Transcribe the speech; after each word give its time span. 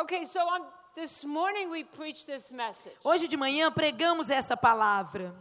Okay, 0.00 0.24
so 0.26 0.40
on 0.42 0.60
this 0.94 1.24
morning 1.24 1.72
we 1.72 1.82
preached 1.82 2.24
this 2.24 2.52
message. 2.52 2.92
Hoje 3.02 3.26
de 3.26 3.36
manhã 3.36 3.68
pregamos 3.68 4.30
essa 4.30 4.56
palavra. 4.56 5.34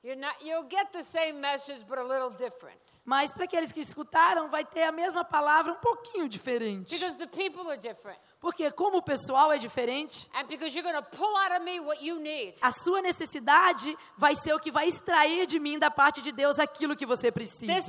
You're 0.00 0.14
not, 0.14 0.36
you'll 0.44 0.68
get 0.68 0.92
the 0.92 1.02
same 1.02 1.40
message, 1.40 1.82
but 1.88 1.98
a 1.98 2.04
little 2.04 2.30
different. 2.30 2.78
Mas 3.04 3.32
para 3.32 3.42
aqueles 3.42 3.72
que 3.72 3.80
escutaram, 3.80 4.48
vai 4.48 4.64
ter 4.64 4.84
a 4.84 4.92
mesma 4.92 5.24
palavra 5.24 5.72
um 5.72 5.80
pouquinho 5.80 6.28
diferente. 6.28 6.94
Because 6.94 7.16
the 7.16 7.26
people 7.26 7.68
are 7.68 7.76
different. 7.76 8.20
Porque 8.46 8.70
como 8.70 8.98
o 8.98 9.02
pessoal 9.02 9.52
é 9.52 9.58
diferente, 9.58 10.30
And 10.32 10.44
because 10.46 10.72
you're 10.72 10.88
going 10.88 10.94
to 10.94 11.10
pull 11.16 11.36
out 11.36 11.50
of 11.50 11.64
me 11.64 11.80
what 11.80 12.00
you 12.00 12.20
need. 12.20 12.54
a 12.62 12.70
sua 12.70 13.02
necessidade 13.02 13.98
vai 14.16 14.36
ser 14.36 14.54
o 14.54 14.60
que 14.60 14.70
vai 14.70 14.86
extrair 14.86 15.46
de 15.46 15.58
mim 15.58 15.80
da 15.80 15.90
parte 15.90 16.22
de 16.22 16.30
Deus 16.30 16.60
aquilo 16.60 16.94
que 16.94 17.04
você 17.04 17.32
precisa. 17.32 17.66
Mas 17.66 17.88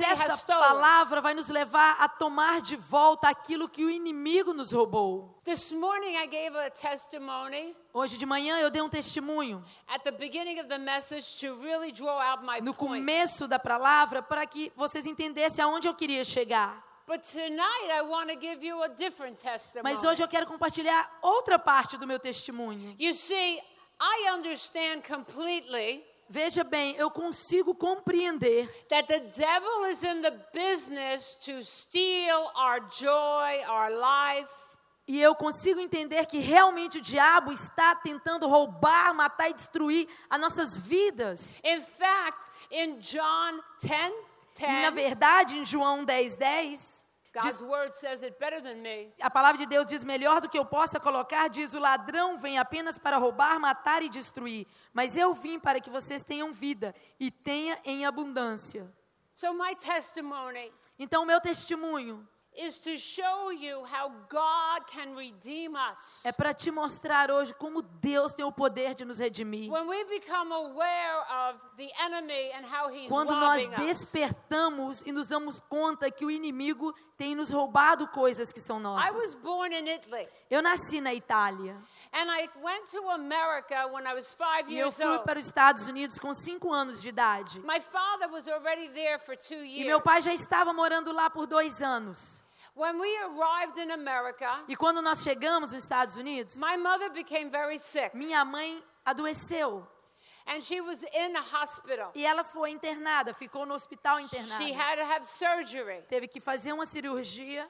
essa 0.00 0.44
palavra 0.48 1.20
vai 1.20 1.32
nos 1.32 1.48
levar 1.48 1.96
a 2.00 2.08
tomar 2.08 2.60
de 2.60 2.74
volta 2.74 3.28
aquilo 3.28 3.68
que 3.68 3.84
o 3.84 3.90
inimigo 3.90 4.52
nos 4.52 4.72
roubou. 4.72 5.38
This 5.44 5.70
morning 5.70 6.16
I 6.16 6.26
gave 6.26 6.56
a 6.58 6.70
testimony 6.70 7.76
Hoje 7.92 8.18
de 8.18 8.26
manhã 8.26 8.58
eu 8.58 8.68
dei 8.68 8.82
um 8.82 8.88
testemunho 8.88 9.64
at 9.86 10.02
the 10.02 10.10
beginning 10.10 10.58
of 10.58 10.68
the 10.68 10.78
message 10.78 11.38
to 11.38 11.54
really 11.62 11.92
draw 11.92 12.18
out 12.20 12.42
my 12.44 12.60
no 12.60 12.74
começo 12.74 13.46
da 13.46 13.60
palavra 13.60 14.20
para 14.20 14.44
que 14.44 14.72
vocês 14.74 15.06
entendessem 15.06 15.64
aonde 15.64 15.86
eu 15.86 15.94
queria 15.94 16.24
chegar. 16.24 16.93
But 17.06 17.22
tonight 17.24 17.90
I 17.92 18.02
want 18.02 18.30
to 18.30 18.36
give 18.36 18.64
you 18.64 18.82
a 18.82 18.88
different 18.88 19.36
testimony. 19.36 19.82
Mas 19.94 20.04
hoje 20.04 20.22
eu 20.22 20.28
quero 20.28 20.46
compartilhar 20.46 21.10
outra 21.22 21.58
parte 21.58 21.98
do 21.98 22.06
meu 22.06 22.18
testemunho. 22.18 22.94
You 22.98 23.12
see, 23.12 23.60
I 24.00 24.30
understand 24.32 25.02
completely 25.06 26.02
Veja 26.30 26.64
bem, 26.64 26.96
eu 26.96 27.10
consigo 27.10 27.74
compreender 27.74 28.66
that 28.88 29.06
the 29.06 29.20
devil 29.20 29.84
is 29.90 30.02
in 30.02 30.22
the 30.22 30.30
business 30.54 31.34
to 31.44 31.62
steal 31.62 32.50
our 32.56 32.80
joy, 32.98 33.62
our 33.68 33.90
life. 33.90 34.50
e 35.06 35.20
eu 35.20 35.34
consigo 35.34 35.78
entender 35.80 36.24
que 36.24 36.38
realmente 36.38 36.96
o 36.96 37.02
diabo 37.02 37.52
está 37.52 37.94
tentando 37.96 38.48
roubar, 38.48 39.14
matar 39.14 39.50
e 39.50 39.52
destruir 39.52 40.08
as 40.30 40.40
nossas 40.40 40.80
vidas. 40.80 41.60
In 41.62 41.82
fact, 41.82 42.46
in 42.70 42.98
John 43.00 43.60
10, 43.82 44.14
E 44.60 44.66
na 44.82 44.90
10, 44.90 44.94
verdade, 44.94 45.58
em 45.58 45.64
João 45.64 46.04
10, 46.06 46.36
10, 46.38 46.93
God's 47.34 47.60
word 47.62 47.92
says 47.92 48.22
it 48.22 48.38
better 48.38 48.62
than 48.62 48.80
me. 48.80 49.12
a 49.20 49.28
palavra 49.28 49.58
de 49.58 49.66
Deus 49.66 49.86
diz 49.86 50.04
melhor 50.04 50.40
do 50.40 50.48
que 50.48 50.58
eu 50.58 50.64
possa 50.64 51.00
colocar, 51.00 51.48
diz 51.48 51.74
o 51.74 51.80
ladrão 51.80 52.38
vem 52.38 52.58
apenas 52.58 52.96
para 52.96 53.16
roubar, 53.16 53.58
matar 53.58 54.02
e 54.02 54.08
destruir, 54.08 54.66
mas 54.92 55.16
eu 55.16 55.34
vim 55.34 55.58
para 55.58 55.80
que 55.80 55.90
vocês 55.90 56.22
tenham 56.22 56.52
vida 56.52 56.94
e 57.18 57.30
tenha 57.30 57.78
em 57.84 58.06
abundância. 58.06 58.88
So 59.34 59.52
my 59.52 59.74
testimony 59.74 60.72
Então, 60.96 61.24
o 61.24 61.26
meu 61.26 61.40
testemunho 61.40 62.26
is 62.56 62.78
to 62.78 62.96
show 62.96 63.50
you 63.50 63.84
how 63.84 64.10
God 64.28 64.86
can 64.86 65.14
redeem 65.16 65.74
us. 65.74 66.24
é 66.24 66.32
para 66.32 66.54
te 66.54 66.70
mostrar 66.70 67.30
hoje 67.30 67.52
como 67.54 67.82
Deus 67.82 68.32
tem 68.32 68.44
o 68.44 68.52
poder 68.52 68.94
de 68.94 69.04
nos 69.04 69.18
redimir. 69.18 69.70
Quando 73.08 73.34
nós 73.36 73.68
despertamos 73.68 75.02
e 75.02 75.12
nos 75.12 75.26
damos 75.26 75.60
conta 75.60 76.10
que 76.10 76.24
o 76.24 76.30
inimigo 76.30 76.94
tem 77.16 77.34
nos 77.34 77.50
roubado 77.50 78.08
coisas 78.08 78.52
que 78.52 78.60
são 78.60 78.78
I 78.78 78.82
nossas. 78.82 79.14
was 79.14 79.34
born 79.36 79.74
in 79.74 79.88
Italy. 79.88 80.28
Eu 80.50 80.62
nasci 80.62 81.00
na 81.00 81.14
Itália 81.14 81.80
And 82.12 82.30
I 82.30 82.48
went 82.62 82.90
to 82.92 83.10
America 83.10 83.86
when 83.88 84.06
I 84.06 84.14
was 84.14 84.32
five 84.32 84.72
e 84.72 84.78
eu 84.78 84.92
fui 84.92 85.18
para 85.20 85.38
os 85.38 85.46
Estados 85.46 85.88
Unidos 85.88 86.18
com 86.18 86.32
cinco 86.34 86.72
anos 86.72 87.00
de 87.02 87.08
idade. 87.08 87.60
E 89.64 89.84
meu 89.84 90.00
pai 90.00 90.22
já 90.22 90.32
estava 90.32 90.72
morando 90.72 91.12
lá 91.12 91.28
por 91.28 91.46
dois 91.46 91.82
anos. 91.82 92.43
When 92.76 92.98
we 92.98 93.08
arrived 93.18 93.78
in 93.78 93.90
America, 93.92 94.64
E 94.68 94.74
quando 94.74 95.00
nós 95.00 95.22
chegamos 95.22 95.72
nos 95.72 95.84
Estados 95.84 96.16
Unidos, 96.18 96.56
my 96.56 96.76
mother 96.76 97.08
became 97.10 97.48
very 97.48 97.78
sick. 97.78 98.12
minha 98.14 98.44
mãe 98.44 98.82
adoeceu 99.06 99.86
And 100.46 100.60
she 100.62 100.80
was 100.80 101.02
in 101.04 101.34
hospital. 101.36 102.10
e 102.14 102.26
ela 102.26 102.42
foi 102.44 102.70
internada, 102.70 103.32
ficou 103.32 103.64
no 103.64 103.74
hospital 103.74 104.18
She 104.18 104.24
internada. 104.24 104.74
had 104.76 104.96
to 104.98 105.04
have 105.04 105.24
surgery. 105.24 106.02
Teve 106.08 106.28
que 106.28 106.40
fazer 106.40 106.72
uma 106.72 106.84
cirurgia 106.84 107.66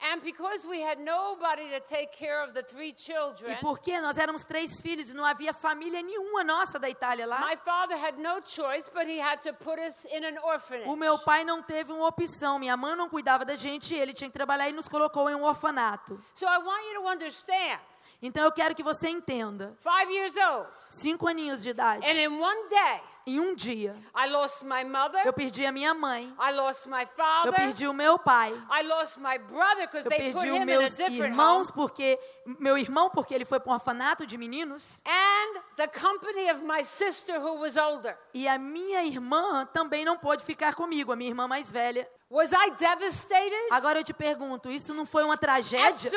And 0.00 0.20
because 0.22 0.64
we 0.64 0.80
had 0.80 1.00
nobody 1.00 1.68
to 1.70 1.80
take 1.80 2.12
care 2.12 2.44
of 2.44 2.52
the 2.54 2.62
three 2.62 2.90
e 2.90 2.94
children, 2.96 3.56
porque 3.60 4.00
nós 4.00 4.16
éramos 4.16 4.44
três 4.44 4.80
filhos 4.80 5.10
e 5.10 5.14
não 5.14 5.24
havia 5.24 5.52
família 5.52 6.00
nenhuma 6.00 6.44
nossa 6.44 6.78
da 6.78 6.88
Itália 6.88 7.26
lá. 7.26 7.40
my 7.40 7.56
father 7.56 7.96
had 7.96 8.16
no 8.16 8.40
choice, 8.44 8.88
but 8.94 9.08
he 9.08 9.18
had 9.20 9.40
to 9.42 9.52
put 9.54 9.78
us 9.80 10.04
in 10.06 10.24
an 10.24 10.38
orphanage. 10.44 10.88
O 10.88 10.94
meu 10.94 11.18
pai 11.18 11.42
não 11.44 11.60
teve 11.62 11.92
uma 11.92 12.06
opção. 12.06 12.60
Minha 12.60 12.76
mãe 12.76 12.94
não 12.94 13.08
cuidava 13.08 13.44
da 13.44 13.56
gente, 13.56 13.92
ele 13.92 14.12
tinha 14.12 14.30
que 14.30 14.34
trabalhar 14.34 14.68
e 14.68 14.72
nos 14.72 14.88
colocou 14.88 15.28
em 15.28 15.34
um 15.34 15.42
orfanato. 15.42 16.22
So 16.32 16.46
I 16.46 16.58
want 16.58 16.82
you 16.94 17.02
to 17.02 17.08
understand. 17.08 17.80
Então 18.22 18.44
eu 18.44 18.52
quero 18.52 18.74
que 18.74 18.82
você 18.82 19.08
entenda. 19.08 19.76
Five 19.80 20.12
years 20.12 20.34
old, 20.36 20.68
Cinco 20.90 21.26
aninhos 21.28 21.62
de 21.62 21.70
idade. 21.70 22.04
and 22.04 22.18
in 22.20 22.40
one 22.40 22.68
day, 22.68 23.00
Em 23.28 23.38
um 23.38 23.54
dia, 23.54 23.94
I 24.16 24.26
lost 24.30 24.62
my 24.62 24.82
mother, 24.84 25.20
eu 25.26 25.34
perdi 25.34 25.66
a 25.66 25.70
minha 25.70 25.92
mãe. 25.92 26.34
I 26.40 26.50
lost 26.52 26.86
my 26.86 27.02
Eu 27.02 27.08
father, 27.08 27.52
perdi 27.54 27.86
o 27.86 27.92
meu 27.92 28.18
pai. 28.18 28.54
I 28.70 28.82
lost 28.84 29.18
my 29.18 29.36
brother 29.36 29.86
because 29.86 30.06
Eu 30.06 30.10
they 30.10 30.32
put 30.32 30.38
perdi 30.38 30.50
os 30.50 30.56
him 30.56 30.56
in 30.56 30.62
a 30.62 30.64
meus 30.64 30.94
different 30.94 31.32
irmãos 31.32 31.66
home, 31.68 31.72
porque 31.74 32.18
meu 32.58 32.78
irmão 32.78 33.10
porque 33.10 33.34
ele 33.34 33.44
foi 33.44 33.60
para 33.60 33.70
um 33.70 33.74
orfanato 33.74 34.26
de 34.26 34.38
meninos 34.38 35.02
and 35.04 35.60
the 35.76 35.86
company 35.88 36.50
of 36.50 36.64
my 36.64 36.82
sister 36.82 37.38
who 37.38 37.58
was 37.60 37.76
older. 37.76 38.16
e 38.32 38.48
a 38.48 38.56
minha 38.56 39.04
irmã 39.04 39.66
também 39.74 40.06
não 40.06 40.16
pôde 40.16 40.42
ficar 40.42 40.74
comigo, 40.74 41.12
a 41.12 41.16
minha 41.16 41.30
irmã 41.30 41.46
mais 41.46 41.70
velha. 41.70 42.08
Was 42.30 42.52
I 42.52 42.72
devastated? 42.76 43.68
Agora 43.70 44.00
eu 44.00 44.04
te 44.04 44.12
pergunto, 44.12 44.70
isso 44.70 44.92
não 44.92 45.06
foi 45.06 45.24
uma 45.24 45.38
tragédia 45.38 46.10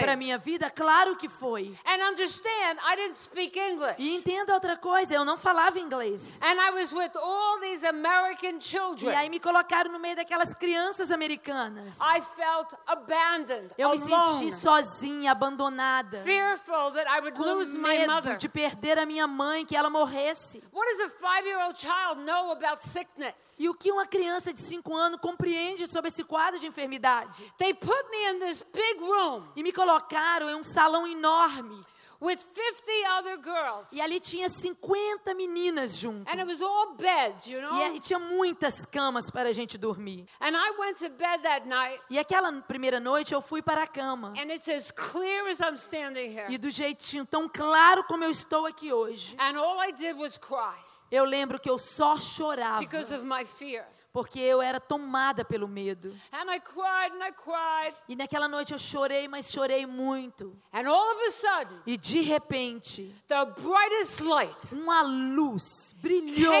para 0.00 0.16
minha 0.16 0.36
vida? 0.36 0.68
Claro 0.68 1.14
que 1.14 1.28
foi. 1.28 1.72
And 1.86 2.02
understand, 2.10 2.78
I 2.84 2.96
didn't 2.96 3.16
speak 3.16 3.56
English. 3.56 3.94
E 3.96 4.16
entenda 4.16 4.54
outra 4.54 4.76
coisa, 4.76 5.14
eu 5.14 5.24
não 5.24 5.36
falava 5.36 5.78
inglês. 5.78 6.40
And 6.42 6.54
I 6.60 6.70
was 6.72 6.92
with 6.92 7.12
all 7.16 7.60
these 7.60 7.86
American 7.86 8.56
E 8.56 8.60
children. 8.60 9.14
aí 9.16 9.30
me 9.30 9.38
colocaram 9.38 9.92
no 9.92 10.00
meio 10.00 10.16
daquelas 10.16 10.52
crianças 10.52 11.12
americanas. 11.12 11.96
I 12.00 12.20
felt 12.34 12.74
abandoned, 12.84 13.70
Eu 13.78 13.90
me 13.90 13.98
alone, 14.12 14.38
senti 14.40 14.50
sozinha, 14.50 15.30
abandonada, 15.30 16.22
fearful 16.24 16.90
that 16.90 17.06
I 17.08 17.20
would 17.20 17.36
com 17.36 17.44
lose 17.44 17.78
my 17.78 17.98
medo 17.98 18.12
mother. 18.12 18.36
de 18.36 18.48
perder 18.48 18.98
a 18.98 19.06
minha 19.06 19.28
mãe, 19.28 19.64
que 19.64 19.76
ela 19.76 19.88
morresse. 19.88 20.60
What 20.72 20.88
does 20.90 21.00
a 21.06 21.10
five-year-old 21.10 21.78
child 21.78 22.20
know 22.24 22.50
about 22.50 22.82
sickness? 22.82 23.54
E 23.60 23.68
o 23.68 23.74
que 23.74 23.92
uma 23.92 24.06
criança 24.06 24.52
de 24.52 24.60
5 24.60 24.92
anos 24.92 25.20
compreende 25.20 25.51
sobre 25.88 26.08
esse 26.08 26.24
quadro 26.24 26.58
de 26.60 26.66
enfermidade? 26.66 27.42
They 27.58 27.74
put 27.74 28.10
me 28.10 28.30
in 28.30 28.38
this 28.40 28.62
big 28.62 29.00
room 29.00 29.42
E 29.56 29.62
me 29.62 29.72
colocaram 29.72 30.48
em 30.50 30.54
um 30.54 30.62
salão 30.62 31.06
enorme. 31.06 31.80
with 32.20 32.38
50 32.38 33.18
other 33.18 33.36
girls. 33.42 33.88
E 33.92 34.00
ali 34.00 34.20
tinha 34.20 34.48
50 34.48 35.34
meninas 35.34 35.96
junto. 35.98 36.30
And 36.30 36.38
it 36.40 36.46
was 36.46 36.60
all 36.62 36.94
beds, 36.94 37.48
you 37.48 37.60
know? 37.60 37.76
E 37.94 37.98
tinha 37.98 38.18
muitas 38.20 38.84
camas 38.86 39.28
para 39.28 39.48
a 39.48 39.52
gente 39.52 39.76
dormir. 39.76 40.24
And 40.40 40.56
I 40.56 40.70
went 40.78 40.98
to 41.00 41.08
bed 41.08 41.42
that 41.42 41.66
night, 41.68 42.00
E 42.08 42.20
aquela 42.20 42.52
primeira 42.62 43.00
noite 43.00 43.34
eu 43.34 43.40
fui 43.42 43.60
para 43.60 43.82
a 43.82 43.86
cama. 43.88 44.32
and 44.38 44.52
it's 44.52 44.68
as 44.68 44.92
clear 44.92 45.48
as 45.48 45.58
I'm 45.58 45.74
standing 45.76 46.30
here. 46.30 46.46
E 46.48 46.56
do 46.58 46.70
jeitinho 46.70 47.26
tão 47.26 47.48
claro 47.48 48.04
como 48.04 48.22
eu 48.22 48.30
estou 48.30 48.66
aqui 48.66 48.92
hoje. 48.92 49.34
And 49.40 49.58
all 49.58 49.80
I 49.82 49.90
did 49.92 50.16
was 50.16 50.38
cry 50.38 50.78
Eu 51.10 51.24
lembro 51.24 51.58
que 51.58 51.68
eu 51.68 51.76
só 51.76 52.20
chorava. 52.20 52.78
because 52.78 53.12
of 53.12 53.24
my 53.24 53.44
fear. 53.44 53.84
Porque 54.12 54.38
eu 54.38 54.60
era 54.60 54.78
tomada 54.78 55.42
pelo 55.44 55.66
medo. 55.66 56.14
And 56.30 56.50
I 56.54 56.60
cried 56.60 57.12
and 57.14 57.24
I 57.26 57.32
cried. 57.32 57.96
E 58.08 58.14
naquela 58.14 58.46
noite 58.46 58.72
eu 58.72 58.78
chorei, 58.78 59.26
mas 59.26 59.50
chorei 59.50 59.86
muito. 59.86 60.54
And 60.72 60.86
all 60.86 61.12
of 61.16 61.22
a 61.24 61.30
sudden, 61.30 61.80
E 61.86 61.96
de 61.96 62.20
repente, 62.20 63.14
the 63.26 63.44
brightest 63.46 64.20
light 64.20 64.54
uma 64.70 65.00
luz 65.02 65.94
brilhou. 65.96 66.52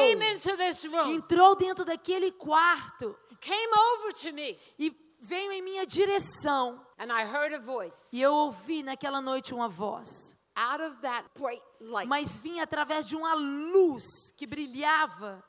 Entrou 1.08 1.54
dentro 1.54 1.84
daquele 1.84 2.32
quarto 2.32 3.16
came 3.40 3.72
over 3.74 4.12
to 4.14 4.32
me, 4.32 4.56
e 4.78 4.96
veio 5.20 5.50
em 5.52 5.60
minha 5.62 5.84
direção. 5.84 6.80
and 6.98 7.12
I 7.12 7.24
heard 7.24 7.52
a 7.54 7.58
voice 7.58 7.96
E 8.12 8.22
eu 8.22 8.32
ouvi 8.32 8.82
naquela 8.82 9.20
noite 9.20 9.52
uma 9.52 9.68
voz. 9.68 10.08
out 10.54 10.80
of 10.82 10.96
that 11.02 11.28
bright 11.38 11.62
light. 11.80 12.06
Mas 12.08 12.36
vinha 12.38 12.62
através 12.62 13.04
de 13.06 13.16
uma 13.16 13.34
luz 13.34 14.04
que 14.36 14.46
brilhava. 14.46 15.42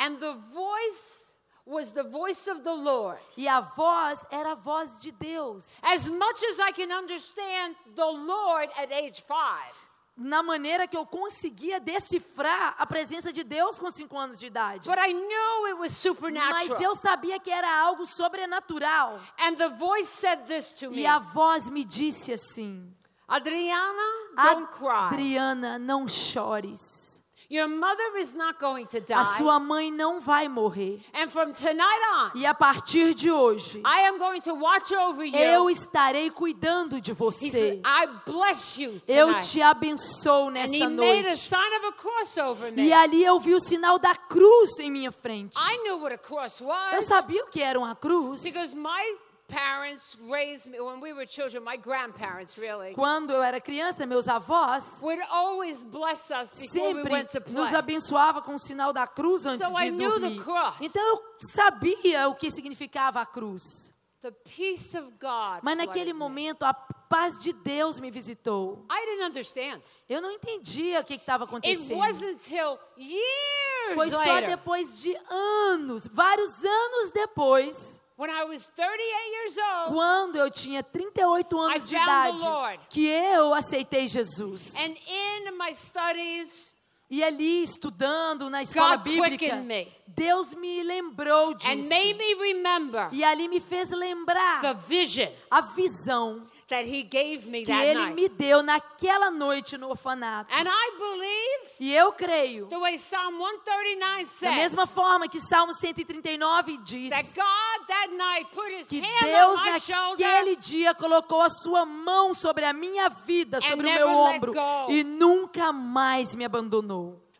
And 0.00 0.14
the 0.16 0.32
voice 0.52 1.27
was 1.68 1.92
the 1.92 2.02
voice 2.04 2.48
of 2.48 2.62
the 2.62 2.72
Lord. 2.72 3.18
E 3.36 3.46
a 3.46 3.60
voz 3.60 4.24
era 4.30 4.52
a 4.52 4.54
voz 4.54 5.00
de 5.00 5.12
Deus. 5.12 5.78
As 5.82 6.08
much 6.08 6.42
as 6.44 6.58
I 6.58 6.72
can 6.72 6.90
understand 6.90 7.76
the 7.94 8.06
Lord 8.06 8.70
at 8.76 8.90
age 8.92 9.22
five, 9.22 9.74
Na 10.20 10.42
maneira 10.42 10.88
que 10.88 10.96
eu 10.96 11.06
conseguia 11.06 11.78
decifrar 11.78 12.74
a 12.76 12.84
presença 12.84 13.32
de 13.32 13.44
Deus 13.44 13.78
com 13.78 13.88
cinco 13.88 14.18
anos 14.18 14.40
de 14.40 14.46
idade. 14.46 14.88
but 14.88 14.98
I 14.98 15.12
knew 15.12 15.68
it 15.68 15.78
was 15.78 16.04
Mas 16.32 16.80
eu 16.80 16.96
sabia 16.96 17.38
que 17.38 17.50
era 17.50 17.68
algo 17.82 18.04
sobrenatural. 18.04 19.20
And 19.38 19.54
the 19.56 19.68
voice 19.68 20.08
said 20.08 20.40
this 20.48 20.72
to 20.72 20.90
me 20.90 21.02
E 21.02 21.06
a 21.06 21.20
voz 21.20 21.70
me 21.70 21.84
disse 21.84 22.32
assim: 22.32 22.92
Adriana, 23.28 24.02
don't 24.34 24.72
cry. 24.72 25.12
Adriana, 25.12 25.78
não 25.78 26.08
chores. 26.08 27.07
Your 27.50 27.66
mother 27.66 28.18
is 28.18 28.34
not 28.34 28.58
going 28.60 28.84
to 28.88 29.00
die. 29.00 29.14
A 29.18 29.24
sua 29.24 29.58
mãe 29.58 29.90
não 29.90 30.20
vai 30.20 30.48
morrer. 30.48 31.00
And 31.14 31.28
from 31.30 31.50
tonight 31.52 32.02
on, 32.14 32.32
E 32.38 32.44
a 32.44 32.52
partir 32.52 33.14
de 33.14 33.30
hoje, 33.30 33.78
I 33.86 34.06
am 34.06 34.18
going 34.18 34.42
to 34.42 34.52
watch 34.54 34.92
over 34.92 35.24
you. 35.24 35.34
eu 35.34 35.70
estarei 35.70 36.30
cuidando 36.30 37.00
de 37.00 37.14
você. 37.14 37.50
said, 37.50 37.80
I 37.86 38.06
bless 38.26 38.78
you 38.78 39.00
Eu 39.08 39.38
te 39.40 39.62
abençoo 39.62 40.48
and 40.48 40.50
nessa 40.50 40.74
he 40.74 40.86
made 40.88 41.20
a 41.26 41.30
noite. 41.30 41.38
sign 41.38 41.76
of 41.78 41.86
a 41.86 41.92
cross 41.92 42.36
over 42.36 42.70
me. 42.70 42.82
E 42.88 42.92
ali 42.92 43.24
eu 43.24 43.40
vi 43.40 43.54
o 43.54 43.60
sinal 43.60 43.98
da 43.98 44.14
cruz 44.14 44.78
em 44.78 44.90
minha 44.90 45.10
frente. 45.10 45.56
I 45.56 45.78
knew 45.84 45.96
what 46.02 46.12
a 46.14 46.18
cross 46.18 46.60
Eu 46.60 46.66
was 46.66 47.06
sabia 47.06 47.42
o 47.44 47.48
que 47.48 47.62
era 47.62 47.78
uma 47.78 47.96
cruz. 47.96 48.42
because 48.42 48.74
my 48.74 49.16
parents 49.48 50.16
raised 50.28 50.66
me 50.70 50.78
when 50.80 51.00
we 51.00 51.12
were 51.12 51.26
children. 51.26 51.64
My 51.64 51.76
grandparents 51.76 52.56
really 52.58 52.92
Quando 52.94 53.32
eu 53.32 53.42
era 53.42 53.60
criança, 53.60 54.06
meus 54.06 54.28
avós 54.28 55.00
would 55.02 55.20
always 55.30 55.82
bless 55.82 56.30
us 56.30 56.52
before 56.52 56.94
we 56.94 57.02
sempre 57.02 57.52
nos 57.52 57.68
play. 57.70 57.78
abençoavam 57.78 58.42
com 58.42 58.54
o 58.54 58.58
sinal 58.58 58.92
da 58.92 59.06
cruz 59.06 59.46
antes 59.46 59.66
So 59.66 59.76
I 59.76 59.90
de 59.90 59.96
knew 59.96 60.12
the 60.14 60.20
dormir. 60.20 60.42
cross. 60.44 60.76
Então 60.80 61.02
eu 61.02 61.22
sabia 61.50 62.28
o 62.28 62.34
que 62.34 62.50
significava 62.50 63.20
a 63.20 63.26
cruz. 63.26 63.92
The 64.20 64.32
peace 64.32 64.96
of 64.98 65.12
God. 65.20 65.60
Mas 65.62 65.76
naquele 65.78 66.12
momento 66.12 66.64
a 66.64 66.74
paz 66.74 67.38
de 67.40 67.52
Deus 67.52 68.00
me 68.00 68.10
visitou. 68.10 68.84
I 68.90 69.06
didn't 69.06 69.24
understand. 69.28 69.80
Eu 70.08 70.20
não 70.20 70.30
entendia 70.32 71.00
o 71.00 71.04
que 71.04 71.14
estava 71.14 71.44
It 71.44 71.48
acontecendo. 71.48 71.96
wasn't 71.98 72.32
until 72.34 72.78
years 72.96 73.94
Foi 73.94 74.10
só 74.10 74.40
depois 74.40 75.00
de 75.00 75.16
anos, 75.30 76.06
vários 76.08 76.50
anos 76.64 77.10
depois, 77.12 77.97
when 78.18 78.28
I 78.30 78.44
was 78.44 78.68
38 78.76 78.98
years 78.98 79.56
old 79.58 79.94
quando 79.94 80.36
eu 80.36 80.50
tinha 80.50 80.82
38 80.82 81.56
anos 81.58 81.84
I 81.84 81.88
de 81.88 81.94
idade, 81.96 82.80
que 82.90 83.06
eu 83.06 83.54
aceitei 83.54 84.08
Jesus. 84.08 84.74
and 84.74 84.96
in 85.06 85.56
my 85.56 85.72
studies 85.72 86.72
E 87.10 87.24
ali, 87.24 87.62
estudando 87.62 88.50
na 88.50 88.62
escola 88.62 88.96
God 88.96 89.04
bíblica, 89.04 89.56
me. 89.56 89.88
Deus 90.06 90.52
me 90.54 90.82
lembrou 90.82 91.54
disso. 91.54 91.70
and 91.70 91.88
made 91.88 92.14
me 92.18 92.34
remember 92.34 93.08
E 93.12 93.22
ali 93.24 93.48
me 93.48 93.60
fez 93.60 93.90
lembrar 93.90 94.60
the 94.60 94.74
vision 94.86 95.28
a 95.50 95.60
visão 95.62 96.42
that 96.68 96.84
he 96.86 97.02
gave 97.04 97.46
me 97.46 97.64
que 97.64 97.72
that 97.72 97.82
Ele 97.86 98.00
night. 98.00 98.14
me 98.14 98.28
deu 98.28 98.62
naquela 98.62 99.30
noite 99.30 99.78
no 99.78 99.88
orfanato. 99.88 100.52
And 100.52 100.66
I 100.68 100.90
believe 100.98 101.76
E 101.80 101.94
eu 101.94 102.12
creio, 102.12 102.66
the 102.66 102.76
way 102.78 102.98
Psalm 102.98 103.38
139 103.38 104.24
da 104.24 104.30
said 104.30 104.54
mesma 104.56 104.86
forma 104.86 105.28
que 105.28 105.40
Salmo 105.40 105.72
139 105.72 106.78
diz, 106.84 107.10
that 107.10 107.24
God 107.34 107.86
that 107.86 108.08
night 108.16 108.50
put 108.52 108.68
his 108.70 108.88
que 108.88 109.00
hand 109.00 109.24
Deus 109.24 109.58
on 109.58 109.64
my 109.72 109.78
shoulder 109.78 110.22
naquele 110.26 110.56
dia 110.56 110.94
colocou 110.94 111.40
a 111.40 111.48
sua 111.48 111.86
mão 111.86 112.34
sobre 112.34 112.64
a 112.66 112.72
minha 112.74 113.08
vida, 113.08 113.60
sobre 113.62 113.86
o 113.86 113.94
meu 113.94 114.08
ombro 114.08 114.52
e 114.88 115.02
nunca 115.04 115.72
mais 115.72 116.34
me 116.34 116.44
abandonou. 116.44 116.97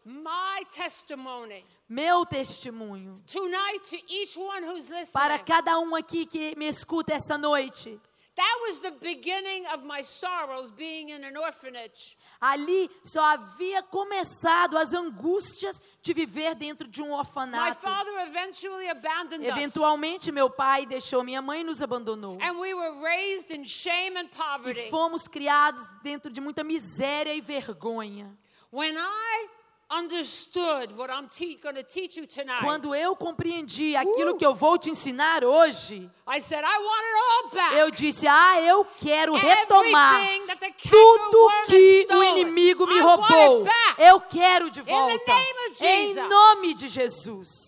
My 0.09 0.63
testimony 0.75 1.65
Meu 1.89 2.25
testemunho 2.27 3.21
tonight 3.27 3.81
to 3.91 3.97
each 4.09 4.37
one 4.37 4.63
who's 4.65 4.89
listening. 4.89 5.13
para 5.13 5.39
cada 5.39 5.79
um 5.79 5.95
aqui 5.95 6.27
que 6.27 6.55
me 6.57 6.67
escuta 6.67 7.15
essa 7.15 7.37
noite. 7.39 8.01
That 8.37 8.59
was 8.69 8.79
the 8.79 8.93
beginning 9.01 9.67
of 9.67 9.83
my 9.85 10.01
sorrows 10.01 10.71
being 10.71 11.09
in 11.09 11.25
an 11.25 11.37
orphanage. 11.37 12.17
Ali 12.41 12.89
só 13.03 13.21
havia 13.35 13.83
começado 13.83 14.79
as 14.79 14.95
angústias 14.95 15.81
de 16.01 16.15
viver 16.15 16.55
dentro 16.55 16.87
de 16.87 17.03
um 17.03 17.09
My 17.09 17.15
orfanato. 17.19 17.81
father 17.81 18.13
eventually 18.29 18.89
abandoned 18.91 19.43
us. 19.45 19.51
Eventualmente, 19.51 20.31
meu 20.31 20.49
pai 20.49 20.87
deixou 20.87 21.25
minha 21.25 21.43
mãe 21.43 21.63
e 21.63 21.65
nos 21.65 21.83
abandonou. 21.83 22.39
And 22.41 22.61
we 22.61 22.73
were 22.75 23.03
raised 23.03 23.51
in 23.51 23.65
shame 23.65 24.17
and 24.17 24.27
E 24.27 24.37
poverty. 24.37 24.89
fomos 24.89 25.27
criados 25.27 25.81
dentro 26.05 26.31
de 26.31 26.41
muita 26.41 26.63
miséria 26.63 27.35
e 27.35 27.41
vergonha. 27.41 28.39
When 28.71 28.97
I 28.97 29.49
understood 29.91 30.97
what 30.97 31.11
I'm 31.11 31.29
going 31.63 31.75
to 31.77 31.83
teach 31.83 32.17
you 32.17 32.27
tonight, 32.27 32.63
Quando 32.63 32.95
eu 32.95 33.17
compreendi 33.17 33.97
aquilo 33.97 34.37
que 34.37 34.45
eu 34.45 34.55
vou 34.55 34.77
te 34.79 34.91
ensinar 34.91 35.45
hoje, 35.45 36.11
I 36.27 36.41
said, 36.41 36.63
I 36.63 36.79
want 36.79 37.05
it 37.05 37.17
all 37.21 37.51
back. 37.51 37.77
eu 37.77 37.91
disse: 37.91 38.27
Ah, 38.27 38.61
eu 38.61 38.85
quero 39.01 39.35
retomar 39.35 40.21
tudo 40.89 41.51
que 41.67 42.07
o 42.11 42.23
inimigo 42.23 42.87
me 42.87 43.01
roubou. 43.01 43.67
Eu 43.99 44.21
quero 44.21 44.71
de 44.71 44.83
volta. 44.83 45.33
Em 45.81 46.15
nome 46.15 46.75
de 46.75 46.89
Jesus. 46.89 47.68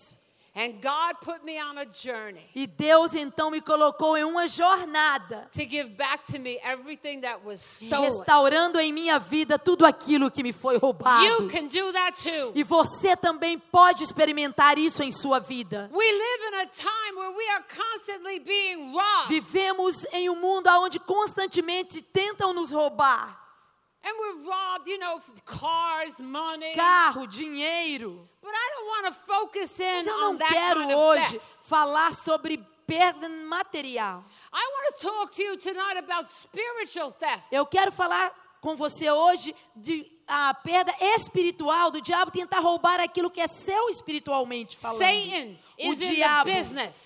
And 0.53 0.81
God 0.81 1.15
put 1.21 1.45
me 1.45 1.57
on 1.61 1.77
a 1.77 1.85
journey 1.85 2.45
E 2.53 2.67
Deus 2.67 3.15
então 3.15 3.49
me 3.49 3.61
colocou 3.61 4.17
em 4.17 4.25
uma 4.25 4.49
jornada, 4.49 5.47
to 5.53 5.65
give 5.65 5.91
back 5.95 6.25
to 6.29 6.37
me 6.39 6.59
everything 6.61 7.21
that 7.21 7.39
was 7.45 7.61
stolen. 7.61 8.09
restaurando 8.09 8.77
em 8.77 8.91
minha 8.91 9.17
vida 9.17 9.57
tudo 9.57 9.85
aquilo 9.85 10.29
que 10.29 10.43
me 10.43 10.51
foi 10.51 10.77
roubado. 10.77 11.23
You 11.23 11.47
can 11.47 11.67
do 11.67 11.93
that 11.93 12.21
too. 12.21 12.51
E 12.53 12.63
você 12.63 13.15
também 13.15 13.57
pode 13.57 14.03
experimentar 14.03 14.77
isso 14.77 15.01
em 15.01 15.11
sua 15.11 15.39
vida. 15.39 15.89
We 15.93 16.05
live 16.05 16.43
in 16.49 16.55
a 16.55 16.65
time 16.65 17.15
where 17.15 17.31
we 17.31 17.47
are 17.51 17.63
constantly 17.73 18.39
being 18.41 18.91
robbed. 18.91 19.29
Vivemos 19.29 20.05
em 20.11 20.29
um 20.29 20.35
mundo 20.35 20.67
onde 20.81 20.99
constantemente 20.99 22.01
tentam 22.01 22.51
nos 22.53 22.71
roubar 22.71 23.40
robbed, 24.47 24.87
you 24.87 24.97
know, 24.97 25.21
cars, 25.45 26.19
money. 26.19 26.73
carro, 26.73 27.27
dinheiro. 27.27 28.27
But 28.41 28.53
I 28.53 28.69
don't 28.75 28.87
want 28.87 29.05
to 29.07 29.21
focus 29.25 29.79
in 29.79 30.05
Mas 30.05 30.07
eu 30.07 30.19
não 30.19 30.37
quero 30.37 30.81
kind 30.81 30.91
of 30.91 30.99
hoje 30.99 31.41
falar 31.63 32.13
sobre 32.13 32.57
perda 32.87 33.29
material. 33.29 34.23
I 34.51 34.67
want 34.73 34.95
to 34.95 35.07
talk 35.07 35.35
to 35.35 35.41
you 35.41 35.57
tonight 35.57 35.97
about 35.97 36.31
spiritual 36.31 37.11
theft. 37.11 37.45
Eu 37.51 37.65
quero 37.65 37.91
falar 37.91 38.31
com 38.59 38.75
você 38.75 39.09
hoje 39.09 39.55
de 39.75 40.05
a 40.27 40.53
perda 40.53 40.93
espiritual 40.99 41.91
do 41.91 42.01
diabo 42.01 42.31
tentar 42.31 42.59
roubar 42.59 42.99
aquilo 42.99 43.29
que 43.29 43.41
é 43.41 43.47
seu 43.47 43.89
espiritualmente 43.89 44.77
falando. 44.77 44.99
Satan 44.99 45.57
o 45.77 45.95
diabo, 45.95 46.49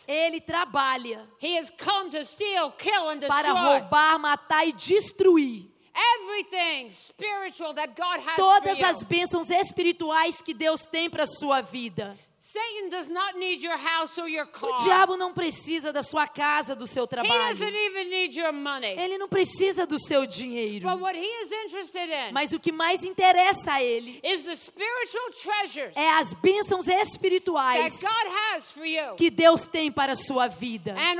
ele 0.07 0.41
trabalha 0.41 1.27
He 1.41 1.57
has 1.57 1.69
come 1.69 2.09
to 2.11 2.23
steal, 2.25 2.71
kill, 2.73 3.09
and 3.09 3.19
para 3.21 3.51
roubar, 3.53 4.19
matar 4.19 4.67
e 4.67 4.73
destruir 4.73 5.74
everything 5.95 6.91
spiritual 6.91 7.73
that 7.73 7.95
God 7.95 8.19
has 8.19 8.35
todas 8.35 8.77
for 8.77 8.85
you. 8.85 8.85
as 8.85 9.03
bênçãos 9.03 9.49
espirituais 9.49 10.41
que 10.41 10.53
Deus 10.53 10.85
tem 10.85 11.09
para 11.09 11.25
sua 11.25 11.61
vida. 11.61 12.17
Satan 12.55 12.89
does 12.89 13.09
not 13.09 13.37
need 13.37 13.61
your 13.65 13.75
house 13.75 14.17
or 14.17 14.29
your 14.29 14.45
car. 14.45 14.69
O 14.69 14.83
diabo 14.83 15.17
não 15.17 15.33
precisa 15.33 15.91
da 15.91 16.03
sua 16.03 16.25
casa, 16.25 16.75
do 16.75 16.87
seu 16.87 17.03
he 17.03 17.07
trabalho. 17.07 17.49
doesn't 17.49 17.75
even 17.75 18.09
need 18.09 18.39
your 18.39 18.53
money. 18.53 18.97
Ele 18.97 19.17
não 19.17 19.27
precisa 19.27 19.85
do 19.85 19.99
seu 19.99 20.25
dinheiro. 20.25 20.87
But 20.87 21.01
what 21.01 21.17
he 21.17 21.25
is 21.25 21.51
interested 21.51 22.07
in 22.09 22.31
Mas 22.31 22.53
o 22.53 22.59
que 22.59 22.71
mais 22.71 23.03
interessa 23.03 23.73
a 23.73 23.83
ele 23.83 24.21
é 24.23 26.09
as 26.11 26.33
bênçãos 26.35 26.85
that 26.85 27.01
espirituais 27.01 27.99
God 27.99 28.27
has 28.53 28.71
for 28.71 28.85
you. 28.85 29.15
que 29.15 29.29
Deus 29.29 29.65
tem 29.67 29.91
para 29.91 30.13
a 30.13 30.15
sua 30.15 30.47
vida. 30.47 30.95
and 30.97 31.19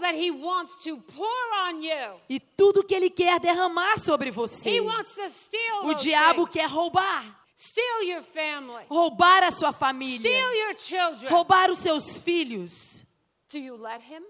that 0.00 0.14
he 0.14 0.30
wants 0.30 0.82
to 0.84 0.96
pour 0.96 1.68
on 1.68 1.82
you. 1.82 2.20
E 2.28 2.38
tudo 2.40 2.82
que 2.82 2.94
ele 2.94 3.10
quer 3.10 3.38
derramar 3.40 3.98
sobre 3.98 4.30
você. 4.30 4.70
He 4.70 4.80
wants 4.80 5.14
to 5.14 5.28
steal 5.28 5.86
O 5.86 5.94
diabo 5.94 6.46
quer 6.46 6.68
roubar. 6.68 7.24
steal 7.56 8.02
your 8.02 8.22
family, 8.22 8.84
Roubar 8.90 9.44
a 9.44 9.50
sua 9.50 9.72
família. 9.72 10.18
steal 10.18 10.54
your 10.54 10.74
children. 10.76 11.30
Roubar 11.30 11.70
os 11.70 11.78
seus 11.78 12.18
filhos. 12.18 13.02
Do 13.50 13.58
you 13.58 13.76
let 13.76 14.00
him? 14.02 14.22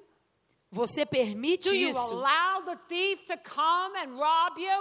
Você 0.75 1.07
permite 1.07 1.69
Do 1.69 1.75
isso? 1.75 2.21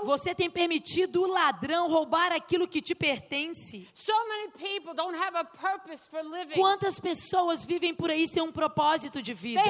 Você 0.06 0.34
tem 0.34 0.50
permitido 0.50 1.22
o 1.22 1.28
ladrão 1.28 1.88
roubar 1.88 2.32
aquilo 2.32 2.68
que 2.68 2.82
te 2.82 2.96
pertence? 2.96 3.88
So 3.94 4.12
many 4.28 4.50
people 4.54 4.96
don't 4.96 5.16
have 5.16 5.38
a 5.38 5.44
purpose 5.46 6.10
for 6.10 6.24
living. 6.24 6.56
Quantas 6.56 7.00
pessoas 7.00 7.64
vivem 7.64 7.94
por 7.94 8.10
aí 8.10 8.28
sem 8.28 8.42
um 8.42 8.52
propósito 8.52 9.22
de 9.22 9.36
vida? 9.36 9.62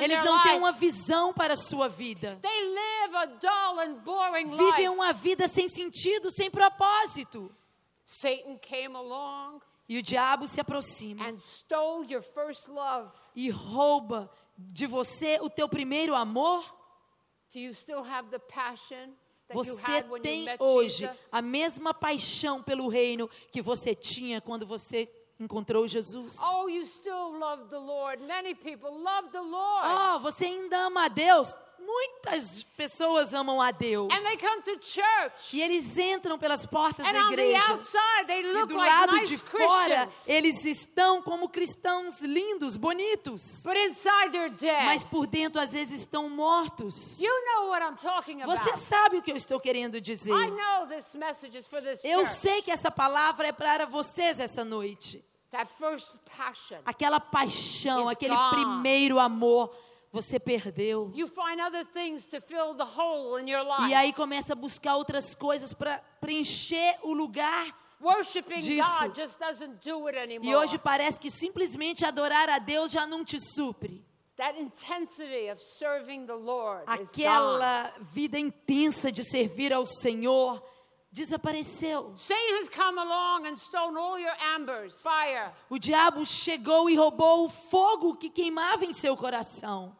Eles 0.00 0.24
não 0.24 0.42
têm 0.42 0.58
uma 0.58 0.72
visão 0.72 1.32
para 1.32 1.54
a 1.54 1.56
sua 1.56 1.88
vida. 1.88 2.40
They 2.42 2.64
live 2.64 3.16
a 3.16 3.26
dull 3.26 3.78
and 3.80 3.94
boring 4.00 4.56
Vivem 4.56 4.88
uma 4.88 5.12
vida 5.12 5.46
sem 5.46 5.68
sentido, 5.68 6.32
sem 6.32 6.50
propósito. 6.50 7.48
Satan 8.04 8.58
came 8.58 8.96
along 8.96 9.60
E 9.88 9.98
o 9.98 10.02
diabo 10.02 10.48
se 10.48 10.60
aproxima 10.60 11.28
and 11.28 11.38
stole 11.38 12.04
your 12.12 12.22
first 12.22 12.68
love. 12.68 13.12
e 13.34 13.50
rouba 13.50 14.28
de 14.56 14.86
você 14.86 15.38
o 15.40 15.50
teu 15.50 15.68
primeiro 15.68 16.14
amor. 16.14 16.64
Você 19.52 20.02
tem 20.22 20.46
hoje 20.58 21.10
a 21.30 21.42
mesma 21.42 21.92
paixão 21.92 22.62
pelo 22.62 22.88
reino 22.88 23.28
que 23.50 23.60
você 23.60 23.94
tinha 23.94 24.40
quando 24.40 24.66
você 24.66 25.10
encontrou 25.38 25.86
Jesus. 25.86 26.36
Oh, 26.40 26.68
you 26.68 26.86
still 26.86 27.38
love 27.38 27.68
the 27.68 27.78
Lord. 27.78 28.22
Many 28.22 28.54
people 28.54 28.90
love 28.90 29.30
the 29.30 29.40
Lord. 29.40 29.88
Oh, 29.88 30.20
você 30.20 30.46
ainda 30.46 30.86
ama 30.86 31.04
a 31.04 31.08
Deus? 31.08 31.54
Muitas 31.84 32.62
pessoas 32.76 33.34
amam 33.34 33.60
a 33.60 33.70
Deus. 33.70 34.08
church. 34.80 35.56
E 35.56 35.60
eles 35.62 35.98
entram 35.98 36.38
pelas 36.38 36.64
portas 36.66 37.04
And 37.06 37.12
da 37.12 37.20
igreja. 37.30 37.72
outside, 37.72 38.26
they 38.26 38.40
E 38.40 38.66
do 38.66 38.76
like 38.76 38.90
lado 38.90 39.16
nice 39.16 39.28
de 39.28 39.38
fora, 39.38 40.06
Christians. 40.06 40.28
eles 40.28 40.64
estão 40.64 41.22
como 41.22 41.48
cristãos 41.48 42.20
lindos, 42.20 42.76
bonitos. 42.76 43.62
But 43.64 43.76
inside, 43.76 44.30
they're 44.30 44.50
dead. 44.50 44.84
Mas 44.84 45.04
por 45.04 45.26
dentro, 45.26 45.60
às 45.60 45.72
vezes, 45.72 46.00
estão 46.00 46.28
mortos. 46.28 47.20
You 47.20 47.32
know. 47.46 47.72
Você 48.46 48.76
sabe 48.76 49.18
o 49.18 49.22
que 49.22 49.32
eu 49.32 49.36
estou 49.36 49.58
querendo 49.58 50.00
dizer. 50.00 50.32
I 50.32 50.50
know 50.50 50.86
this 50.86 51.14
message 51.14 51.56
is 51.56 51.66
for 51.66 51.80
this 51.82 52.02
Eu 52.04 52.26
sei 52.26 52.62
que 52.62 52.70
essa 52.70 52.90
palavra 52.90 53.48
é 53.48 53.52
para 53.52 53.86
vocês 53.86 54.38
essa 54.40 54.64
noite. 54.64 55.24
That 55.50 55.70
first 55.78 56.18
passion. 56.36 56.78
Aquela 56.86 57.20
paixão, 57.20 58.08
aquele 58.08 58.34
gone. 58.34 58.54
primeiro 58.54 59.18
amor, 59.18 59.74
você 60.12 60.38
perdeu. 60.38 61.10
E 63.88 63.94
aí 63.94 64.12
começa 64.12 64.52
a 64.52 64.56
buscar 64.56 64.96
outras 64.96 65.34
coisas 65.34 65.72
para 65.72 65.98
preencher 66.20 66.98
o 67.02 67.14
lugar. 67.14 67.74
Disso. 68.76 68.88
E 70.44 70.54
hoje 70.56 70.76
parece 70.78 71.18
que 71.18 71.30
simplesmente 71.30 72.04
adorar 72.04 72.48
a 72.50 72.58
Deus 72.58 72.90
já 72.90 73.06
não 73.06 73.24
te 73.24 73.38
supre. 73.40 74.04
Aquela 76.86 77.92
vida 78.12 78.38
intensa 78.38 79.10
de 79.12 79.22
servir 79.22 79.72
ao 79.72 79.86
Senhor 79.86 80.62
desapareceu. 81.12 82.12
O 85.70 85.78
diabo 85.78 86.24
chegou 86.26 86.88
e 86.90 86.96
roubou 86.96 87.44
o 87.44 87.48
fogo 87.48 88.16
que 88.16 88.28
queimava 88.30 88.84
em 88.84 88.92
seu 88.94 89.16
coração. 89.16 89.96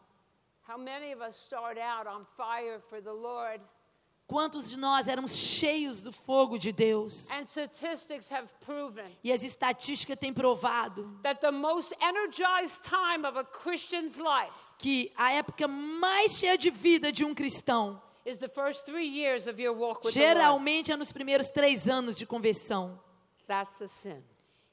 Quantos 4.25 4.69
de 4.69 4.77
nós 4.77 5.07
éramos 5.07 5.35
cheios 5.35 6.01
do 6.01 6.11
fogo 6.11 6.57
de 6.57 6.71
Deus? 6.71 7.29
And 7.31 7.45
statistics 7.45 8.31
have 8.31 8.47
proven 8.65 9.11
E 9.23 9.31
as 9.31 9.43
estatísticas 9.43 10.17
têm 10.17 10.33
provado 10.33 11.19
that 11.21 11.41
the 11.41 11.51
most 11.51 11.93
energized 12.01 12.81
time 12.83 13.27
of 13.27 13.37
a 13.37 13.43
Christian's 13.43 14.17
life 14.17 14.53
que 14.77 15.11
a 15.17 15.33
época 15.33 15.67
mais 15.67 16.37
cheia 16.37 16.57
de 16.57 16.69
vida 16.69 17.11
de 17.11 17.23
um 17.25 17.33
cristão 17.35 18.01
is 18.25 18.37
the 18.37 18.47
first 18.47 18.85
three 18.85 19.07
years 19.07 19.47
of 19.47 19.61
your 19.61 19.75
walk 19.75 20.05
with 20.05 20.13
the 20.13 20.19
Lord. 20.19 20.33
geralmente 20.39 20.91
é 20.91 20.95
nos 20.95 21.11
primeiros 21.11 21.49
três 21.49 21.89
anos 21.89 22.17
de 22.17 22.25
conversão. 22.25 22.99
That's 23.45 23.81
a 23.81 23.87
sin. 23.87 24.23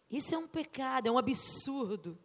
Isso 0.09 0.35
é 0.35 0.39
um 0.39 0.47
pecado, 0.47 1.09
é 1.09 1.11
um 1.11 1.19
absurdo. 1.19 2.17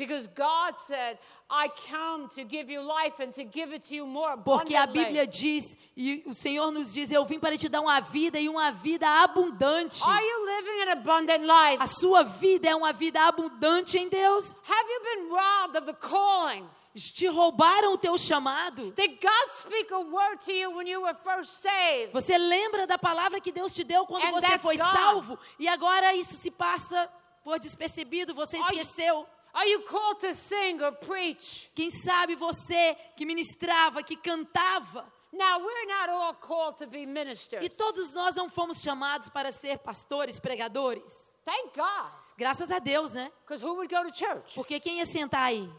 Because 0.00 0.26
God 0.28 0.78
said, 0.78 1.18
I 1.50 1.68
come 1.90 2.26
to 2.30 2.42
give 2.42 2.70
you 2.70 2.80
life 2.80 3.20
and 3.20 3.34
to 3.34 3.44
give 3.44 3.74
it 3.74 3.86
to 3.88 3.94
you 3.94 4.06
more 4.06 4.34
Porque 4.38 4.74
a. 4.74 4.86
Bíblia 4.86 5.26
diz, 5.26 5.76
e 5.94 6.22
o 6.24 6.32
Senhor 6.32 6.70
nos 6.70 6.94
diz: 6.94 7.12
Eu 7.12 7.22
vim 7.26 7.38
para 7.38 7.58
te 7.58 7.68
dar 7.68 7.82
uma 7.82 8.00
vida 8.00 8.40
e 8.40 8.48
uma 8.48 8.72
vida 8.72 9.06
abundante. 9.06 10.02
Are 10.02 10.24
you 10.24 10.46
living 10.46 10.88
an 10.88 10.92
abundant 10.92 11.42
life? 11.42 11.82
A 11.82 11.86
sua 11.86 12.22
vida 12.22 12.66
é 12.66 12.74
uma 12.74 12.94
vida 12.94 13.20
abundante 13.20 13.98
em 13.98 14.08
Deus. 14.08 14.56
Have 14.66 14.88
you 14.88 15.02
been 15.02 15.28
robbed 15.28 15.76
of 15.76 15.84
the 15.84 15.92
calling? 15.92 16.66
Te 16.94 17.26
roubaram 17.26 17.92
o 17.92 17.98
teu 17.98 18.16
chamado. 18.16 18.92
Did 18.92 19.20
God 19.20 19.48
speak 19.50 19.92
a 19.92 20.00
word 20.00 20.42
to 20.46 20.50
you 20.50 20.70
when 20.70 20.88
you 20.88 21.02
were 21.02 21.14
first 21.22 21.60
saved? 21.60 22.10
Você 22.14 22.38
lembra 22.38 22.86
da 22.86 22.96
palavra 22.96 23.38
que 23.38 23.52
Deus 23.52 23.74
te 23.74 23.84
deu 23.84 24.06
quando 24.06 24.24
And 24.24 24.32
você 24.32 24.58
foi 24.58 24.78
gone. 24.78 24.96
salvo? 24.96 25.38
E 25.58 25.68
agora 25.68 26.14
isso 26.14 26.32
se 26.36 26.50
passa 26.50 27.06
por 27.44 27.58
despercebido, 27.58 28.34
você 28.34 28.56
esqueceu. 28.58 29.26
Are 29.52 29.66
you 29.66 29.82
called 29.82 30.20
to 30.20 30.34
sing 30.34 30.82
or 30.82 30.92
preach? 30.92 31.70
Quem 31.74 31.90
sabe 31.90 32.36
você 32.36 32.96
que 33.16 33.24
ministrava, 33.24 34.02
que 34.02 34.16
cantava. 34.16 35.04
Now, 35.32 35.60
we're 35.60 35.86
not 35.86 36.08
all 36.08 36.34
called 36.34 36.78
to 36.78 36.86
be 36.86 37.06
ministers. 37.06 37.64
E 37.64 37.68
todos 37.68 38.12
nós 38.14 38.34
não 38.34 38.48
fomos 38.48 38.80
chamados 38.82 39.28
para 39.28 39.52
ser 39.52 39.78
pastores, 39.78 40.40
pregadores. 40.40 41.12
Thank 41.44 41.76
God. 41.76 42.10
Graças 42.36 42.70
a 42.70 42.78
Deus, 42.78 43.12
né? 43.12 43.30
Because 43.42 43.64
who 43.64 43.74
would 43.74 43.94
go 43.94 44.02
to 44.02 44.16
church? 44.16 44.54
Porque 44.54 44.80
quem 44.80 44.98
ia 44.98 45.06
sentar 45.06 45.42
aí? 45.42 45.70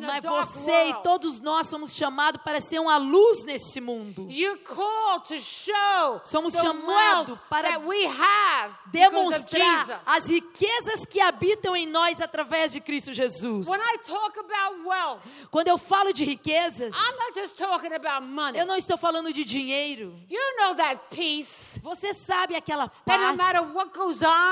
Mas 0.00 0.24
você 0.24 0.86
e 0.88 0.94
todos 1.04 1.38
nós 1.40 1.68
somos 1.68 1.94
chamados 1.94 2.42
para 2.42 2.60
ser 2.60 2.80
uma 2.80 2.96
luz 2.96 3.44
nesse 3.44 3.80
mundo. 3.80 4.26
You're 4.28 4.58
called 4.58 5.28
to 5.28 5.38
show 5.38 6.20
Somos 6.24 6.52
chamados 6.54 7.38
para 7.48 7.70
that 7.70 7.86
we 7.86 8.04
have 8.06 8.74
because 8.90 9.36
of 9.36 9.44
Demonstrar 9.46 10.02
as 10.04 10.26
riquezas 10.28 11.06
que 11.06 11.20
habitam 11.20 11.76
em 11.76 11.86
nós 11.86 12.20
através 12.20 12.72
de 12.72 12.80
Cristo 12.80 13.14
Jesus. 13.14 13.68
When 13.68 13.80
I 13.80 13.98
talk 13.98 14.36
about 14.36 14.84
wealth, 14.84 15.22
Quando 15.52 15.68
eu 15.68 15.78
falo 15.78 16.12
de 16.12 16.24
riquezas, 16.24 16.92
I'm 16.92 17.18
not 17.18 17.34
just 17.38 17.56
talking 17.56 17.92
about 17.92 18.26
money. 18.26 18.58
eu 18.58 18.66
não 18.66 18.76
estou 18.76 18.98
falando 18.98 19.32
de 19.32 19.44
dinheiro. 19.44 20.18
You 20.28 20.56
know 20.56 20.74
that 20.74 21.00
peace. 21.08 21.78
Você 21.80 22.12
sabe 22.12 22.56
aquela 22.56 22.88
paz, 22.88 23.38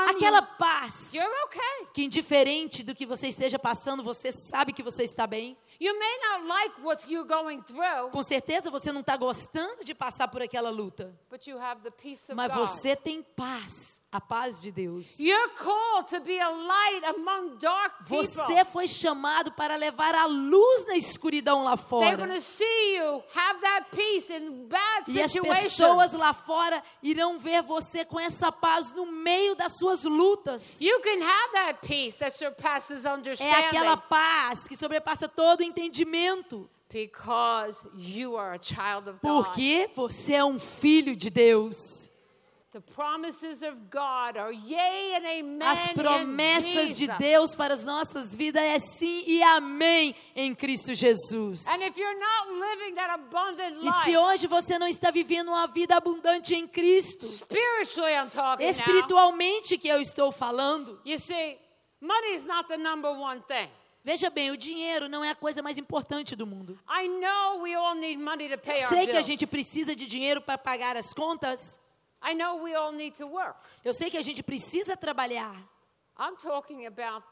aquela 0.08 0.42
paz 0.42 1.12
you're 1.12 1.28
okay. 1.46 1.86
que 1.92 2.04
indiferente 2.04 2.84
do 2.84 2.94
que 2.94 3.04
você 3.04 3.39
esteja 3.40 3.58
passando, 3.58 4.02
você 4.02 4.30
sabe 4.30 4.70
que 4.70 4.82
você 4.82 5.02
está 5.02 5.26
bem. 5.26 5.56
You 5.80 5.98
may 5.98 6.18
not 6.28 6.46
like 6.46 6.72
what 6.82 7.10
you're 7.10 7.26
going 7.26 7.62
through, 7.62 8.10
Com 8.10 8.22
certeza 8.22 8.70
você 8.70 8.92
não 8.92 9.00
está 9.00 9.16
gostando 9.16 9.82
de 9.82 9.94
passar 9.94 10.28
por 10.28 10.42
aquela 10.42 10.68
luta, 10.70 11.18
but 11.30 11.46
you 11.46 11.58
have 11.58 11.80
the 11.82 11.90
peace 11.90 12.30
of 12.30 12.34
mas 12.34 12.52
você 12.52 12.94
tem 12.94 13.22
paz, 13.22 13.98
a 14.12 14.20
paz 14.20 14.60
de 14.60 14.70
Deus. 14.70 15.18
You're 15.18 15.54
called 15.54 16.06
to 16.08 16.20
be 16.20 16.38
a 16.38 16.50
light 16.50 17.04
among 17.16 17.56
dark 17.58 17.96
people. 18.06 18.26
Você 18.26 18.62
foi 18.66 18.86
chamado 18.86 19.52
para 19.52 19.74
levar 19.76 20.14
a 20.14 20.26
luz 20.26 20.86
na 20.86 20.96
escuridão 20.96 21.64
lá 21.64 21.76
They're 21.78 21.88
fora. 21.88 22.16
going 22.18 22.34
to 22.34 22.42
see 22.42 22.96
you 22.96 23.22
have 23.34 23.60
that 23.62 23.86
peace 23.90 24.30
in 24.30 24.68
bad 24.68 25.04
E 25.08 25.22
as 25.22 25.32
situations. 25.32 25.62
pessoas 25.62 26.12
lá 26.12 26.34
fora 26.34 26.82
irão 27.02 27.38
ver 27.38 27.62
você 27.62 28.04
com 28.04 28.20
essa 28.20 28.52
paz 28.52 28.92
no 28.92 29.06
meio 29.06 29.54
das 29.54 29.78
suas 29.78 30.04
lutas. 30.04 30.78
You 30.78 31.00
can 31.00 31.22
have 31.24 31.52
that 31.54 31.86
peace 31.86 32.18
that 32.18 32.36
surpasses 32.36 33.06
É 33.06 33.14
understanding 33.14 33.50
aquela 33.66 33.96
paz 33.96 34.68
que 34.68 34.76
sobrepassa 34.76 35.26
todo 35.26 35.62
entendimento. 35.62 35.69
Because 36.90 37.86
you 37.96 38.36
are 38.36 38.52
a 38.52 38.58
child 38.58 39.08
of 39.08 39.20
God. 39.22 39.44
Porque 39.44 39.88
você 39.94 40.34
é 40.34 40.44
um 40.44 40.58
filho 40.58 41.14
de 41.16 41.30
Deus. 41.30 42.10
The 42.72 42.80
promises 42.80 43.64
of 43.64 43.90
God 43.90 44.36
are 44.36 44.52
yea 44.52 45.16
and 45.16 45.26
amen 45.26 45.60
As 45.60 45.88
promessas 45.88 46.96
de. 46.96 47.08
Deus 47.18 47.52
para 47.56 47.74
as 47.74 47.84
nossas 47.84 48.32
vidas 48.32 48.62
é 48.62 48.78
sim 48.78 49.24
e 49.26 49.42
amém 49.42 50.14
em 50.36 50.54
Cristo 50.54 50.94
Jesus. 50.94 51.66
And 51.66 51.82
if 51.84 51.96
you're 51.96 52.20
not 52.20 52.48
living 52.48 52.94
that 52.94 53.10
abundant 53.10 53.76
E 53.82 54.04
se 54.04 54.10
life, 54.10 54.16
hoje 54.16 54.46
você 54.46 54.78
não 54.78 54.86
está 54.86 55.10
vivendo 55.10 55.48
uma 55.48 55.66
vida 55.66 55.96
abundante 55.96 56.54
em 56.54 56.68
Cristo, 56.68 57.26
spiritually 57.26 58.12
I'm 58.12 58.30
talking 58.30 58.62
now, 58.62 58.70
espiritualmente 58.70 59.76
que 59.76 59.88
eu 59.88 60.00
estou 60.00 60.30
falando, 60.30 61.00
you 61.04 61.18
see, 61.18 61.58
money 62.00 62.36
is 62.36 62.46
not 62.46 62.68
the 62.68 62.76
number 62.76 63.10
one 63.10 63.42
thing. 63.48 63.68
Veja 64.04 64.30
bem, 64.30 64.50
o 64.50 64.56
dinheiro 64.56 65.08
não 65.08 65.24
é 65.24 65.30
a 65.30 65.34
coisa 65.34 65.62
mais 65.62 65.78
importante 65.78 66.36
do 66.36 66.46
mundo. 66.46 66.78
Our 66.88 67.04
Sei 68.88 69.06
que 69.06 69.16
a 69.16 69.22
gente 69.22 69.46
precisa 69.46 69.94
de 69.94 70.06
dinheiro 70.06 70.40
para 70.40 70.58
pagar 70.58 70.96
as 70.96 71.12
contas. 71.12 71.78
Eu 73.84 73.94
sei 73.94 74.10
que 74.10 74.18
a 74.18 74.22
gente 74.22 74.42
precisa 74.42 74.96
trabalhar. 74.96 75.54
I'm 76.18 76.36
talking 76.36 76.86
about 76.86 77.24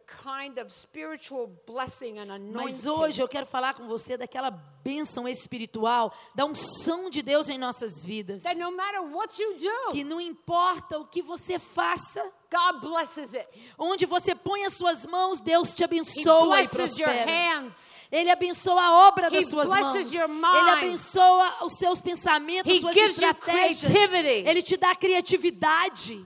kind 0.00 0.58
of 0.58 0.72
spiritual 0.72 1.46
blessing 1.66 2.18
and 2.18 2.32
anointing 2.32 2.52
Mas 2.52 2.86
hoje 2.86 3.20
eu 3.22 3.28
quero 3.28 3.46
falar 3.46 3.74
com 3.74 3.86
você 3.86 4.16
daquela 4.16 4.50
bênção 4.50 5.26
espiritual, 5.26 6.12
da 6.34 6.44
unção 6.44 7.08
de 7.08 7.22
Deus 7.22 7.48
em 7.48 7.56
nossas 7.58 8.04
vidas. 8.04 8.42
that 8.42 8.58
no 8.58 8.70
matter 8.70 9.02
what 9.02 9.40
you 9.40 9.56
do, 9.58 9.92
Que 9.92 10.04
não 10.04 10.20
importa 10.20 10.98
o 10.98 11.06
que 11.06 11.22
você 11.22 11.58
faça, 11.58 12.22
God 12.50 12.80
blesses 12.80 13.34
it. 13.34 13.48
onde 13.78 14.04
você 14.06 14.34
põe 14.34 14.64
as 14.64 14.74
suas 14.74 15.06
mãos, 15.06 15.40
Deus 15.40 15.74
te 15.74 15.82
He 15.82 15.84
abençoa 15.84 16.62
e 16.62 16.68
prospera. 16.68 17.72
Ele 18.12 18.30
abençoa 18.30 18.80
a 18.82 19.08
obra 19.08 19.26
He 19.28 19.30
das 19.30 19.48
suas 19.48 19.68
mãos. 19.68 19.96
Ele 19.96 20.70
abençoa 20.70 21.64
os 21.64 21.72
seus 21.78 22.00
pensamentos, 22.00 22.72
He 22.72 22.80
suas 22.80 22.94
estratégias. 22.96 23.92
Ele 23.94 24.62
te 24.62 24.76
dá 24.76 24.94
criatividade. 24.94 26.24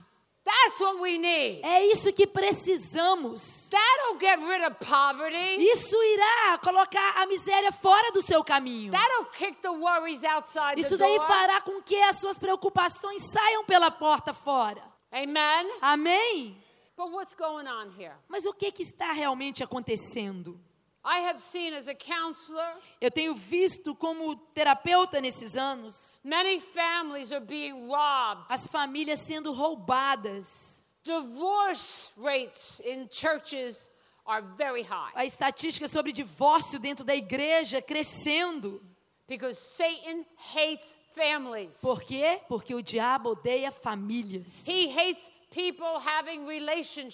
That's 0.49 0.79
what 0.79 0.99
we 0.99 1.19
need. 1.19 1.61
É 1.63 1.85
isso 1.85 2.11
que 2.11 2.25
precisamos. 2.25 3.69
That'll 3.69 4.19
get 4.19 4.39
rid 4.39 4.63
of 4.65 4.77
poverty. 4.83 5.61
Isso 5.61 5.95
irá 5.95 6.57
colocar 6.57 7.21
a 7.21 7.27
miséria 7.27 7.71
fora 7.71 8.11
do 8.11 8.21
seu 8.21 8.43
caminho. 8.43 8.91
That'll 8.91 9.25
kick 9.25 9.61
the 9.61 9.69
worries 9.69 10.23
outside 10.23 10.75
the 10.75 10.81
Isso 10.81 10.97
daí 10.97 11.15
door. 11.17 11.27
fará 11.27 11.61
com 11.61 11.81
que 11.81 11.95
as 12.01 12.17
suas 12.19 12.37
preocupações 12.37 13.21
saiam 13.31 13.63
pela 13.65 13.91
porta 13.91 14.33
fora. 14.33 14.81
Amen. 15.11 15.71
Amém? 15.81 16.57
But 16.97 17.11
what's 17.11 17.35
going 17.35 17.67
on 17.67 17.91
here? 17.97 18.13
Mas 18.27 18.45
o 18.45 18.53
que, 18.53 18.71
que 18.71 18.81
está 18.83 19.13
realmente 19.13 19.63
acontecendo? 19.63 20.59
I 21.03 21.19
have 21.21 21.39
seen 21.41 21.73
as 21.73 21.87
a 21.87 21.95
counselor, 21.95 22.75
Eu 22.99 23.09
tenho 23.09 23.33
visto 23.33 23.95
como 23.95 24.35
terapeuta 24.53 25.21
nesses 25.21 25.55
anos 25.57 26.19
many 26.23 26.59
families 26.59 27.31
are 27.31 27.43
being 27.45 27.87
robbed. 27.89 28.45
as 28.49 28.67
famílias 28.67 29.19
sendo 29.21 29.51
roubadas. 29.53 30.83
Divorce 31.03 32.09
rates 32.17 32.79
in 32.85 33.07
churches 33.09 33.89
are 34.25 34.41
very 34.57 34.83
high 34.83 35.11
A 35.15 35.25
estatística 35.25 35.87
sobre 35.87 36.11
divórcio 36.11 36.77
dentro 36.79 37.03
da 37.05 37.15
igreja 37.15 37.81
crescendo. 37.81 38.81
because 39.27 39.57
Satan 39.57 40.25
hates 40.53 40.95
families. 41.15 41.79
Por 41.81 42.01
quê? 42.03 42.41
Porque 42.47 42.73
o 42.75 42.81
diabo 42.81 43.31
odeia 43.31 43.71
famílias. 43.71 44.67
He 44.67 44.87
hates 44.89 45.29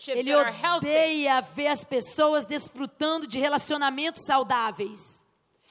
Ele 0.08 0.36
odeia 0.36 1.42
ver 1.42 1.68
as 1.68 1.84
pessoas 1.84 2.46
desfrutando 2.46 3.28
de 3.28 3.40
relacionamentos 3.40 4.26
saudáveis. 4.26 5.00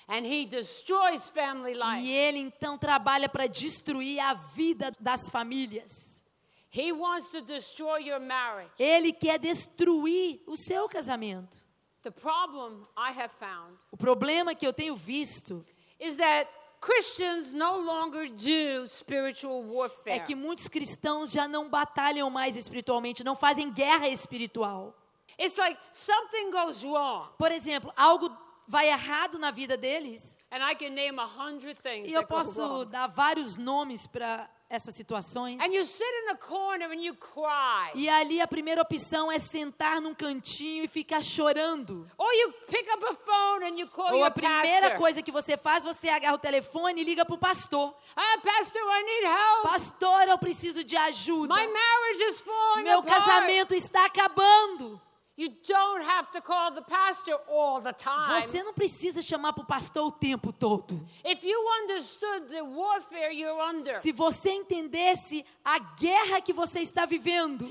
And 0.07 0.27
he 0.27 0.45
destroys 0.47 1.29
family 1.31 1.75
life. 1.75 2.03
E 2.03 2.11
ele 2.11 2.39
então 2.39 2.77
trabalha 2.77 3.29
para 3.29 3.47
destruir 3.47 4.21
a 4.21 4.35
vida 4.35 4.93
das 5.01 5.31
famílias. 5.31 6.23
He 6.71 6.93
wants 6.93 7.31
to 7.31 7.41
destroy 7.41 8.03
your 8.03 8.21
marriage. 8.21 8.71
Ele 8.79 9.13
quer 9.13 9.39
destruir 9.39 10.43
o 10.47 10.57
seu 10.57 10.89
casamento. 10.89 11.57
The 12.03 12.11
problem 12.11 12.87
I 12.99 13.13
have 13.13 13.33
found 13.39 13.79
O 13.91 13.97
problema 13.97 14.55
que 14.55 14.67
eu 14.67 14.73
tenho 14.75 14.95
visto 14.95 15.65
is 15.99 16.17
that 16.17 16.51
Christians 16.85 17.53
no 17.53 17.79
longer 17.79 18.29
do 18.29 18.89
spiritual 18.89 19.65
é 20.05 20.19
que 20.19 20.35
muitos 20.35 20.69
cristãos 20.69 21.31
já 21.31 21.49
não 21.49 21.69
batalham 21.69 22.29
mais 22.29 22.57
espiritualmente, 22.57 23.25
não 23.25 23.35
fazem 23.35 23.73
guerra 23.73 24.09
espiritual. 24.09 24.95
It's 25.41 25.57
like 25.57 25.79
something 25.91 26.51
goes 26.51 26.85
wrong, 26.85 27.31
Por 27.39 27.51
exemplo, 27.51 27.91
algo 27.97 28.31
vai 28.69 28.89
errado 28.89 29.39
na 29.39 29.51
vida 29.51 29.77
deles 29.77 30.37
and 30.51 30.59
I 30.59 30.75
can 30.75 30.91
name 30.91 31.19
a 31.19 31.27
hundred 31.27 31.77
things 31.83 32.11
e 32.11 32.15
eu 32.15 32.27
posso 32.27 32.85
dar 32.87 33.09
vários 33.09 33.57
nomes 33.59 34.07
para 34.07 34.49
essas 34.69 34.95
situações. 34.95 35.61
And 35.63 35.73
you 35.73 35.85
sit 35.85 36.07
in 36.25 36.31
a 36.31 36.37
corner 36.37 36.91
and 36.91 37.01
you 37.01 37.15
cry. 37.15 37.93
E 37.95 38.09
ali 38.09 38.41
a 38.41 38.47
primeira 38.47 38.83
opção 38.83 39.31
é 39.31 39.39
sentar 39.39 40.01
num 40.01 40.15
cantinho 40.15 40.85
e 40.85 40.89
ficar 40.89 41.23
chorando. 41.23 42.07
Or 42.17 42.33
you 42.33 42.53
pick 42.67 42.89
up 42.93 43.05
a 43.05 43.15
phone 43.15 43.65
and 43.65 43.79
you 43.79 43.89
call 43.89 44.15
Ou 44.15 44.25
a 44.25 44.31
primeira 44.31 44.97
coisa 44.97 45.23
que 45.23 45.31
você 45.31 45.57
faz, 45.57 45.85
você 45.85 46.09
agarra 46.09 46.35
o 46.35 46.39
telefone 46.39 47.01
e 47.01 47.05
liga 47.05 47.25
para 47.25 47.35
o 47.35 47.39
pastor. 47.39 47.95
Ah, 48.17 48.39
pastor, 48.43 48.83
I 48.83 49.03
need 49.03 49.27
help. 49.27 49.63
Pastor, 49.65 50.29
eu 50.29 50.39
preciso 50.39 50.83
de 50.83 50.97
ajuda. 50.97 51.55
My 51.55 51.67
marriage 51.67 52.23
is 52.25 52.41
falling 52.41 52.85
Meu 52.85 53.03
casamento 53.03 53.75
está 53.75 54.07
acabando. 54.07 55.01
You 55.37 55.49
don't 55.67 56.05
have 56.05 56.31
to 56.31 56.41
call 56.41 56.71
the 56.71 56.83
pastor 56.83 57.41
all 57.49 57.81
the 57.81 57.93
time. 57.93 58.41
Você 58.41 58.63
não 58.63 58.73
precisa 58.73 59.21
chamar 59.21 59.53
para 59.53 59.65
o 59.65 59.67
pastor 59.67 60.07
o 60.07 60.13
tempo 60.13 60.53
todo. 60.53 61.05
If 61.25 61.43
you 61.43 61.59
understood 61.83 62.47
the 62.51 62.63
warfare 62.63 63.33
you're 63.33 63.61
under, 63.61 64.01
Se 64.01 64.13
você 64.13 64.53
entendesse 64.53 65.45
a 65.65 65.81
guerra 65.81 66.41
que 66.41 66.53
você 66.53 66.83
está 66.83 67.05
vivendo, 67.05 67.67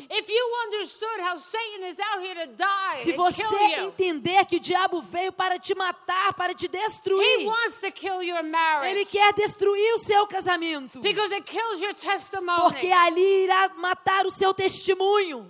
se 3.02 3.14
você 3.14 3.44
entender 3.80 4.46
que 4.46 4.58
o 4.58 4.60
diabo 4.60 5.02
veio 5.02 5.32
para 5.32 5.58
te 5.58 5.74
matar, 5.74 6.34
para 6.34 6.54
te 6.54 6.66
he 6.66 6.68
destruir, 6.68 7.48
wants 7.48 7.80
to 7.80 7.90
kill 7.94 8.22
your 8.22 8.44
marriage 8.44 8.94
ele 8.94 9.06
quer 9.06 9.32
destruir 9.34 9.94
o 9.94 10.00
seu 10.00 10.28
casamento. 10.28 11.00
because 11.00 11.34
it 11.34 11.46
kills 11.46 11.82
your 11.82 11.94
testimony. 11.94 12.62
Porque 12.62 12.92
ali 12.92 13.46
irá 13.46 13.70
matar 13.78 14.26
o 14.26 14.32
seu 14.32 14.54
testemunho. 14.54 15.50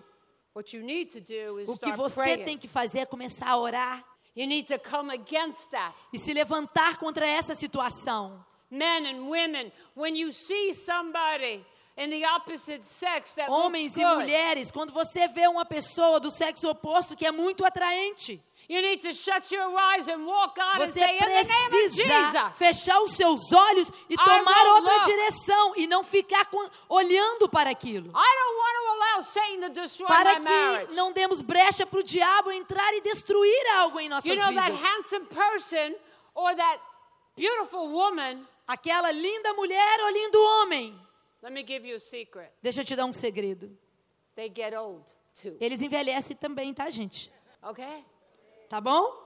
What 0.56 0.76
you 0.76 0.84
need 0.84 1.12
to 1.12 1.20
do 1.20 1.60
is 1.60 1.68
O 1.70 1.78
que 1.78 1.92
você 1.94 2.16
praying. 2.16 2.46
tem 2.46 2.58
que 2.58 2.68
fazer 2.68 3.00
é 3.00 3.06
começar 3.06 3.50
a 3.50 3.58
orar 3.58 4.04
You 4.36 4.48
need 4.48 4.68
to 4.68 4.80
come 4.80 5.12
against 5.14 5.70
that. 5.72 5.94
e 6.12 6.18
se 6.18 6.34
levantar 6.34 6.98
contra 6.98 7.26
essa 7.28 7.54
situação. 7.54 8.44
Men 8.72 9.06
and 9.06 9.28
women, 9.30 9.72
when 9.96 10.16
you 10.16 10.32
see 10.32 10.74
somebody 10.74 11.64
in 11.96 12.10
the 12.10 12.26
opposite 12.28 12.84
sex 12.84 13.34
that 13.34 13.52
Homens 13.52 13.96
e 13.96 14.04
mulheres, 14.04 14.72
quando 14.72 14.92
você 14.92 15.28
vê 15.28 15.48
uma 15.48 15.64
pessoa 15.66 16.20
do 16.20 16.32
sexo 16.32 16.68
oposto 16.68 17.16
que 17.16 17.24
é 17.28 17.32
muito 17.32 17.64
atraente, 17.64 18.42
you 18.70 18.82
need 18.82 19.02
to 19.02 19.14
shut 19.14 19.52
your 19.52 19.70
eyes 19.78 20.08
and 20.08 20.26
walk 20.26 20.58
on 20.60 20.82
and 20.82 20.88
você 20.88 21.00
say, 21.00 21.16
in 21.16 21.20
the 21.20 21.26
name 21.26 21.42
of 21.44 21.70
precisa 21.70 22.32
Jesus, 22.50 22.58
fechar 22.58 23.02
os 23.02 23.12
seus 23.12 23.52
olhos 23.52 23.92
e 24.10 24.16
tomar 24.16 24.68
outra 24.76 25.00
direção 25.00 25.74
e 25.76 25.86
não 25.88 26.04
ficar 26.04 26.50
olhando 26.90 27.50
para 27.50 27.70
aquilo. 27.70 28.10
I 28.10 28.36
don't 28.40 28.58
want 28.58 28.76
to 28.76 28.92
allow 28.94 29.24
Satan 29.24 29.68
to 29.68 29.82
destroy 29.82 30.08
Para 30.08 30.36
my 30.36 30.40
que 30.42 30.50
marriage. 30.50 30.94
não 30.96 31.12
demos 31.12 31.42
brecha 31.42 31.86
para 31.86 32.00
o 32.00 32.04
diabo 32.04 32.52
entrar 32.52 32.94
e 32.94 33.02
destruir 33.02 33.68
algo 33.76 34.00
em 34.00 34.10
nossas 34.10 34.30
you 34.30 34.36
know 34.36 34.54
that 34.54 34.72
vidas. 34.72 34.82
handsome 34.90 35.26
person 35.28 35.96
or 36.34 36.56
that 36.56 36.80
beautiful 37.36 37.90
woman. 37.90 38.46
Aquela 38.68 39.12
linda 39.12 39.54
mulher 39.54 40.00
ou 40.04 40.10
lindo 40.10 40.42
homem. 40.42 40.98
Let 41.42 41.52
me 41.52 41.66
give 41.68 41.86
you 41.86 41.98
a 41.98 42.00
secret. 42.00 42.50
Deixa 42.62 42.80
eu 42.82 42.86
te 42.86 42.96
dar 42.96 43.06
um 43.06 43.12
segredo. 43.12 43.78
They 44.36 44.50
get 44.50 44.74
old 44.74 45.04
too. 45.40 45.58
Eles 45.60 45.82
envelhecem 45.82 46.36
também, 46.38 46.74
tá, 46.74 46.90
gente? 46.90 47.30
Okay? 47.62 48.06
Tá 48.74 48.82
bom? 48.82 49.22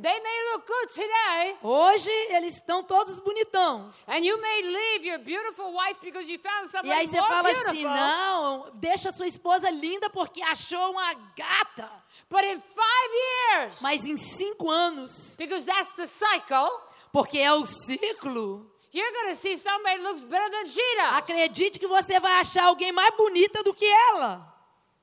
They 0.00 0.20
may 0.20 0.52
look 0.52 0.64
good 0.64 0.88
today, 0.94 1.56
Hoje 1.60 2.08
eles 2.30 2.54
estão 2.54 2.84
todos 2.84 3.18
bonitão. 3.18 3.92
and 4.06 4.18
you 4.24 4.40
may 4.40 4.62
leave 4.62 5.04
your 5.04 5.18
beautiful 5.18 5.72
wife 5.72 5.98
because 6.00 6.30
you 6.30 6.38
found 6.38 6.66
E 6.66 6.70
somebody 6.70 6.92
aí 6.92 7.08
você 7.08 7.16
more 7.20 7.28
fala 7.28 7.42
beautiful. 7.42 7.70
assim: 7.72 7.82
não, 7.84 8.70
deixa 8.74 9.10
sua 9.10 9.26
esposa 9.26 9.68
linda 9.70 10.08
porque 10.10 10.40
achou 10.40 10.92
uma 10.92 11.14
gata. 11.36 11.90
But 12.30 12.44
in 12.44 12.60
five 12.60 13.12
years, 13.58 13.80
Mas 13.80 14.06
em 14.06 14.16
cinco 14.16 14.70
anos, 14.70 15.34
because 15.36 15.66
that's 15.66 15.94
the 15.94 16.06
cycle, 16.06 16.70
porque 17.12 17.38
é 17.40 17.52
o 17.52 17.66
ciclo, 17.66 18.70
you're 18.92 19.30
to 19.30 19.34
see 19.34 19.56
somebody 19.58 19.98
looks 20.00 20.20
better 20.20 20.48
than 20.48 20.68
she 20.68 20.94
does. 20.94 21.16
acredite 21.16 21.80
que 21.80 21.88
você 21.88 22.20
vai 22.20 22.38
achar 22.40 22.66
alguém 22.66 22.92
mais 22.92 23.16
bonita 23.16 23.64
do 23.64 23.74
que 23.74 23.84
ela. 23.84 24.55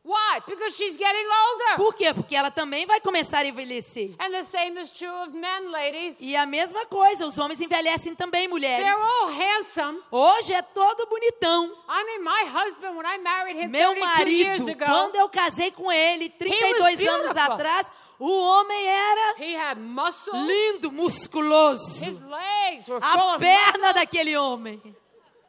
Why? 0.05 0.41
Because 0.45 0.75
she's 0.75 0.97
getting 0.97 1.25
older. 1.25 1.77
Por 1.77 1.93
quê? 1.95 2.13
Porque 2.13 2.35
ela 2.35 2.51
também 2.51 2.85
vai 2.85 2.99
começar 2.99 3.39
a 3.39 3.45
envelhecer. 3.45 4.13
And 4.19 4.31
the 4.31 4.43
same 4.43 4.77
is 4.81 4.91
true 4.91 5.09
of 5.23 5.31
men, 5.31 5.71
ladies. 5.71 6.17
E 6.19 6.35
a 6.35 6.45
mesma 6.45 6.85
coisa, 6.85 7.25
os 7.25 7.39
homens 7.39 7.61
envelhecem 7.61 8.13
também, 8.13 8.47
mulheres. 8.49 8.83
They're 8.85 9.01
all 9.01 9.29
handsome. 9.31 10.01
Hoje 10.11 10.53
é 10.53 10.61
todo 10.61 11.05
bonitão. 11.07 11.71
I 11.87 12.03
mean, 12.03 12.19
my 12.21 12.43
husband, 12.51 12.97
when 12.97 13.05
I 13.05 13.17
married 13.17 13.57
him 13.57 13.69
Meu 13.69 13.93
32 13.93 14.29
years 14.33 14.61
marido, 14.63 14.83
ago, 14.83 14.91
quando 14.91 15.15
eu 15.15 15.29
casei 15.29 15.71
com 15.71 15.89
ele, 15.89 16.29
32 16.31 16.99
anos 17.07 17.37
atrás, 17.37 17.87
o 18.19 18.29
homem 18.29 18.85
era 18.85 19.35
he 19.39 19.55
had 19.55 19.77
muscles. 19.79 20.35
lindo, 20.45 20.91
musculoso. 20.91 22.05
His 22.05 22.21
legs 22.21 22.89
were 22.89 22.99
full 22.99 23.19
A 23.21 23.35
of 23.35 23.39
perna 23.39 23.71
muscles. 23.77 23.93
daquele 23.93 24.35
homem. 24.35 24.81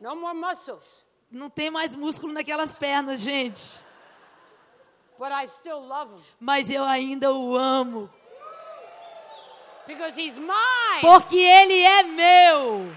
No 0.01 0.15
more 0.15 0.35
muscles. 0.39 1.05
Não 1.29 1.51
tem 1.51 1.71
mais 1.71 1.97
músculo 1.97 2.33
naquelas 2.33 2.73
pernas, 2.77 3.21
gente. 3.21 3.83
But 5.19 5.31
I 5.33 5.47
still 5.47 5.81
love 5.81 6.13
him 6.13 6.21
Mas 6.41 6.71
eu 6.71 6.85
ainda 6.85 7.33
o 7.33 7.57
amo. 7.57 8.11
because 9.87 10.17
he's 10.17 10.39
mine. 10.39 11.01
Porque 11.03 11.37
ele 11.37 11.83
é 11.83 12.03
meu. 12.03 12.91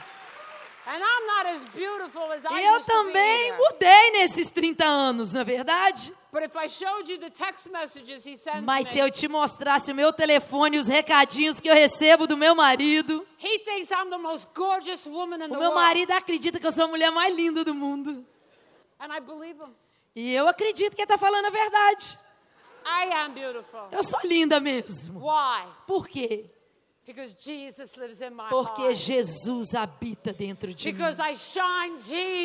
And 0.90 1.04
I'm 1.04 1.28
not 1.28 1.46
as 1.48 1.66
beautiful 1.66 2.32
as 2.32 2.46
I 2.46 2.64
eu 2.64 2.82
também 2.82 3.52
mudei 3.58 4.12
nesses 4.12 4.50
30 4.50 4.86
anos, 4.86 5.34
não 5.34 5.42
é 5.42 5.44
verdade? 5.44 6.14
But 6.32 6.44
if 6.44 6.56
I 6.56 6.70
showed 6.70 7.12
you 7.12 7.18
the 7.20 7.30
text 7.30 7.70
messages 7.70 8.26
he 8.26 8.38
sends 8.38 8.64
Mas 8.64 8.86
me, 8.88 8.94
se 8.94 9.00
eu 9.00 9.12
te 9.12 9.28
mostrasse 9.28 9.92
o 9.92 9.96
meu 9.96 10.14
telefone, 10.14 10.78
os 10.78 10.88
recadinhos 10.88 11.60
que 11.60 11.70
eu 11.70 11.74
recebo 11.74 12.26
do 12.26 12.38
meu 12.38 12.56
marido, 12.56 13.28
he 13.38 13.60
thinks 13.60 13.92
I'm 13.92 14.10
the 14.10 14.18
most 14.18 14.48
gorgeous 14.56 15.06
woman 15.06 15.44
in 15.46 15.52
o 15.52 15.60
meu 15.60 15.74
marido 15.76 16.12
acredita 16.12 16.58
que 16.58 16.66
eu 16.66 16.72
sou 16.72 16.86
a 16.86 16.88
mulher 16.88 17.12
mais 17.12 17.36
linda 17.36 17.66
do 17.66 17.76
mundo. 17.76 18.26
And 18.98 19.14
I 19.14 19.20
believe 19.20 19.62
him. 19.62 19.74
E 20.20 20.34
eu 20.34 20.48
acredito 20.48 20.96
que 20.96 21.04
ele 21.04 21.06
está 21.06 21.16
falando 21.16 21.46
a 21.46 21.50
verdade. 21.52 22.18
I 22.84 23.14
am 23.14 23.34
beautiful. 23.36 23.82
Eu 23.92 24.02
sou 24.02 24.20
linda 24.24 24.60
mesmo. 24.60 25.20
Why? 25.20 25.68
Por 25.86 26.08
quê? 26.08 26.50
Porque. 28.50 28.94
Jesus 28.96 29.74
habita 29.76 30.34
dentro 30.34 30.74
de 30.74 30.92
mim. 30.92 30.98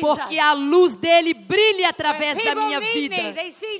Porque 0.01 0.39
a 0.39 0.53
luz 0.53 0.95
dele 0.95 1.33
brilha 1.33 1.89
através 1.89 2.37
da 2.43 2.55
minha 2.55 2.79
vida. 2.79 3.15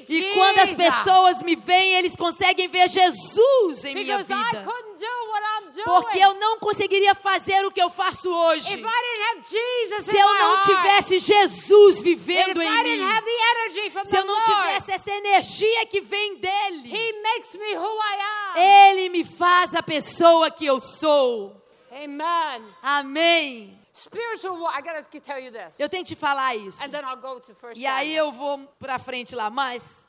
E 0.10 0.34
quando 0.34 0.60
as 0.60 0.74
pessoas 0.74 1.44
me 1.44 1.56
veem, 1.56 1.94
eles 1.94 2.16
conseguem 2.16 2.68
ver 2.68 2.90
Jesus 2.90 3.86
em 3.86 3.94
minha 3.96 4.18
vida. 4.20 4.66
Porque 5.86 6.20
eu 6.20 6.34
não 6.36 6.60
conseguiria 6.60 7.16
fazer 7.16 7.66
o 7.66 7.72
que 7.72 7.82
eu 7.82 7.90
faço 7.90 8.30
hoje. 8.30 8.70
Se 10.02 10.18
eu 10.18 10.34
não 10.36 10.62
tivesse 10.62 11.20
Jesus 11.20 12.02
vivendo 12.02 12.62
em 12.62 12.84
mim. 12.84 13.06
Se 14.06 14.18
eu 14.18 14.26
não 14.26 14.44
tivesse 14.44 14.92
essa 14.92 15.12
energia 15.12 15.86
que 15.86 16.02
vem 16.02 16.36
dele. 16.36 16.90
Ele 18.56 19.10
me 19.10 19.24
faz 19.24 19.74
a 19.74 19.82
pessoa 19.82 20.52
que 20.52 20.66
eu 20.66 20.73
sou. 20.80 21.62
Amen. 21.92 22.64
Amém. 22.82 23.80
Spiritual 23.94 24.60
war. 24.60 24.74
I 24.76 24.82
gotta 24.82 25.04
tell 25.20 25.40
you 25.40 25.52
this, 25.52 25.80
Eu 25.80 25.88
tenho 25.88 26.04
que 26.04 26.16
te 26.16 26.20
falar 26.20 26.56
isso. 26.56 26.84
and 26.84 26.90
then 26.90 27.04
I'll 27.06 27.16
go 27.18 27.40
to 27.40 27.54
First 27.54 27.80
E 27.80 27.86
aí 27.86 28.16
eu 28.16 28.32
vou 28.32 28.68
pra 28.80 28.98
frente 28.98 29.36
lá. 29.36 29.50
Mas, 29.50 30.08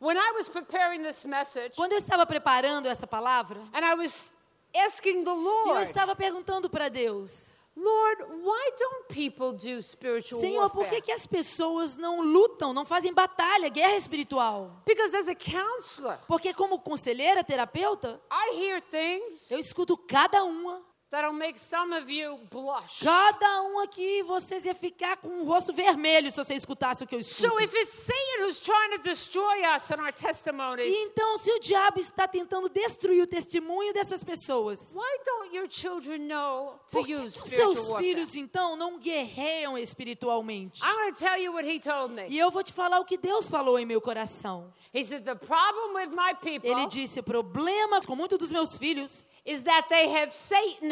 When 0.00 0.16
I 0.16 0.32
was 0.32 0.48
preparing 0.48 1.02
this 1.02 1.24
message, 1.26 1.76
quando 1.76 1.92
eu 1.92 1.98
estava 1.98 2.24
preparando 2.26 2.86
essa 2.88 3.06
palavra, 3.06 3.60
and 3.74 3.84
I 3.84 3.94
was 3.94 4.32
asking 4.74 5.24
the 5.24 5.30
eu 5.30 5.34
Lord, 5.36 5.82
estava 5.82 6.16
perguntando 6.16 6.68
para 6.70 6.88
Deus: 6.88 7.52
Lord, 7.82 8.24
why 8.42 8.70
don't 8.78 9.08
people 9.08 9.52
do 9.52 9.82
spiritual 9.82 10.40
Senhor, 10.40 10.68
por 10.68 10.84
que, 10.84 11.00
que 11.00 11.12
as 11.12 11.26
pessoas 11.26 11.96
não 11.96 12.20
lutam, 12.20 12.74
não 12.74 12.84
fazem 12.84 13.12
batalha, 13.12 13.70
guerra 13.70 13.96
espiritual? 13.96 14.82
Because 14.84 15.16
as 15.16 15.28
a 15.28 15.34
counselor, 15.34 16.18
Porque 16.28 16.52
como 16.52 16.78
conselheira, 16.78 17.42
terapeuta, 17.42 18.20
I 18.30 18.56
hear 18.56 18.82
things 18.82 19.50
eu 19.50 19.58
escuto 19.58 19.96
cada 19.96 20.44
uma. 20.44 20.82
That'll 21.10 21.32
make 21.32 21.58
some 21.58 21.92
of 21.92 22.10
you 22.10 22.38
blush. 22.50 23.00
Cada 23.02 23.62
um 23.62 23.80
aqui, 23.80 24.22
vocês 24.22 24.64
iam 24.64 24.74
ficar 24.74 25.16
com 25.16 25.42
o 25.42 25.44
rosto 25.44 25.72
vermelho 25.72 26.30
se 26.30 26.36
você 26.36 26.54
escutasse 26.54 27.04
o 27.04 27.06
que 27.06 27.14
eu 27.14 27.18
escuto. 27.18 27.48
So 27.48 27.60
if 27.60 27.74
it's 27.74 27.92
Satan 27.92 28.44
who's 28.44 28.58
trying 28.58 28.96
to 28.96 29.02
destroy 29.02 29.64
us 29.74 29.90
and 29.90 30.00
our 30.00 30.12
testimonies, 30.12 30.94
então, 30.94 31.38
se 31.38 31.50
o 31.50 31.58
diabo 31.60 31.98
está 31.98 32.28
tentando 32.28 32.68
destruir 32.68 33.22
o 33.22 33.26
testemunho 33.26 33.92
dessas 33.92 34.22
pessoas, 34.22 34.78
why 34.94 35.18
don't 35.24 35.56
your 35.56 35.68
children 35.68 36.26
know 36.28 36.78
to 36.88 36.98
por 36.98 37.06
que, 37.06 37.14
use 37.14 37.42
que 37.42 37.48
spiritual 37.48 37.74
seus 37.74 37.90
warfare? 37.90 38.04
filhos, 38.04 38.36
então, 38.36 38.76
não 38.76 38.98
guerreiam 38.98 39.76
espiritualmente? 39.78 40.82
I'm 40.82 40.94
going 40.94 41.12
to 41.12 41.18
tell 41.18 41.38
you 41.38 41.52
what 41.52 41.66
he 41.68 41.80
told 41.80 42.14
me. 42.14 42.26
E 42.28 42.38
eu 42.38 42.50
vou 42.50 42.62
te 42.62 42.72
falar 42.72 43.00
o 43.00 43.04
que 43.04 43.16
Deus 43.16 43.48
falou 43.48 43.78
em 43.78 43.84
meu 43.86 44.00
coração. 44.00 44.72
He 44.94 45.04
said, 45.04 45.24
The 45.24 45.34
problem 45.34 45.94
with 45.94 46.10
my 46.16 46.34
people 46.34 46.68
Ele 46.68 46.86
disse: 46.86 47.20
o 47.20 47.22
problema 47.22 48.00
com 48.06 48.16
muitos 48.16 48.38
dos 48.38 48.50
meus 48.50 48.76
filhos 48.76 49.24
is 49.46 49.62
that 49.62 49.88
they 49.88 50.06
have 50.06 50.32
Satan 50.34 50.90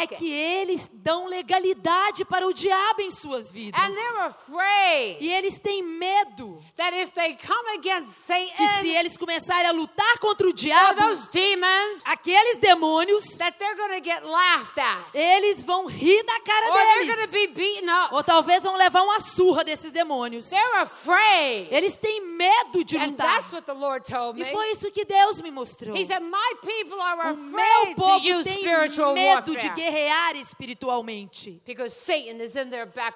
é 0.00 0.06
que 0.06 0.30
eles 0.30 0.88
dão 0.92 1.26
legalidade 1.26 2.24
para 2.24 2.46
o 2.46 2.52
diabo 2.52 3.00
em 3.02 3.10
suas 3.10 3.50
vidas. 3.50 3.80
And 3.80 3.92
they're 3.92 4.20
afraid 4.26 5.16
E 5.20 5.30
eles 5.32 5.58
têm 5.58 5.82
medo 5.82 6.62
that 6.76 6.94
if 6.96 7.12
they 7.12 7.36
come 7.36 7.68
against 7.78 8.26
que 8.26 8.34
se 8.34 8.56
Satan 8.56 8.86
eles 8.86 9.16
começarem 9.16 9.68
a 9.68 9.72
lutar 9.72 10.18
contra 10.18 10.46
o 10.48 10.52
diabo, 10.52 11.00
those 11.00 11.28
demons, 11.30 12.02
aqueles 12.04 12.56
demônios, 12.58 13.36
that 13.38 13.56
they're 13.58 13.76
going 13.76 14.00
to 14.00 14.04
get 14.08 14.22
laughed 14.24 14.78
at. 14.78 14.98
eles 15.14 15.62
vão 15.64 15.86
rir 15.86 16.22
da 16.24 16.40
cara 16.40 16.70
Or 16.70 16.76
deles. 17.06 17.30
be 17.30 17.46
beaten 17.48 17.88
up. 17.88 18.14
Ou 18.14 18.22
talvez 18.22 18.62
vão 18.62 18.76
levar 18.76 19.02
uma 19.02 19.20
surra 19.20 19.64
desses 19.64 19.92
demônios. 19.92 20.48
They're 20.50 20.76
afraid. 20.78 21.68
Eles 21.70 21.96
têm 21.96 22.20
medo 22.36 22.84
de 22.84 22.96
And 22.96 23.06
lutar. 23.10 23.26
that's 23.36 23.52
what 23.52 23.64
the 23.66 23.72
Lord 23.72 24.04
told 24.10 24.40
E 24.40 24.44
foi 24.46 24.70
isso 24.72 24.90
que 24.90 25.04
Deus 25.04 25.40
me 25.40 25.50
mostrou. 25.50 25.96
He 25.96 26.04
said, 26.04 26.20
My 26.22 26.54
people 26.60 27.00
are 27.00 27.32
O 27.32 27.36
meu 27.36 27.86
to 27.86 27.94
povo 27.96 28.26
use 28.38 28.44
tem 28.44 28.58
spiritual 28.58 29.09
medo 29.14 29.56
de 29.56 29.68
guerrear 29.70 30.36
espiritualmente. 30.36 31.62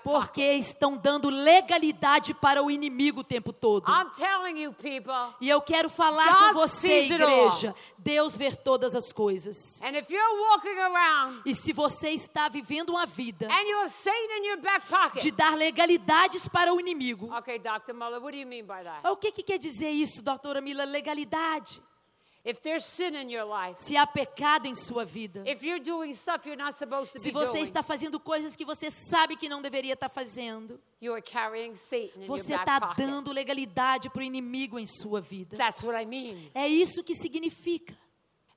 Porque 0.03 0.53
estão 0.53 0.97
dando 0.97 1.29
legalidade 1.29 2.35
para 2.35 2.63
o 2.63 2.71
inimigo 2.71 3.21
o 3.21 3.25
tempo 3.25 3.53
todo. 3.53 3.85
I'm 3.91 4.11
telling 4.11 4.61
you, 4.61 4.73
people, 4.73 5.35
E 5.41 5.49
eu 5.49 5.61
quero 5.61 5.89
falar 5.89 6.49
com 6.49 6.55
você, 6.55 7.05
igreja. 7.05 7.75
Deus 7.99 8.37
vê 8.37 8.55
todas 8.55 8.95
as 8.95 9.13
coisas. 9.13 9.81
E 11.45 11.55
se 11.55 11.73
você 11.73 12.11
está 12.11 12.49
vivendo 12.49 12.91
uma 12.91 13.07
vida 13.07 13.47
and 13.51 13.69
you 13.69 13.79
have 13.81 13.91
Satan 13.91 14.39
in 14.39 14.49
your 14.49 14.61
back 14.61 14.87
pocket, 14.89 15.23
de 15.23 15.31
dar 15.31 15.57
legalidades 15.57 16.49
para 16.49 16.73
o 16.73 16.81
inimigo, 16.81 17.35
okay, 17.37 17.59
Dr. 17.59 17.95
Muller, 17.95 18.21
what 18.21 18.33
do 18.33 18.39
you 18.39 18.47
mean 18.47 18.65
by 18.65 18.83
that? 18.83 19.07
o 19.09 19.17
que, 19.17 19.31
que 19.33 19.43
quer 19.43 19.59
dizer 19.59 19.91
isso, 19.91 20.23
doutora 20.23 20.61
Mila? 20.61 20.85
Legalidade. 20.85 21.83
Life, 22.45 23.77
Se 23.79 23.97
há 23.97 24.07
pecado 24.07 24.67
em 24.67 24.75
sua 24.75 25.05
vida, 25.05 25.43
if 25.47 25.63
you're 25.63 25.83
doing 25.83 26.15
stuff 26.15 26.47
you're 26.47 26.63
not 26.63 26.77
supposed 26.77 27.13
to 27.13 27.19
se 27.19 27.31
você 27.31 27.61
está 27.61 27.83
fazendo 27.83 28.21
coisas 28.21 28.55
que 28.55 28.65
você 28.65 28.91
sabe 28.91 29.37
que 29.37 29.49
não 29.49 29.63
deveria 29.63 29.95
estar 29.95 30.11
fazendo, 30.11 30.79
você 32.27 32.55
está 32.55 32.79
dando 32.97 33.33
legalidade 33.33 34.11
para 34.11 34.21
o 34.21 34.23
inimigo 34.23 34.79
em 34.79 34.87
sua 34.87 35.21
vida. 35.21 35.57
That's 35.57 35.83
what 35.83 36.01
I 36.01 36.05
mean. 36.05 36.51
É 36.55 36.69
isso 36.69 37.03
que 37.03 37.15
significa. 37.15 37.97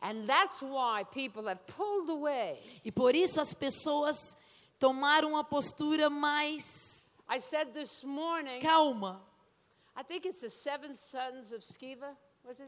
And 0.02 0.28
that's 0.28 0.62
why 0.62 1.06
people 1.06 1.50
have 1.50 1.62
pulled 1.66 2.12
away. 2.12 2.60
E 2.84 2.92
por 2.92 3.16
isso 3.16 3.42
as 3.42 3.54
pessoas 3.54 4.38
tomaram 4.78 5.30
uma 5.30 5.44
postura 5.44 6.10
mais 6.10 6.64
I 7.30 7.40
said 7.40 7.74
this 7.74 8.04
morning, 8.04 8.62
calma. 8.62 9.22
I 9.96 10.04
think 10.04 10.28
it's 10.28 10.42
the 10.42 10.50
seven 10.50 10.96
sons 10.96 11.52
of 11.52 11.64
Sceva. 11.64 12.16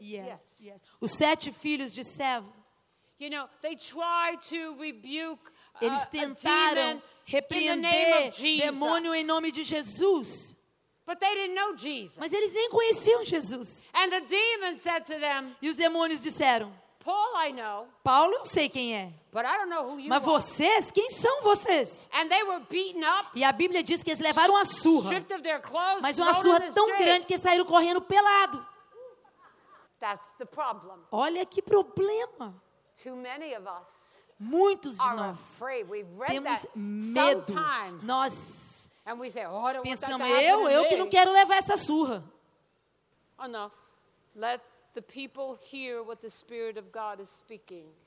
Yes, 0.00 0.60
yes. 0.60 0.82
Os 1.00 1.12
sete 1.12 1.52
filhos 1.52 1.92
de 1.92 2.04
Seva, 2.04 2.60
You 3.20 3.28
know, 3.28 3.46
they 3.60 3.76
try 3.76 4.38
to 4.48 4.74
rebuke 4.80 5.50
uh, 5.74 5.84
eles 5.84 6.06
tentaram 6.06 7.02
repreender 7.26 8.30
demônio 8.58 9.14
em 9.14 9.24
nome 9.24 9.52
de 9.52 9.62
Jesus. 9.62 10.56
But 11.06 11.20
they 11.20 11.34
didn't 11.34 11.54
know 11.54 11.76
Jesus. 11.76 12.16
Mas 12.18 12.32
eles 12.32 12.52
nem 12.54 12.70
conheciam 12.70 13.22
Jesus. 13.24 13.84
And 13.92 14.08
the 14.08 14.20
demon 14.20 14.78
said 14.78 15.04
to 15.04 15.18
them, 15.18 15.54
E 15.60 15.68
os 15.68 15.76
demônios 15.76 16.22
disseram: 16.22 16.72
Paul 17.04 17.46
I 17.46 17.52
know, 17.52 17.88
Paulo 18.02 18.32
eu 18.36 18.46
sei 18.46 18.70
quem 18.70 18.96
é, 18.96 19.12
but 19.32 19.44
I 19.44 19.58
don't 19.58 19.68
know 19.68 19.90
who 19.90 20.00
you 20.00 20.08
mas 20.08 20.22
are. 20.22 20.32
vocês, 20.32 20.90
quem 20.90 21.10
são 21.10 21.42
vocês? 21.42 22.08
And 22.14 22.28
they 22.28 22.42
were 22.44 22.64
beaten 22.70 23.02
up, 23.04 23.30
E 23.34 23.44
a 23.44 23.52
Bíblia 23.52 23.82
diz 23.82 24.02
que 24.02 24.10
eles 24.10 24.20
levaram 24.20 24.54
uma 24.54 24.64
surra, 24.64 25.10
clothes, 25.62 26.00
mas 26.00 26.18
uma 26.18 26.32
surra 26.32 26.72
tão 26.72 26.96
grande 26.96 27.26
que 27.26 27.34
eles 27.34 27.42
saíram 27.42 27.66
correndo 27.66 28.00
pelado. 28.00 28.64
That's 30.00 30.30
the 30.38 30.46
problem. 30.46 31.00
Olha 31.12 31.44
que 31.44 31.62
problema. 31.62 32.54
Too 33.02 33.14
many 33.14 33.54
of 33.54 33.66
us 33.66 34.20
Muitos 34.38 34.96
de 34.96 35.14
nós 35.14 35.38
afraid. 35.38 35.86
We've 35.88 36.08
read 36.18 36.30
temos 36.30 36.66
medo. 36.74 37.52
Nós 38.02 38.88
and 39.04 39.20
we 39.20 39.30
say, 39.30 39.44
"Oh, 39.44 39.64
I 39.64 39.74
don't 39.74 39.86
want 39.86 40.00
that 40.00 40.06
to 40.06 40.18
pensamos, 40.18 40.42
eu, 40.42 40.68
eu 40.68 40.84
que 40.86 40.94
me." 40.94 41.00
não 41.00 41.10
quero 41.10 41.30
levar 41.30 41.56
essa 41.56 41.76
surra. 41.76 42.24
Enough. 43.44 43.72
Let 44.34 44.62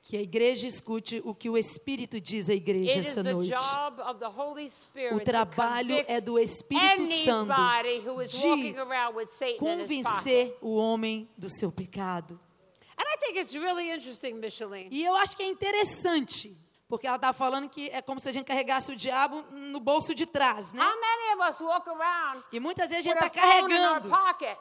Que 0.02 0.18
a 0.18 0.22
igreja 0.22 0.68
escute 0.68 1.22
o 1.24 1.34
que 1.34 1.50
o 1.50 1.58
Espírito 1.58 2.20
diz 2.20 2.50
à 2.50 2.54
igreja 2.54 3.00
essa 3.00 3.24
noite. 3.24 3.54
O 5.14 5.20
trabalho 5.22 5.96
é 6.08 6.20
do 6.20 6.38
Espírito 6.38 7.06
Santo 7.24 7.54
anybody 7.54 8.00
who 8.08 8.22
is 8.22 8.34
walking 8.44 8.74
de 8.74 9.58
convencer 9.58 10.58
o 10.62 10.76
homem 10.76 11.30
do 11.38 11.50
seu 11.50 11.72
pecado. 11.72 12.40
And 12.98 13.04
I 13.04 13.18
think 13.18 13.40
it's 13.40 13.54
really 13.54 13.90
interesting, 13.90 14.34
Micheline. 14.34 14.90
E 14.92 15.04
eu 15.04 15.16
acho 15.16 15.36
que 15.36 15.44
é 15.44 15.48
interessante, 15.48 16.56
porque 16.94 17.08
ela 17.08 17.16
está 17.16 17.34
falando 17.34 17.68
que 17.68 17.90
é 17.90 18.04
como 18.04 18.20
se 18.20 18.30
a 18.30 18.32
gente 18.32 18.46
carregasse 18.46 18.92
o 18.92 18.96
diabo 18.96 19.42
no 19.50 19.80
bolso 19.80 20.14
de 20.14 20.28
trás, 20.28 20.72
né? 20.74 20.80
How 20.80 21.00
many 21.02 21.34
of 21.42 21.50
us 21.50 21.60
walk 21.60 21.90
around 21.90 22.44
E 22.52 22.60
muitas 22.60 22.88
vezes 22.88 23.08
a 23.08 23.10
gente 23.10 23.18
está 23.18 23.32
carregando, 23.32 24.16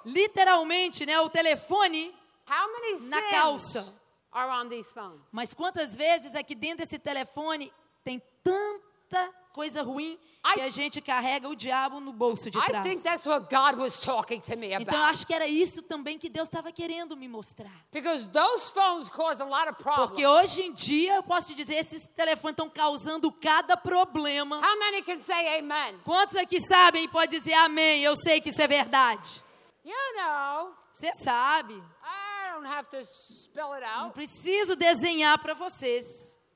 literalmente, 0.06 1.04
né, 1.04 1.20
o 1.20 1.28
telefone, 1.28 2.10
How 2.48 2.72
many 2.72 3.06
na 3.10 3.20
calça. 3.30 3.94
are 4.32 4.50
on 4.50 4.70
these 4.70 4.90
phones? 4.94 5.20
mas 5.30 5.52
quantas 5.52 5.94
vezes 5.94 6.34
aqui 6.34 6.54
dentro 6.54 6.78
desse 6.78 6.98
telefone 6.98 7.70
tem 8.02 8.18
tanta 8.42 9.30
coisa 9.52 9.82
ruim 9.82 10.18
que 10.54 10.60
I- 10.60 10.62
a 10.64 10.70
gente 10.70 11.00
carrega 11.00 11.48
o 11.48 11.54
diabo 11.54 12.00
no 12.00 12.12
bolso 12.12 12.50
de 12.50 12.58
trás. 12.60 12.82
think 12.82 13.02
that's 13.02 13.24
what 13.26 13.46
God 13.48 13.78
was 13.78 14.00
talking 14.00 14.40
to 14.40 14.56
me 14.56 14.72
Então 14.72 14.98
eu 14.98 15.04
acho 15.04 15.24
que 15.26 15.32
era 15.32 15.46
isso 15.46 15.82
também 15.82 16.18
que 16.18 16.28
Deus 16.28 16.48
estava 16.48 16.72
querendo 16.72 17.16
me 17.16 17.28
mostrar. 17.28 17.70
Because 17.92 18.26
those 18.28 18.72
phones 18.72 19.08
cause 19.08 19.40
a 19.40 19.44
lot 19.44 19.68
of 19.68 19.74
problems. 19.82 20.08
Porque 20.10 20.26
hoje 20.26 20.62
em 20.62 20.72
dia, 20.72 21.16
eu 21.16 21.22
posso 21.22 21.48
te 21.48 21.54
dizer, 21.54 21.76
esses 21.76 22.08
telefones 22.08 22.54
estão 22.54 22.68
causando 22.68 23.30
cada 23.30 23.76
problema. 23.76 24.56
How 24.56 24.78
many 24.78 25.02
can 25.02 25.20
say 25.20 25.58
amen? 25.60 26.00
Quantos 26.04 26.36
aqui 26.36 26.58
sabem 26.60 27.04
e 27.04 27.08
pode 27.08 27.38
dizer 27.38 27.54
amém? 27.54 28.02
Eu 28.02 28.16
sei 28.16 28.40
que 28.40 28.48
isso 28.48 28.60
é 28.62 28.66
verdade. 28.66 29.40
You 29.84 29.94
know, 30.16 30.74
Você 30.92 31.12
sabe. 31.22 31.74
I 31.74 32.52
don't 32.54 32.66
have 32.66 32.88
to 32.90 33.02
spell 33.04 33.72
it 33.72 33.84
Não 33.84 34.04
out. 34.06 34.12
preciso 34.14 34.76
desenhar 34.76 35.38
para 35.38 35.54
vocês. 35.54 36.04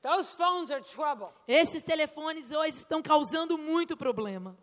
Those 0.01 0.35
phones 0.35 0.71
are 0.71 0.81
trouble. 0.81 1.33
Esses 1.47 1.83
telefones 1.83 2.51
hoje 2.51 2.77
estão 2.77 3.01
causando 3.01 3.57
muito 3.57 3.97
problema. 3.97 4.57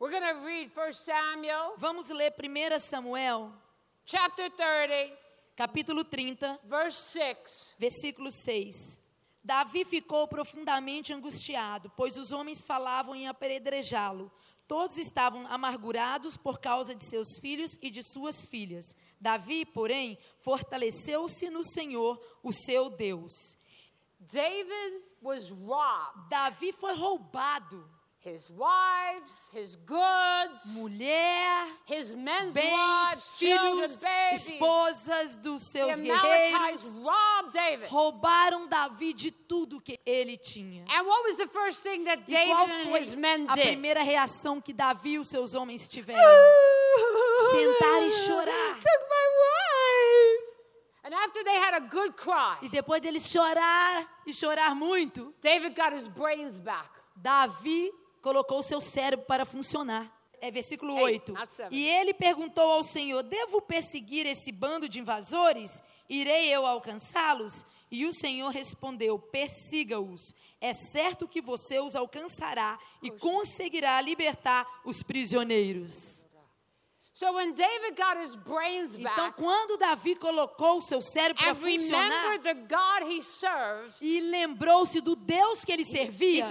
We're 0.00 0.18
to 0.18 0.44
read 0.44 0.70
1 0.70 0.92
Samuel 0.94 1.74
Vamos 1.76 2.08
ler 2.08 2.32
1 2.32 2.80
Samuel, 2.80 3.52
chapter 4.04 4.50
30, 4.50 5.14
capítulo 5.54 6.04
30, 6.04 6.58
verse 6.64 6.96
6. 7.12 7.76
versículo 7.78 8.30
6. 8.30 8.98
Davi 9.42 9.84
ficou 9.84 10.26
profundamente 10.26 11.12
angustiado, 11.12 11.90
pois 11.96 12.16
os 12.18 12.32
homens 12.32 12.62
falavam 12.62 13.14
em 13.14 13.28
apedrejá-lo. 13.28 14.30
Todos 14.66 14.96
estavam 14.98 15.46
amargurados 15.48 16.36
por 16.36 16.60
causa 16.60 16.94
de 16.94 17.04
seus 17.04 17.38
filhos 17.40 17.70
e 17.82 17.90
de 17.90 18.02
suas 18.02 18.46
filhas. 18.46 18.84
Davi, 19.20 19.64
porém, 19.64 20.18
fortaleceu-se 20.40 21.50
no 21.50 21.62
Senhor, 21.62 22.20
o 22.42 22.52
seu 22.52 22.88
Deus. 22.88 23.32
David 24.20 25.02
was 25.22 25.50
robbed. 25.50 26.30
Davi 26.30 26.72
foi 26.72 26.92
roubado. 26.94 27.84
His 28.22 28.50
wives, 28.50 29.48
his 29.50 29.76
goods, 29.76 30.76
Mulher, 30.76 31.66
his 31.86 32.12
men's 32.14 32.52
bens, 32.52 32.70
wives, 32.70 33.30
filhos, 33.38 33.98
esposas 34.34 35.36
dos 35.38 35.62
seus 35.62 35.98
guerreiros 36.02 36.98
robbed 36.98 37.54
David. 37.54 37.88
roubaram 37.88 38.68
Davi 38.68 39.14
de 39.14 39.30
tudo 39.30 39.80
que 39.80 39.98
ele 40.04 40.36
tinha. 40.36 40.84
And 40.90 41.06
what 41.06 41.24
was 41.24 41.38
the 41.38 41.46
first 41.48 41.82
thing 41.82 42.04
that 42.04 42.22
E 42.28 42.46
qual 42.46 42.66
David 42.66 42.84
and 42.84 42.90
foi 42.90 43.00
his 43.00 43.14
men 43.14 43.46
a 43.48 43.54
did? 43.54 43.64
primeira 43.68 44.02
reação 44.02 44.60
que 44.60 44.74
Davi 44.74 45.12
e 45.12 45.18
os 45.18 45.28
seus 45.28 45.54
homens 45.54 45.88
tiveram? 45.88 46.20
Sentar 47.52 48.02
e 48.02 48.10
chorar. 48.26 48.74
Took 48.74 49.08
my 49.08 49.26
wife. 49.40 49.79
E 52.62 52.68
depois 52.68 53.00
deles 53.00 53.26
chorar 53.26 54.22
e 54.26 54.34
chorar 54.34 54.74
muito, 54.74 55.34
David 55.40 55.74
got 55.74 55.94
his 55.94 56.06
brains 56.06 56.58
back. 56.58 56.88
Davi 57.16 57.90
colocou 58.22 58.62
seu 58.62 58.80
cérebro 58.80 59.24
para 59.26 59.44
funcionar. 59.44 60.10
É 60.42 60.50
versículo 60.50 60.92
Eight, 61.06 61.30
8. 61.30 61.32
not 61.32 61.52
seven. 61.52 61.78
E 61.78 61.86
ele 61.86 62.14
perguntou 62.14 62.64
ao 62.70 62.82
Senhor: 62.82 63.22
Devo 63.22 63.60
perseguir 63.60 64.26
esse 64.26 64.50
bando 64.50 64.88
de 64.88 64.98
invasores? 64.98 65.82
Irei 66.08 66.48
eu 66.48 66.64
alcançá-los? 66.64 67.66
E 67.90 68.06
o 68.06 68.12
Senhor 68.12 68.48
respondeu: 68.48 69.18
Persiga-os. 69.18 70.34
É 70.60 70.72
certo 70.72 71.28
que 71.28 71.42
você 71.42 71.78
os 71.78 71.94
alcançará 71.94 72.78
e 73.02 73.10
conseguirá 73.10 74.00
libertar 74.00 74.66
os 74.84 75.02
prisioneiros. 75.02 76.20
So 76.22 76.24
when 76.24 76.28
David 76.28 76.28
got 76.28 76.28
his 76.30 77.09
brains 77.09 77.09
Então, 78.98 79.32
quando 79.32 79.76
Davi 79.76 80.14
colocou 80.14 80.78
o 80.78 80.80
seu 80.80 81.00
cérebro 81.00 81.42
para 81.42 81.52
and 81.52 81.54
funcionar 81.56 82.08
remembered 82.08 82.42
the 82.42 82.54
God 82.54 83.10
he 83.10 83.22
served, 83.22 83.94
e 84.00 84.20
lembrou-se 84.20 85.00
do 85.00 85.14
Deus 85.14 85.64
que 85.64 85.72
ele 85.72 85.84
servia, 85.84 86.46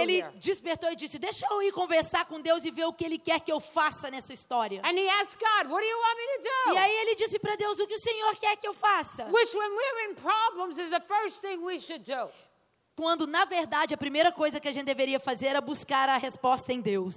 ele 0.00 0.22
despertou 0.36 0.90
e 0.90 0.96
disse: 0.96 1.18
Deixa 1.18 1.46
eu 1.50 1.62
ir 1.62 1.72
conversar 1.72 2.24
com 2.24 2.40
Deus 2.40 2.64
e 2.64 2.70
ver 2.70 2.84
o 2.84 2.92
que 2.92 3.04
ele 3.04 3.18
quer 3.18 3.40
que 3.40 3.52
eu 3.52 3.60
faça 3.60 4.10
nessa 4.10 4.32
história. 4.32 4.80
And 4.84 4.98
he 4.98 5.08
asked 5.08 5.38
God, 5.38 5.70
What 5.70 5.82
do 5.82 5.88
you 5.88 5.98
want 5.98 6.16
me 6.16 6.38
to 6.38 6.74
E 6.74 6.78
aí 6.78 6.92
ele 7.00 7.14
disse 7.14 7.38
para 7.38 7.56
Deus: 7.56 7.78
O 7.78 7.86
que 7.86 7.94
o 7.94 8.00
Senhor 8.00 8.34
quer 8.36 8.56
que 8.56 8.66
eu 8.66 8.74
faça? 8.74 9.24
Which, 9.30 9.56
when 9.56 9.70
we're 9.70 10.10
in 10.10 10.14
problems, 10.14 10.78
is 10.78 10.90
the 10.90 11.00
first 11.00 11.40
thing 11.40 11.58
we 11.58 11.78
should 11.78 12.04
do. 12.04 12.30
Quando, 12.96 13.26
na 13.26 13.44
verdade, 13.44 13.92
a 13.92 13.96
primeira 13.96 14.30
coisa 14.30 14.60
que 14.60 14.68
a 14.68 14.72
gente 14.72 14.86
deveria 14.86 15.18
fazer 15.18 15.46
era 15.48 15.60
buscar 15.60 16.08
a 16.08 16.16
resposta 16.16 16.72
em 16.72 16.80
Deus. 16.80 17.16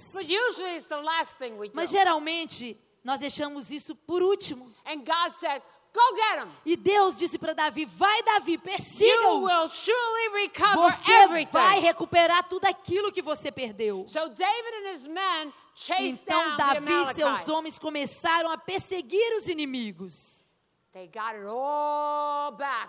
Mas 1.72 1.90
geralmente, 1.90 2.76
nós 3.04 3.20
deixamos 3.20 3.70
isso 3.70 3.94
por 3.94 4.22
último. 4.22 4.72
And 4.84 4.98
God 4.98 5.32
said, 5.38 5.62
Go 5.92 6.14
get 6.14 6.44
him. 6.44 6.50
E 6.66 6.76
Deus 6.76 7.16
disse 7.16 7.38
para 7.38 7.54
Davi: 7.54 7.84
Vai, 7.86 8.22
Davi, 8.22 8.58
persiga-os. 8.58 9.80
Você 10.74 11.12
everything. 11.12 11.52
vai 11.52 11.80
recuperar 11.80 12.46
tudo 12.48 12.66
aquilo 12.66 13.10
que 13.10 13.22
você 13.22 13.50
perdeu. 13.50 14.04
So 14.06 14.28
David 14.28 14.74
and 14.76 14.92
his 14.92 15.06
men 15.06 15.52
chased 15.74 16.22
Então 16.22 16.56
Davi 16.56 16.92
e 16.92 17.14
seus 17.14 17.48
homens 17.48 17.78
começaram 17.78 18.50
a 18.50 18.58
perseguir 18.58 19.36
os 19.36 19.48
inimigos. 19.48 20.44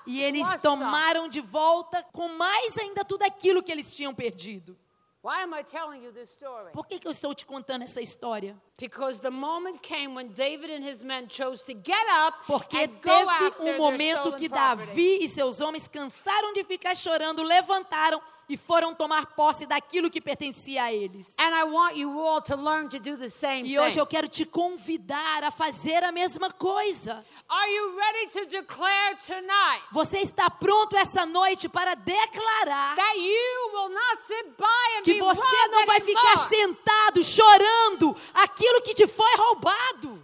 E 0.07 0.21
eles 0.21 0.47
tomaram 0.61 1.27
de 1.27 1.41
volta 1.41 2.03
com 2.11 2.29
mais 2.29 2.77
ainda 2.77 3.03
tudo 3.05 3.23
aquilo 3.23 3.61
que 3.61 3.71
eles 3.71 3.93
tinham 3.93 4.13
perdido. 4.13 4.77
Why 5.23 5.43
am 5.43 5.53
I 5.53 5.63
telling 5.63 6.03
you 6.03 6.13
this 6.13 6.31
story? 6.31 6.71
Por 6.71 6.87
que, 6.87 6.97
que 6.97 7.07
eu 7.07 7.11
estou 7.11 7.35
te 7.35 7.45
contando 7.45 7.83
essa 7.83 8.01
história? 8.01 8.59
Because 8.79 9.19
the 9.19 9.29
moment 9.29 9.81
came 9.81 10.15
when 10.15 10.29
David 10.29 10.69
and 10.69 10.83
his 10.83 11.03
men 11.03 11.27
chose 11.27 11.61
to 11.63 11.73
get 11.73 12.07
up 12.09 12.33
Porque 12.47 12.77
and 12.77 12.89
go 13.01 13.25
teve 13.25 13.75
um 13.75 13.77
momento 13.77 14.31
que. 14.37 14.47
Davi 14.47 15.19
e 15.21 15.27
seus 15.27 15.59
homens 15.59 15.87
cansaram 15.87 16.53
de 16.53 16.63
ficar 16.63 16.95
chorando, 16.95 17.43
levantaram 17.43 18.21
e 18.49 18.57
foram 18.57 18.95
tomar 18.95 19.27
posse 19.27 19.67
daquilo 19.67 20.09
que 20.09 20.19
pertencia 20.19 20.83
a 20.83 20.91
eles. 20.91 21.27
And 21.37 21.53
I 21.53 21.65
want 21.65 21.95
you 21.95 22.19
all 22.19 22.41
to 22.41 22.55
learn 22.55 22.89
to 22.89 22.99
do 22.99 23.15
the 23.15 23.29
same 23.29 23.69
E 23.69 23.77
hoje 23.77 23.99
eu 23.99 24.07
quero 24.07 24.27
te 24.27 24.43
convidar 24.43 25.43
a 25.43 25.51
fazer 25.51 26.03
a 26.03 26.11
mesma 26.11 26.51
coisa. 26.51 27.23
Are 27.47 27.71
you 27.71 27.95
ready 27.95 28.27
to 28.33 28.45
declare 28.47 29.15
tonight 29.17 29.83
Você 29.91 30.19
está 30.19 30.49
pronto 30.49 30.97
essa 30.97 31.27
noite 31.27 31.69
para 31.69 31.93
declarar 31.93 32.95
that 32.95 33.17
you 33.19 33.71
will 33.71 33.89
not 33.89 34.21
sit 34.23 34.45
by 34.57 34.97
and 34.97 35.03
que 35.03 35.19
você 35.19 35.67
não 35.67 35.85
vai 35.85 35.99
ficar 35.99 36.49
sentado 36.49 37.23
chorando 37.23 38.17
aquilo 38.33 38.68
que 38.81 38.93
te 38.93 39.07
foi 39.07 39.35
roubado. 39.35 40.23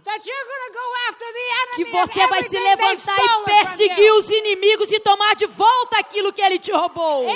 Que 1.74 1.84
você 1.84 2.26
vai 2.26 2.42
se 2.42 2.58
levantar 2.58 3.18
e 3.18 3.44
perseguir 3.44 4.12
os 4.12 4.30
inimigos 4.30 4.90
e 4.92 5.00
tomar 5.00 5.34
de 5.34 5.46
volta 5.46 5.98
aquilo 5.98 6.32
que 6.32 6.42
ele 6.42 6.58
te 6.58 6.72
roubou. 6.72 7.26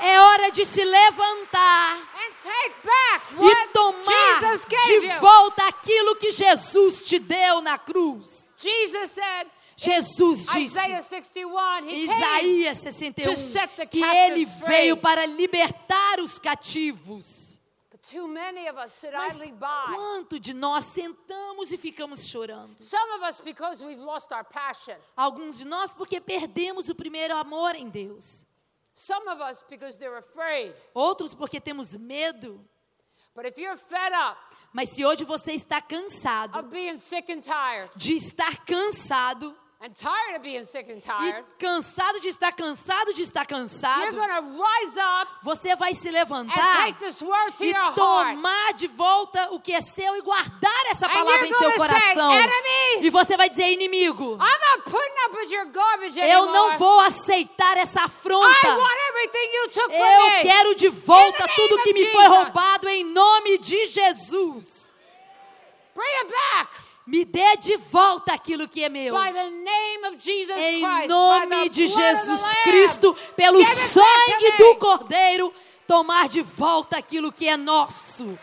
É 0.00 0.20
hora 0.20 0.50
de 0.50 0.64
se 0.64 0.84
levantar 0.84 1.98
e 3.38 3.66
tomar 3.72 4.56
de 4.86 5.00
volta 5.18 5.66
aquilo 5.66 6.16
que 6.16 6.30
Jesus 6.30 7.02
te 7.02 7.18
deu 7.18 7.60
na 7.60 7.78
cruz. 7.78 8.50
Jesus 8.56 9.10
said, 9.12 9.46
Jesus 9.74 10.46
disse, 10.52 10.76
Isaiah 10.76 11.02
61, 11.02 11.88
he 11.88 12.06
came 12.06 12.68
Isaías 12.68 12.78
61, 12.80 13.24
to 13.24 13.36
set 13.40 13.70
the 13.76 13.86
que 13.86 14.02
ele 14.02 14.44
veio 14.66 14.98
para 14.98 15.24
libertar 15.24 16.20
os 16.20 16.38
cativos. 16.38 17.49
Mas 19.12 19.34
idly 19.36 19.52
by. 19.52 19.94
quanto 19.94 20.40
de 20.40 20.54
nós 20.54 20.86
sentamos 20.86 21.72
e 21.72 21.78
ficamos 21.78 22.26
chorando? 22.26 22.80
Some 22.82 23.12
of 23.14 23.28
us 23.28 23.40
because 23.40 23.84
we've 23.84 24.00
lost 24.00 24.32
our 24.32 24.44
passion. 24.44 24.96
Alguns 25.16 25.58
de 25.58 25.66
nós 25.66 25.92
porque 25.92 26.20
perdemos 26.20 26.88
o 26.88 26.94
primeiro 26.94 27.36
amor 27.36 27.74
em 27.74 27.88
Deus. 27.88 28.46
Some 28.94 29.28
of 29.28 29.40
us 29.40 29.62
because 29.68 29.98
they're 29.98 30.18
afraid. 30.18 30.74
Outros 30.94 31.34
porque 31.34 31.60
temos 31.60 31.96
medo. 31.96 32.64
But 33.34 33.46
if 33.46 33.58
you're 33.58 33.76
fed 33.76 34.12
up 34.12 34.50
Mas 34.72 34.90
se 34.90 35.04
hoje 35.04 35.24
você 35.24 35.52
está 35.52 35.80
cansado 35.80 36.56
of 36.56 36.68
being 36.70 36.98
sick 36.98 37.30
and 37.32 37.40
tired, 37.40 37.90
de 37.96 38.14
estar 38.14 38.64
cansado 38.64 39.56
and 39.82 39.94
tired 39.94 40.36
of 40.36 40.42
being 40.42 40.62
sick 40.62 40.90
and 40.90 40.98
e 40.98 41.00
tired, 41.00 41.42
cansado 41.58 42.20
de 42.20 42.28
estar 42.28 42.52
cansado 42.52 43.14
de 43.14 43.22
estar 43.22 43.46
cansado, 43.46 44.14
rise 44.14 44.98
up 45.00 45.30
você 45.42 45.74
vai 45.74 45.94
se 45.94 46.08
and 46.08 46.12
levantar 46.12 46.84
take 46.84 46.98
this 46.98 47.22
word 47.22 47.52
to 47.56 47.64
e 47.64 47.70
your 47.70 47.80
heart. 47.80 47.94
tomar 47.96 48.72
de 48.74 48.86
volta 48.88 49.48
o 49.52 49.58
que 49.60 49.72
é 49.72 49.80
seu 49.80 50.16
e 50.16 50.20
guardar 50.20 50.86
essa 50.90 51.06
And 51.06 51.10
palavra 51.10 51.46
em 51.46 51.52
seu 51.54 51.70
say, 51.70 51.78
coração. 51.78 52.32
"Enemy, 52.32 53.06
E 53.06 53.10
você 53.10 53.36
vai 53.38 53.48
dizer, 53.48 53.72
inimigo, 53.72 54.38
eu 56.28 56.46
não 56.46 56.76
vou 56.76 57.00
aceitar 57.00 57.78
essa 57.78 58.00
I 58.00 58.04
afronta. 58.04 58.76
want 58.76 58.98
everything 59.08 59.56
you 59.56 59.68
took 59.70 59.96
from 59.96 60.04
Eu 60.04 60.30
me. 60.30 60.42
quero 60.42 60.74
de 60.74 60.88
volta 60.90 61.48
tudo 61.56 61.82
que 61.82 61.94
me 61.94 62.04
foi 62.12 62.22
Jesus. 62.22 62.36
roubado 62.36 62.86
em 62.88 63.04
nome 63.04 63.56
de 63.58 63.86
Jesus. 63.86 64.94
Bring 65.94 66.14
it 66.18 66.28
back 66.28 66.89
Me 67.10 67.24
dê 67.24 67.56
de 67.56 67.76
volta 67.76 68.32
aquilo 68.32 68.68
que 68.68 68.84
é 68.84 68.88
meu. 68.88 69.12
by 69.14 69.32
the 69.32 69.50
name 69.50 70.06
of 70.06 70.16
Jesus 70.20 70.56
Em 70.56 70.80
Christ. 70.84 71.08
nome 71.08 71.68
de 71.68 71.86
Jesus. 71.88 72.40
Cristo, 72.62 73.14
pelo 73.34 73.64
sangue 73.64 74.50
do 74.58 74.76
Cordeiro, 74.76 75.52
tomar 75.88 76.28
de 76.28 76.40
volta 76.42 76.96
aquilo 76.98 77.32
que 77.32 77.48
é 77.48 77.56
nosso. 77.56 78.38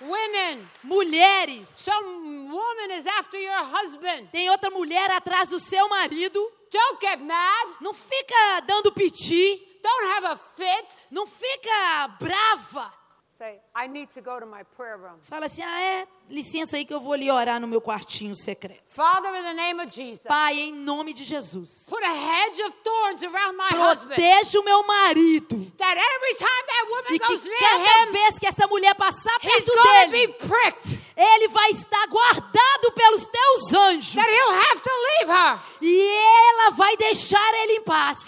Women, 0.00 0.66
Mulheres, 0.82 1.68
some 1.74 2.50
woman 2.50 2.90
is 2.98 3.06
after 3.06 3.38
your 3.38 3.62
husband. 3.64 4.28
tem 4.30 4.50
outra 4.50 4.70
mulher 4.70 5.10
atrás 5.10 5.48
do 5.48 5.58
seu 5.58 5.88
marido. 5.88 6.38
Don't 6.70 6.98
get 7.00 7.18
mad. 7.20 7.76
Não 7.80 7.94
fica 7.94 8.60
dando 8.66 8.92
piti, 8.92 9.62
Don't 9.82 10.06
have 10.12 10.26
a 10.26 10.36
fit. 10.36 10.86
não 11.10 11.26
fica 11.26 12.08
brava. 12.20 12.92
Say, 13.38 13.60
I 13.74 13.86
need 13.86 14.08
to 14.14 14.22
go 14.22 14.40
to 14.40 14.46
my 14.46 14.62
prayer 14.76 14.96
room. 14.96 15.18
Fala 15.28 15.44
assim: 15.44 15.62
ah, 15.62 15.80
é, 15.82 16.06
licença 16.30 16.78
aí 16.78 16.86
que 16.86 16.94
eu 16.94 17.00
vou 17.00 17.12
ali 17.12 17.30
orar 17.30 17.60
no 17.60 17.66
meu 17.66 17.82
quartinho 17.82 18.34
secreto. 18.34 18.82
Father, 18.86 19.28
in 19.34 19.42
the 19.42 19.52
name 19.52 19.78
of 19.82 19.92
Jesus, 19.94 20.24
Pai, 20.26 20.58
em 20.58 20.72
nome 20.72 21.12
de 21.12 21.22
Jesus, 21.22 21.84
put 21.86 22.02
a 22.02 22.14
hedge 22.14 22.62
of 22.62 22.74
thorns 22.82 23.22
around 23.22 23.54
my 23.58 23.68
husband. 23.76 24.14
proteja 24.14 24.58
o 24.58 24.64
meu 24.64 24.82
marido. 24.86 25.70
That 25.76 25.98
every 25.98 26.34
time 26.34 26.66
that 26.66 26.86
woman 26.88 27.14
E 27.14 27.18
goes 27.18 27.42
que 27.42 27.48
near 27.50 27.58
cada 27.84 28.08
him, 28.08 28.12
vez 28.12 28.38
que 28.38 28.46
essa 28.46 28.66
mulher 28.68 28.94
passar 28.94 29.38
perto 29.38 29.72
dele, 29.82 30.12
be 30.26 30.32
pricked. 30.32 30.98
ele 31.14 31.48
vai 31.48 31.70
estar 31.72 32.06
guardado 32.06 32.92
pelos 32.94 33.26
teus 33.26 33.72
anjos. 33.74 34.14
That 34.14 34.30
he'll 34.30 34.70
have 34.70 34.80
to 34.80 34.90
leave 34.90 35.30
her. 35.30 35.60
E 35.82 36.00
ela 36.00 36.65
vai 36.76 36.96
deixar 36.96 37.54
ele 37.62 37.72
em 37.78 37.82
paz. 37.82 38.20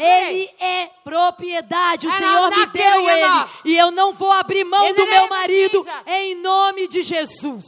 Ele 0.00 0.50
é 0.58 0.86
propriedade, 1.04 2.08
o 2.08 2.10
And 2.10 2.18
Senhor 2.18 2.50
me 2.50 2.66
deu 2.66 3.08
ele. 3.08 3.50
E 3.64 3.76
eu 3.76 3.90
não 3.90 4.12
vou 4.12 4.32
abrir 4.32 4.64
mão 4.64 4.88
In 4.88 4.94
do 4.94 5.06
meu 5.06 5.28
marido 5.28 5.86
em 6.06 6.34
nome 6.36 6.88
de 6.88 7.02
Jesus. 7.02 7.66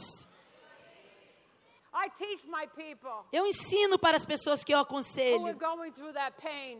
Eu 3.31 3.45
ensino 3.45 3.97
para 3.97 4.17
as 4.17 4.25
pessoas 4.25 4.63
que 4.63 4.73
eu 4.73 4.79
aconselho, 4.79 5.57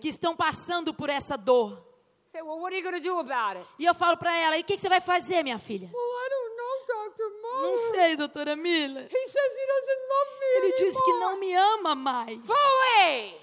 que 0.01 0.09
estão 0.09 0.35
passando 0.35 0.93
por 0.93 1.09
essa 1.09 1.37
dor. 1.37 1.92
Say, 2.33 2.41
well, 2.41 2.59
what 2.59 2.73
are 2.73 2.75
you 2.75 2.81
going 2.81 2.95
to 2.95 2.99
do 2.99 3.19
about 3.19 3.57
it? 3.57 3.65
E 3.77 3.85
eu 3.85 3.93
falo 3.93 4.17
para 4.17 4.35
ela: 4.35 4.57
e 4.57 4.61
o 4.61 4.63
que, 4.63 4.73
que 4.75 4.81
você 4.81 4.89
vai 4.89 4.99
fazer, 4.99 5.43
minha 5.43 5.59
filha? 5.59 5.87
Well, 5.93 6.25
I 6.25 6.29
don't 6.29 6.55
know, 6.57 7.11
Dr. 7.11 7.29
Mo. 7.41 7.61
Não 7.61 7.77
sei, 7.91 8.15
doutora 8.15 8.55
Mila. 8.55 9.01
He 9.01 9.27
says 9.27 9.51
he 9.53 9.67
doesn't 9.67 10.01
love 10.09 10.39
me 10.39 10.45
Ele 10.57 10.71
diz 10.77 10.99
que 10.99 11.11
anymore. 11.11 11.31
não 11.33 11.39
me 11.39 11.53
ama 11.55 11.93
mais. 11.95 12.41
Fully. 12.43 13.35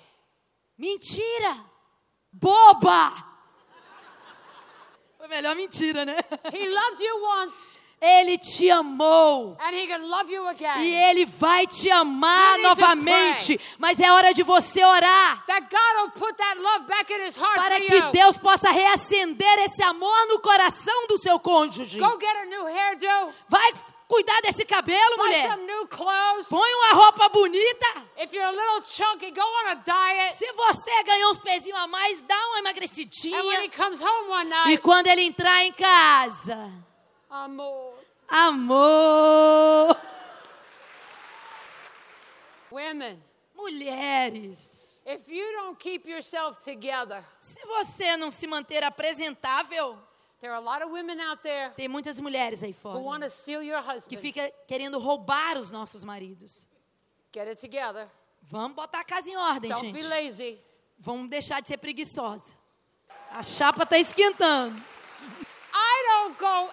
Mentira! 0.76 1.64
Boba! 2.32 3.12
Foi 5.18 5.28
melhor 5.28 5.54
mentira, 5.54 6.04
né? 6.04 6.16
He 6.52 6.68
loved 6.68 7.00
you 7.04 7.22
once, 7.22 7.79
Ele 8.00 8.38
te 8.38 8.70
amou. 8.70 9.58
and 9.60 9.74
he 9.74 9.86
can 9.86 10.08
love 10.08 10.32
you 10.32 10.46
again. 10.48 10.80
E 10.80 10.94
ele 10.94 11.26
vai 11.26 11.66
te 11.66 11.90
amar 11.90 12.58
novamente. 12.58 13.60
Mas 13.78 14.00
é 14.00 14.10
hora 14.10 14.32
de 14.32 14.42
você 14.42 14.82
orar. 14.82 15.44
Para 17.56 17.80
que. 17.80 18.00
Deus 18.12 18.38
possa 18.38 18.70
reacender 18.70 19.58
esse 19.60 19.82
amor 19.82 20.26
no 20.28 20.40
coração 20.40 21.06
do 21.08 21.18
seu 21.18 21.38
cônjuge. 21.38 21.98
Vai 23.48 23.72
cuidar 24.08 24.40
desse 24.40 24.64
cabelo, 24.64 25.16
mulher. 25.18 25.50
some 25.50 25.66
new 25.66 25.86
clothes. 25.86 26.48
Põe 26.48 26.74
uma 26.74 26.92
roupa 26.94 27.28
bonita. 27.28 27.86
If 28.18 28.32
you're 28.32 28.44
a 28.44 28.50
little 28.50 28.82
chunky, 28.84 29.30
go 29.30 29.42
on 29.42 29.68
a 29.68 29.74
diet. 29.74 30.36
Se 30.36 30.50
você 30.52 31.02
ganhou 31.04 31.30
uns 31.30 31.38
pezinhos 31.38 31.78
a 31.78 31.86
mais, 31.86 32.20
dá 32.22 32.34
uma 32.34 32.60
And 32.60 32.62
when 32.64 32.74
he 32.74 32.90
emagrecidinha. 32.90 33.70
comes 33.76 34.00
home 34.00 34.28
one 34.30 34.46
E 34.46 34.50
night, 34.50 34.78
quando 34.78 35.06
ele 35.06 35.22
entrar 35.22 35.64
em 35.64 35.72
casa, 35.72 36.70
amor. 37.30 37.94
amor. 38.28 39.96
Women, 42.70 43.20
Mulheres, 43.54 45.02
if 45.04 45.28
you 45.28 45.52
don't 45.52 45.78
keep 45.78 46.06
yourself 46.08 46.58
together, 46.64 47.24
se 47.40 47.60
você 47.66 48.16
não 48.16 48.30
se 48.30 48.46
manter 48.46 48.82
apresentável, 48.84 49.98
there 50.40 50.52
are 50.52 50.56
a 50.56 50.64
lot 50.64 50.82
of 50.82 50.92
women 50.92 51.20
out 51.20 51.42
there 51.42 51.70
tem 51.76 51.88
muitas 51.88 52.20
mulheres 52.20 52.62
aí 52.62 52.72
fora 52.72 52.98
que 54.08 54.16
fica 54.16 54.50
querendo 54.66 54.98
roubar 54.98 55.58
os 55.58 55.70
nossos 55.70 56.04
maridos. 56.04 56.66
Get 57.34 57.48
it 57.48 57.60
together. 57.60 58.08
Vamos 58.42 58.74
botar 58.74 59.00
a 59.00 59.04
casa 59.04 59.28
em 59.30 59.36
ordem, 59.36 59.70
Don't 59.70 59.92
be 59.92 60.00
gente. 60.00 60.08
lazy. 60.10 60.58
Vamos 60.98 61.28
deixar 61.28 61.60
de 61.60 61.68
ser 61.68 61.76
preguiçosa. 61.76 62.56
A 63.30 63.42
chapa 63.42 63.84
tá 63.86 63.98
esquentando. 63.98 64.82
I 66.02 66.28
don't 66.28 66.38
go 66.38 66.70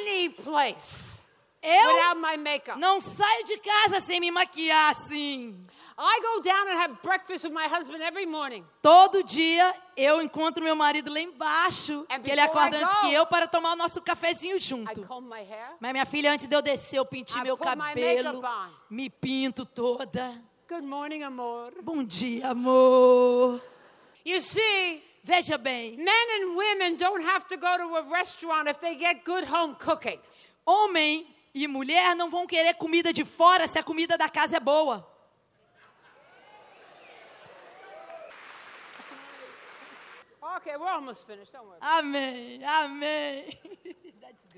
any 0.00 0.28
place 0.30 1.22
Eu 1.62 1.94
without 1.94 2.16
my 2.20 2.36
makeup. 2.36 2.78
não 2.78 3.00
saio 3.00 3.44
de 3.44 3.56
casa 3.58 4.00
sem 4.00 4.20
me 4.20 4.30
maquiar 4.30 4.90
assim. 4.92 5.64
I 5.96 6.20
go 6.20 6.40
down 6.42 6.66
and 6.68 6.76
have 6.76 6.96
breakfast 7.04 7.44
with 7.46 7.52
my 7.54 7.68
husband 7.68 8.02
every 8.02 8.26
morning. 8.26 8.64
Todo 8.82 9.22
dia 9.22 9.72
eu 9.96 10.20
encontro 10.20 10.62
meu 10.62 10.74
marido 10.74 11.08
lá 11.12 11.20
embaixo, 11.20 12.04
And 12.10 12.20
que 12.20 12.32
ele 12.32 12.40
I 12.40 12.44
acorda 12.44 12.78
antes 12.84 12.96
que 13.00 13.12
eu 13.14 13.24
para 13.26 13.46
tomar 13.46 13.74
o 13.74 13.76
nosso 13.76 14.02
cafezinho 14.02 14.56
I 14.56 14.58
junto. 14.58 15.06
comb 15.06 15.28
my 15.28 15.40
hair. 15.40 15.76
Mas 15.78 15.92
minha 15.92 16.04
filha, 16.04 16.32
antes 16.32 16.48
de 16.48 16.54
eu 16.56 16.60
descer, 16.60 16.98
eu 16.98 17.06
pintei 17.06 17.40
I 17.40 17.44
meu 17.44 17.56
cabelo, 17.56 18.42
me 18.90 19.08
pinto 19.08 19.64
toda. 19.64 20.42
Good 20.68 20.82
morning, 20.84 21.22
amor. 21.22 21.72
Bom 21.82 22.02
dia, 22.02 22.48
amor. 22.50 23.60
You 24.24 24.40
see, 24.40 25.00
Veja 25.26 25.56
bem, 25.56 25.96
men 25.96 26.26
and 26.38 26.54
women 26.54 26.96
don't 26.96 27.24
have 27.24 27.48
to 27.48 27.56
go 27.56 27.78
to 27.78 27.96
a 27.96 28.02
restaurant 28.10 28.68
if 28.68 28.78
they 28.78 28.94
get 28.94 29.24
good 29.24 29.44
home 29.44 29.74
cooking. 29.78 30.20
homem 30.66 31.26
e 31.54 31.66
mulher 31.66 32.14
não 32.14 32.28
vão 32.28 32.46
querer 32.46 32.74
comida 32.74 33.10
de 33.10 33.24
fora 33.24 33.66
se 33.66 33.78
a 33.78 33.82
comida 33.82 34.18
da 34.18 34.28
casa 34.28 34.58
é 34.58 34.60
boa. 34.60 35.13
Okay, 40.66 40.76
we're 40.80 40.88
almost 40.88 41.26
finished. 41.26 41.52
Don't 41.52 41.66
worry. 41.66 41.78
Amém, 41.82 42.64
amém. 42.64 43.44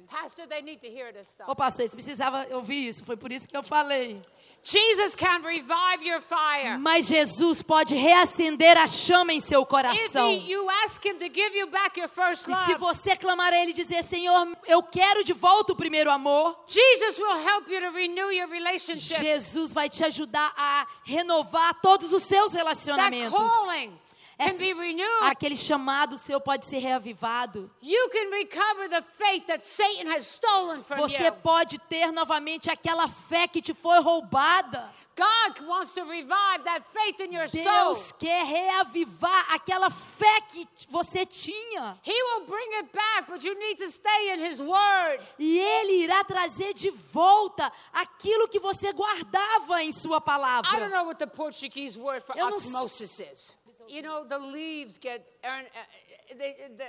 Pastor, 0.08 0.46
they 0.46 0.62
need 0.62 0.80
to 0.80 0.88
hear 0.88 1.12
this 1.12 1.26
stuff. 1.26 1.50
Ô 1.50 1.56
pastor, 1.56 1.88
você 1.88 1.96
precisava 1.96 2.46
ouvir 2.52 2.86
isso, 2.86 3.04
foi 3.04 3.16
por 3.16 3.32
isso 3.32 3.48
que 3.48 3.56
eu 3.56 3.62
falei. 3.62 4.22
Jesus 4.62 5.16
can 5.16 5.42
revive 5.42 6.04
your 6.04 6.20
fire. 6.20 6.78
Mas 6.78 7.06
Jesus 7.06 7.60
pode 7.60 7.94
reacender 7.94 8.78
a 8.78 8.86
chama 8.86 9.32
em 9.32 9.40
seu 9.40 9.66
coração. 9.66 10.30
he, 10.30 10.52
you 10.52 10.68
ask 10.84 11.04
him 11.04 11.18
to 11.18 11.28
give 11.28 11.56
you 11.56 11.66
back 11.68 11.98
your 11.98 12.08
first 12.08 12.48
E 12.48 12.54
se 12.66 12.74
você 12.76 13.16
clamar 13.16 13.52
a 13.52 13.60
Ele 13.60 13.72
e 13.72 13.74
dizer, 13.74 14.04
Senhor, 14.04 14.56
eu 14.66 14.82
quero 14.84 15.24
de 15.24 15.32
volta 15.32 15.72
o 15.72 15.76
primeiro 15.76 16.10
amor, 16.10 16.56
Jesus 16.68 17.18
will 17.18 17.36
help 17.36 17.68
you 17.68 17.80
to 17.80 17.90
renew 17.90 18.30
your 18.30 18.48
relationship. 18.48 19.18
Jesus 19.18 19.74
vai 19.74 19.88
te 19.88 20.04
ajudar 20.04 20.52
a 20.56 20.86
renovar 21.04 21.80
todos 21.80 22.12
os 22.12 22.22
seus 22.22 22.52
That 22.52 22.58
relacionamentos. 22.58 23.32
calling 23.32 23.90
can 23.90 24.05
Essa- 24.38 24.58
be 24.58 24.72
renewed. 24.74 25.22
Aquele 25.22 25.56
chamado 25.56 26.18
seu 26.18 26.38
pode 26.40 26.66
ser 26.66 26.78
reavivado. 26.78 27.70
You 27.80 28.08
can 28.10 28.30
recover 28.30 28.88
the 28.88 29.02
faith 29.16 29.46
that 29.46 29.64
Satan 29.64 30.08
has 30.12 30.26
stolen 30.26 30.82
from 30.82 30.98
Você 30.98 31.24
you. 31.24 31.32
pode 31.42 31.78
ter 31.88 32.12
novamente 32.12 32.70
aquela 32.70 33.08
fé 33.08 33.48
que 33.48 33.62
te 33.62 33.72
foi 33.72 33.98
roubada. 34.00 34.92
God 35.16 35.66
wants 35.66 35.94
to 35.94 36.04
revive 36.04 36.62
that 36.64 36.84
faith 36.92 37.18
in 37.20 37.32
your 37.32 37.48
soul. 37.48 37.64
Deus 37.64 38.12
quer 38.12 38.44
reavivar 38.44 39.54
aquela 39.54 39.88
fé 39.88 40.40
que 40.48 40.68
você 40.90 41.24
tinha. 41.24 41.98
He 42.04 42.12
will 42.22 42.46
bring 42.46 42.74
it 42.74 42.92
back, 42.92 43.30
but 43.30 43.42
you 43.42 43.54
need 43.58 43.78
to 43.78 43.90
stay 43.90 44.34
in 44.34 44.40
His 44.44 44.60
Word. 44.60 45.22
E 45.38 45.58
Ele 45.58 46.04
irá 46.04 46.22
trazer 46.24 46.74
de 46.74 46.90
volta 46.90 47.72
aquilo 47.94 48.46
que 48.48 48.58
você 48.58 48.92
guardava 48.92 49.82
em 49.82 49.92
Sua 49.92 50.20
palavra. 50.20 50.70
Eu 50.78 50.90
não 50.90 51.08
osmosis 52.48 53.18
is. 53.20 53.56
You 53.88 54.02
know, 54.02 54.24
the 54.24 54.38
leaves 54.38 54.98
get 54.98 55.24
uh, 55.44 55.62
they, 56.36 56.54
the, 56.76 56.84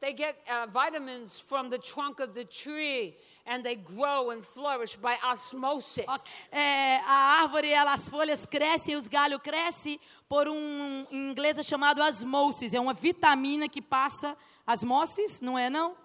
they 0.00 0.12
get 0.12 0.36
uh, 0.50 0.66
vitamins 0.66 1.38
from 1.38 1.70
the 1.70 1.78
trunk 1.78 2.20
of 2.20 2.34
the 2.34 2.44
tree, 2.44 3.16
and 3.46 3.64
they 3.64 3.76
grow 3.76 4.30
and 4.30 4.44
flourish 4.44 4.96
by 4.96 5.16
osmosis. 5.24 6.04
É, 6.50 6.96
a 7.06 7.40
árvore, 7.42 7.72
ela, 7.72 7.94
as 7.94 8.08
folhas 8.08 8.44
crescem, 8.44 8.96
os 8.96 9.08
galhos 9.08 9.40
crescem 9.40 10.00
por 10.28 10.48
um, 10.48 11.06
em 11.10 11.30
inglês 11.30 11.58
é 11.58 11.62
chamado 11.62 12.02
asmosis. 12.02 12.74
É 12.74 12.80
uma 12.80 12.94
vitamina 12.94 13.68
que 13.68 13.80
passa, 13.80 14.36
asmosis, 14.66 15.40
não 15.40 15.58
é 15.58 15.70
não? 15.70 15.96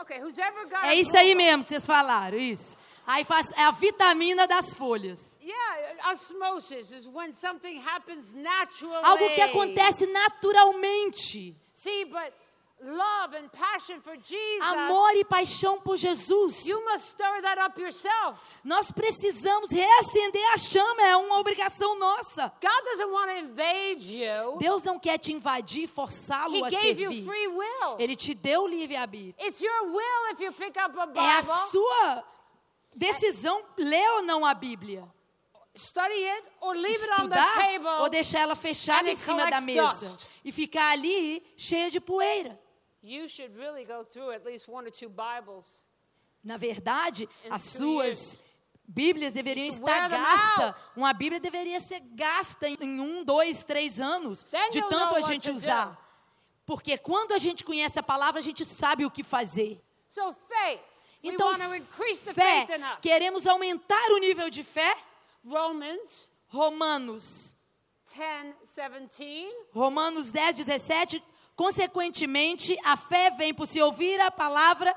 Okay, 0.00 0.20
who's 0.20 0.38
ever 0.38 0.68
got 0.68 0.84
É 0.84 0.94
isso 0.96 1.16
aí 1.16 1.34
mesmo 1.36 1.62
que 1.62 1.68
vocês 1.68 1.86
falaram, 1.86 2.36
isso. 2.36 2.76
Aí 3.06 3.24
faz, 3.24 3.52
é 3.52 3.64
a 3.64 3.70
vitamina 3.70 4.46
das 4.46 4.72
folhas. 4.72 5.36
Yeah, 5.42 6.10
osmosis 6.10 6.90
is 6.90 7.06
when 7.06 7.32
something 7.32 7.78
happens 7.80 8.32
naturally. 8.32 9.04
Algo 9.04 9.30
que 9.34 9.42
acontece 9.42 10.06
naturalmente. 10.06 11.54
See, 11.74 12.04
but 12.06 12.32
love 12.82 13.34
and 13.34 13.48
passion 13.52 14.00
for 14.00 14.16
Jesus, 14.16 14.62
Amor 14.62 15.16
e 15.16 15.24
paixão 15.24 15.80
por 15.80 15.96
Jesus. 15.96 16.64
you 16.64 16.82
must 16.84 17.10
stir 17.10 17.42
that 17.42 17.58
up 17.58 17.78
yourself. 17.80 18.40
Nós 18.64 18.90
precisamos 18.90 19.70
reacender 19.70 20.42
a 20.52 20.58
chama, 20.58 21.02
é 21.02 21.16
uma 21.16 21.38
obrigação 21.38 21.98
nossa. 21.98 22.52
God 22.60 22.84
doesn't 22.84 23.10
want 23.10 23.30
to 23.30 23.36
invade 23.38 24.16
you. 24.16 24.56
Deus 24.58 24.82
não 24.82 24.98
quer 24.98 25.18
te 25.18 25.32
invadir, 25.32 25.88
forçá-lo 25.88 26.64
a 26.64 26.70
gave 26.70 27.02
you 27.02 27.12
servir. 27.12 27.24
free 27.24 27.48
will. 27.48 27.96
Ele 27.98 28.16
te 28.16 28.34
deu 28.34 28.66
livre-arbítrio. 28.66 29.46
It's 29.46 29.60
your 29.60 29.90
will 29.90 30.32
if 30.32 30.40
you 30.40 30.52
pick 30.52 30.76
up 30.78 30.98
a 30.98 31.22
É 31.22 31.38
a 31.38 31.42
sua 31.42 32.24
decisão 32.94 33.64
ler 33.76 34.08
ou 34.16 34.22
não 34.22 34.44
a 34.44 34.54
Bíblia. 34.54 35.08
study 35.76 36.24
it, 36.24 36.44
or 36.60 36.74
leave 36.76 37.02
it 37.02 37.10
on 37.20 37.28
the 37.28 37.36
Estudar 37.36 37.54
table. 37.54 38.02
ou 38.02 38.08
deixar 38.08 38.40
ela 38.40 38.54
fechada 38.54 39.10
em 39.10 39.16
cima 39.16 39.50
da 39.50 39.60
mesa 39.60 39.92
dust. 39.92 40.28
e 40.44 40.52
ficar 40.52 40.92
ali 40.92 41.44
cheia 41.56 41.90
de 41.90 42.00
poeira. 42.00 42.60
Na 46.42 46.56
verdade, 46.56 47.28
as 47.50 47.62
suas 47.62 48.38
Bíblias 48.86 49.32
deveriam 49.32 49.66
estar 49.66 50.12
out. 50.12 50.78
Uma 50.94 51.12
Bíblia 51.12 51.40
deveria 51.40 51.80
ser 51.80 52.00
gasta 52.00 52.68
em 52.68 53.00
um, 53.00 53.24
dois, 53.24 53.64
três 53.64 54.00
anos, 54.00 54.46
de 54.70 54.80
tanto 54.88 55.16
a 55.16 55.22
gente 55.22 55.50
usar. 55.50 55.98
Porque 56.66 56.96
quando 56.96 57.32
a 57.32 57.38
gente 57.38 57.64
conhece 57.64 57.98
a 57.98 58.02
palavra, 58.02 58.40
a 58.40 58.42
gente 58.42 58.64
sabe 58.64 59.04
o 59.04 59.10
que 59.10 59.24
fazer. 59.24 59.80
So 60.08 60.34
faith. 60.48 60.93
Então, 61.24 61.54
fé, 62.32 62.66
queremos 63.00 63.46
aumentar 63.46 64.12
o 64.12 64.18
nível 64.18 64.50
de 64.50 64.62
fé. 64.62 64.96
Romans 65.44 66.28
Romanos, 66.54 67.56
10, 68.14 68.54
17. 68.60 69.52
Romanos 69.72 70.30
10, 70.30 70.58
17. 70.58 71.22
Consequentemente, 71.56 72.78
a 72.84 72.96
fé 72.96 73.30
vem 73.30 73.52
por 73.52 73.66
se 73.66 73.82
ouvir 73.82 74.20
a 74.20 74.30
palavra, 74.30 74.94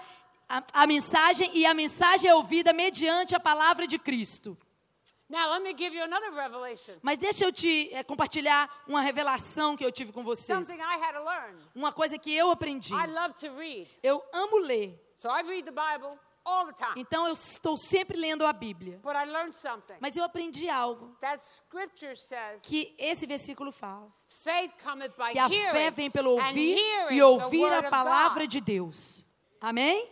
a, 0.48 0.64
a 0.74 0.86
mensagem, 0.86 1.50
e 1.54 1.66
a 1.66 1.74
mensagem 1.74 2.30
é 2.30 2.36
ouvida 2.36 2.72
mediante 2.74 3.36
a 3.36 3.40
palavra 3.40 3.88
de 3.88 3.98
Cristo. 3.98 4.56
Now 5.30 5.52
let 5.52 5.64
me 5.64 5.76
give 5.76 5.96
you 5.96 6.04
another 6.04 6.32
revelation. 6.32 6.94
Mas 7.02 7.18
deixa 7.18 7.44
eu 7.44 7.52
te 7.52 7.90
eh, 7.92 8.04
compartilhar 8.04 8.70
uma 8.88 9.02
revelação 9.02 9.76
que 9.76 9.84
eu 9.84 9.92
tive 9.92 10.12
com 10.14 10.24
vocês. 10.24 10.58
Something 10.58 10.80
I 10.80 11.04
had 11.04 11.16
to 11.16 11.24
learn. 11.24 11.58
Uma 11.76 11.92
coisa 11.92 12.20
que 12.20 12.34
eu 12.34 12.52
aprendi. 12.52 12.94
I 12.94 13.08
love 13.08 13.34
to 13.34 13.54
read. 13.58 13.90
Eu 14.04 14.24
amo 14.32 14.58
ler. 14.60 15.07
So 15.18 15.30
I 15.30 15.42
read 15.42 15.66
the 15.66 15.72
Bible 15.72 16.18
all 16.46 16.68
the 16.68 16.74
time. 16.74 16.94
Então 16.96 17.28
eu 17.28 17.34
estou 17.34 17.76
sempre 17.76 18.16
lendo 18.18 18.46
a 18.46 18.54
Bíblia. 18.54 19.00
But 19.04 19.16
I 19.16 19.26
learned 19.26 19.54
something. 19.54 19.98
Mas 20.00 20.16
eu 20.16 20.24
aprendi 20.24 20.70
algo 20.70 21.18
That 21.20 21.44
scripture 21.44 22.16
says 22.16 22.60
que 22.62 22.96
esse 22.98 23.26
versículo 23.26 23.72
fala. 23.72 24.12
faith 24.44 24.72
cometh 24.84 25.14
by 25.18 25.32
Que 25.32 25.40
a 25.40 25.50
fé 25.50 25.92
vem 25.92 26.10
pelo 26.12 26.32
ouvir 26.32 26.78
e 27.10 27.16
the 27.18 27.24
ouvir 27.24 27.66
a 27.74 27.80
of 27.80 27.90
palavra 27.90 28.48
de 28.48 28.62
Deus. 28.62 29.26
Amém? 29.60 30.08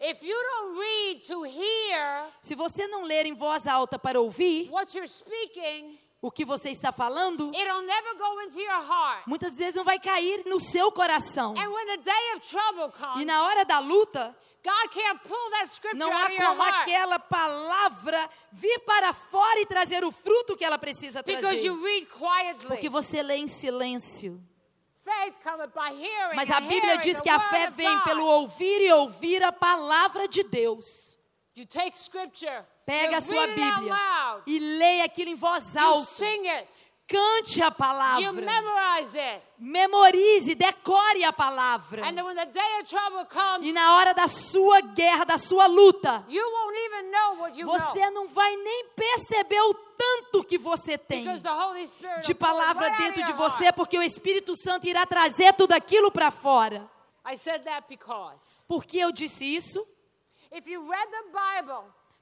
If 0.00 0.22
you 0.22 0.36
don't 0.36 0.78
read 0.78 1.26
to 1.28 1.44
hear 1.44 2.26
Se 2.42 2.54
você 2.54 2.86
não 2.86 3.04
ler 3.04 3.26
em 3.26 3.34
voz 3.34 3.66
alta 3.66 3.98
para 3.98 4.20
ouvir 4.20 4.68
what 4.70 4.94
you're 4.96 5.06
speaking, 5.06 5.98
o 6.24 6.30
que 6.30 6.42
você 6.42 6.70
está 6.70 6.90
falando, 6.90 7.52
it'll 7.54 7.82
never 7.82 8.16
go 8.16 8.40
into 8.40 8.58
your 8.58 8.82
heart. 8.82 9.24
muitas 9.26 9.52
vezes 9.52 9.74
não 9.74 9.84
vai 9.84 9.98
cair 9.98 10.42
no 10.46 10.58
seu 10.58 10.90
coração. 10.90 11.52
And 11.58 11.68
when 11.70 11.86
the 11.86 11.98
day 11.98 12.34
of 12.34 12.48
trouble 12.48 12.88
E 12.88 12.98
comes, 12.98 13.26
na 13.26 13.44
hora 13.44 13.62
da 13.62 13.78
luta, 13.78 14.34
God 14.64 14.90
can't 14.90 15.20
pull 15.28 15.50
that 15.50 15.68
scripture 15.68 15.98
não 15.98 16.16
há 16.16 16.30
como 16.34 16.62
aquela 16.62 17.18
palavra 17.18 18.30
vir 18.50 18.78
para 18.86 19.12
fora 19.12 19.60
e 19.60 19.66
trazer 19.66 20.02
o 20.02 20.10
fruto 20.10 20.56
que 20.56 20.64
ela 20.64 20.78
precisa 20.78 21.22
trazer. 21.22 21.70
Porque 22.68 22.88
você 22.88 23.22
lê 23.22 23.36
em 23.36 23.46
silêncio. 23.46 24.42
Mas 26.34 26.50
a 26.50 26.60
Bíblia 26.60 26.96
diz 26.96 27.20
que 27.20 27.28
a 27.28 27.38
fé 27.38 27.68
vem 27.68 28.00
pelo 28.00 28.24
ouvir 28.24 28.80
e 28.80 28.90
ouvir 28.92 29.42
a 29.42 29.52
palavra 29.52 30.26
de 30.26 30.42
Deus. 30.42 31.13
You 31.56 31.66
take 31.66 31.96
scripture. 31.96 32.64
Pega 32.84 33.18
a 33.18 33.20
sua 33.20 33.46
Bíblia 33.46 34.42
e 34.46 34.58
leia 34.58 35.04
aquilo 35.04 35.30
em 35.30 35.34
voz 35.36 35.76
alta. 35.76 36.24
Cante 37.06 37.62
a 37.62 37.66
You 37.66 37.72
palavra. 37.74 38.32
memorize 38.32 39.14
it. 39.18 39.42
Memorize, 39.58 40.54
decore 40.54 41.22
a 41.24 41.32
palavra. 41.32 42.02
And 42.06 42.14
then 42.14 42.24
when 42.24 42.34
the 42.34 42.46
day 42.46 42.80
of 42.80 42.88
trouble 42.88 43.26
comes, 43.26 43.68
E 43.68 43.72
na 43.72 43.94
hora 43.94 44.14
da 44.14 44.26
sua 44.26 44.80
guerra, 44.80 45.24
da 45.24 45.36
sua 45.36 45.66
luta, 45.66 46.24
você 47.62 48.10
não 48.10 48.26
vai 48.28 48.56
nem 48.56 48.86
perceber 48.96 49.60
o 49.60 49.74
tanto 49.74 50.42
que 50.44 50.56
você 50.56 50.96
tem 50.96 51.26
de 52.22 52.34
palavra 52.34 52.88
dentro 52.96 53.22
de 53.22 53.32
você, 53.34 53.70
porque 53.70 53.98
o 53.98 54.02
Espírito 54.02 54.56
Santo 54.56 54.88
irá 54.88 55.04
trazer 55.06 55.52
tudo 55.52 55.72
aquilo 55.72 56.10
para 56.10 56.30
fora. 56.30 56.90
I 57.26 57.36
said 57.36 57.64
that 57.64 57.86
because 57.88 58.64
Por 58.66 58.84
que 58.84 58.98
eu 58.98 59.12
disse 59.12 59.44
isso? 59.44 59.86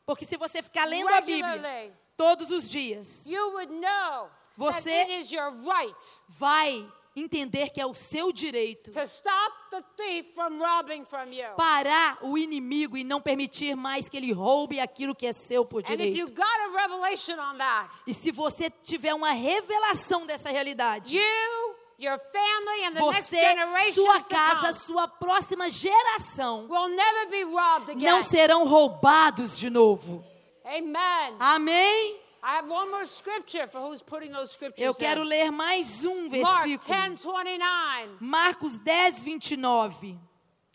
Porque 0.05 0.25
se 0.25 0.37
você 0.37 0.63
ficar 0.63 0.85
lendo 0.85 1.09
a 1.09 1.21
Bíblia 1.21 1.97
todos 2.17 2.51
os 2.51 2.69
dias, 2.69 3.25
you 3.27 3.53
would 3.53 3.73
know 3.73 4.29
that 4.29 4.57
Você- 4.57 4.91
it 4.91 5.13
is 5.21 5.33
your 5.33 5.53
right 5.63 5.97
vai 6.29 6.87
entender 7.15 7.69
que 7.71 7.81
é 7.81 7.85
o 7.87 7.93
seu 7.95 8.33
direito 8.33 8.91
to 8.91 9.01
stop 9.01 9.55
the 9.71 9.83
thief 9.97 10.35
from 10.35 10.59
robbing 10.59 11.05
from 11.05 11.31
you. 11.31 11.55
parar 11.57 12.19
o 12.23 12.39
inimigo 12.39 12.97
e 12.97 13.05
não 13.05 13.21
permitir 13.21 13.77
mais 13.77 14.09
que 14.09 14.17
ele 14.17 14.33
roube 14.33 14.81
aquilo 14.81 15.15
que 15.15 15.27
é 15.27 15.33
seu 15.33 15.65
por 15.65 15.81
And 15.83 15.95
if 15.95 16.17
you 16.17 16.27
direito. 16.27 16.35
got 16.35 16.61
a 16.61 16.81
revelation 16.83 17.39
on 17.39 17.59
that, 17.59 17.91
E 18.07 18.15
se 18.15 18.31
você 18.31 18.71
tiver 18.71 19.15
uma 19.15 19.33
revelação 19.33 20.27
dessa 20.27 20.51
realidade, 20.51 21.15
you, 21.17 21.72
your 22.03 22.19
family, 22.19 22.85
and 22.85 22.97
the 22.97 23.07
next 23.11 23.31
você, 23.31 23.41
generation 23.41 23.95
sua 23.95 24.21
casa, 24.25 24.73
sua 24.73 25.09
próxima 25.09 25.71
geração 25.71 26.67
will 26.69 26.89
never 26.89 27.31
be 27.31 27.45
robbed 27.45 27.91
again. 27.91 28.11
não 28.11 28.23
serão 28.23 28.65
roubados 28.65 29.59
de 29.59 29.71
novo. 29.71 30.25
Amen. 30.65 31.37
Amém? 31.39 32.19
I 32.45 32.57
have 32.57 32.69
one 32.69 32.91
more 32.91 33.07
scripture 33.07 33.69
for 33.69 33.81
who's 33.81 34.03
putting 34.03 34.33
those 34.33 34.53
scriptures 34.53 34.85
Eu 34.85 34.95
quero 34.95 35.23
in. 35.23 35.29
ler 35.29 35.53
mais 35.53 36.05
um 36.05 36.29
Mark 36.29 36.67
versículo. 36.67 36.89
10, 36.89 37.25
29. 37.25 38.17
Marcos 38.21 38.79
10, 38.81 39.23
29. 39.23 40.19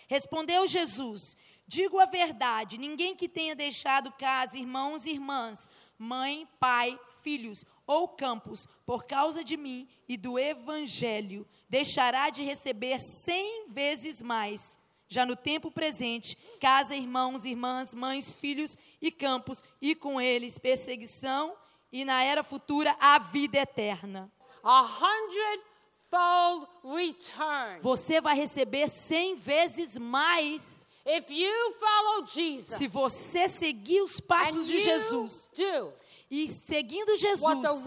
Respondeu 0.07 0.65
Jesus: 0.65 1.35
Digo 1.67 1.99
a 1.99 2.05
verdade, 2.05 2.77
ninguém 2.77 3.13
que 3.15 3.27
tenha 3.27 3.53
deixado 3.53 4.11
casa, 4.13 4.57
irmãos 4.57 5.05
e 5.05 5.11
irmãs, 5.11 5.69
mãe, 5.99 6.47
pai, 6.57 6.97
filhos 7.21 7.65
ou 7.87 8.09
campos, 8.09 8.67
por 8.85 9.05
causa 9.05 9.43
de 9.43 9.55
mim 9.55 9.87
e 10.07 10.17
do 10.17 10.37
evangelho, 10.37 11.47
deixará 11.69 12.29
de 12.29 12.43
receber 12.43 12.99
cem 12.99 13.69
vezes 13.69 14.21
mais. 14.21 14.77
Já 15.07 15.25
no 15.25 15.37
tempo 15.37 15.71
presente, 15.71 16.37
casa, 16.59 16.93
irmãos, 16.93 17.45
irmãs, 17.45 17.95
mães, 17.95 18.33
filhos 18.33 18.77
e 19.01 19.09
campos, 19.09 19.63
e 19.81 19.95
com 19.95 20.19
eles 20.19 20.59
perseguição, 20.59 21.55
e 21.89 22.03
na 22.03 22.21
era 22.21 22.43
futura 22.43 22.93
a 22.99 23.17
vida 23.17 23.57
eterna. 23.57 24.29
A 24.61 24.81
hundredfold 24.81 26.67
return. 26.83 27.79
Você 27.81 28.19
vai 28.19 28.35
receber 28.35 28.89
cem 28.89 29.35
vezes 29.35 29.97
mais 29.97 30.85
If 31.09 31.31
you 31.31 31.73
follow 31.79 32.27
Jesus 32.27 32.77
se 32.77 32.85
você 32.85 33.47
seguir 33.47 34.01
os 34.01 34.19
passos 34.19 34.67
de 34.67 34.79
Jesus 34.79 35.49
do 35.55 35.93
e 36.29 36.47
seguindo 36.49 37.15
Jesus 37.15 37.85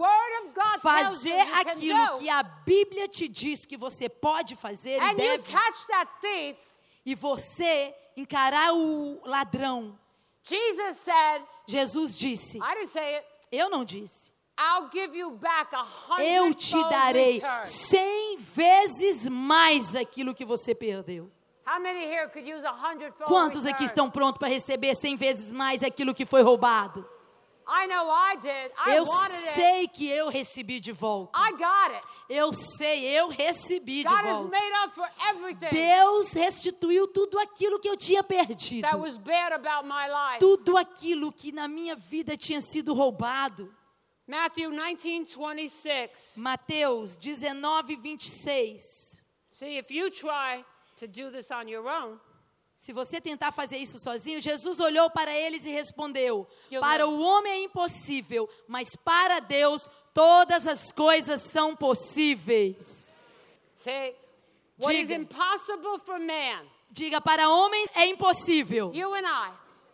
fazer 0.81 1.41
aquilo 1.41 2.19
que 2.19 2.29
a 2.29 2.43
Bíblia 2.43 3.07
te 3.07 3.29
diz 3.29 3.67
que 3.67 3.77
você 3.77 4.09
pode 4.09 4.57
fazer 4.57 5.01
e 5.03 5.15
deve 5.15 5.43
thief, 6.21 6.59
e 7.05 7.15
você 7.15 7.95
encarar 8.17 8.73
o 8.73 9.21
ladrão. 9.25 9.99
Jesus 10.43 10.97
said, 10.99 11.43
Jesus 11.67 12.17
disse: 12.17 12.59
it, 12.97 13.27
Eu 13.53 13.69
não 13.69 13.85
disse. 13.85 14.31
Eu 16.19 16.55
te 16.55 16.77
darei 16.91 17.43
cem 17.65 18.37
vezes 18.39 19.29
mais 19.29 19.97
aquilo 19.97 20.35
que 20.35 20.45
você 20.45 20.75
perdeu. 20.75 21.31
Quantos 23.27 23.65
aqui 23.67 23.85
estão 23.85 24.11
prontos 24.11 24.39
para 24.39 24.49
receber 24.49 24.95
cem 24.95 25.17
vezes 25.17 25.53
mais 25.53 25.83
aquilo 25.83 26.15
que 26.15 26.27
foi 26.27 26.43
roubado? 26.43 27.09
Eu 28.87 29.07
sei 29.55 29.89
que 29.89 30.09
eu 30.09 30.29
recebi 30.29 30.81
de 30.81 30.93
volta. 30.93 31.39
I 31.39 31.53
got 31.53 31.95
it. 31.95 32.07
Eu 32.29 32.53
sei, 32.53 33.05
eu 33.05 33.29
recebi 33.29 34.03
de 34.03 34.09
volta. 34.09 34.49
made 34.49 34.73
up 34.85 34.95
for 34.95 35.09
everything 35.31 35.71
Deus 35.71 36.33
restituiu 36.33 37.07
tudo 37.09 37.39
aquilo 37.39 37.79
que 37.79 37.89
eu 37.89 37.97
tinha 37.97 38.23
perdido. 38.23 38.83
that 38.83 38.99
was 38.99 39.17
bad 39.17 39.53
about 39.53 39.87
my 39.87 40.07
life. 40.07 40.41
Tudo 40.41 40.77
aquilo 40.77 41.33
que 41.33 41.53
na 41.53 41.69
minha 41.69 41.97
vida 41.97 42.37
tinha 42.37 42.61
sido 42.61 42.93
roubado. 42.95 43.75
Matthew 44.27 44.71
19, 44.71 45.27
26. 45.27 46.37
Mateus 46.37 47.17
19, 47.17 47.97
26. 47.97 49.21
See, 49.51 49.77
if 49.77 49.91
you 49.91 50.09
try 50.09 50.65
to 50.97 51.09
do 51.09 51.31
this 51.31 51.51
on 51.51 51.69
your 51.69 51.89
own, 51.89 52.21
Se 52.81 52.95
você 52.95 53.21
tentar 53.21 53.53
fazer 53.53 53.77
isso 53.77 53.99
sozinho, 53.99 54.41
Jesus 54.41 54.81
olhou 54.81 55.11
para 55.11 55.31
eles 55.37 55.67
e 55.67 55.71
respondeu: 55.71 56.49
Eu 56.71 56.81
Para 56.81 57.07
o 57.07 57.21
homem 57.21 57.53
é 57.53 57.63
impossível, 57.65 58.49
mas 58.67 58.97
para 59.05 59.39
Deus 59.39 59.87
todas 60.15 60.67
as 60.67 60.91
coisas 60.91 61.43
são 61.43 61.77
possíveis. 61.77 63.15
say, 63.77 64.17
what 64.79 64.95
is 64.95 65.09
Diga. 65.09 65.21
impossible 65.21 65.99
for 66.07 66.19
man, 66.19 66.65
Diga, 66.91 67.21
para 67.21 67.51
homens 67.51 67.91
é 67.95 68.07
impossível. 68.07 68.91
you 68.95 69.13
and 69.15 69.27
I, 69.27 69.51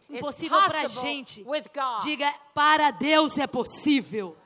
is 0.09 0.19
Impossível 0.21 0.63
para 0.63 0.83
a 0.83 0.87
gente. 0.89 1.43
with 1.43 1.65
God. 1.75 2.03
Diga, 2.05 2.33
para 2.55 2.93
Deus 2.93 3.37
é 3.37 3.49
possível. 3.49 4.37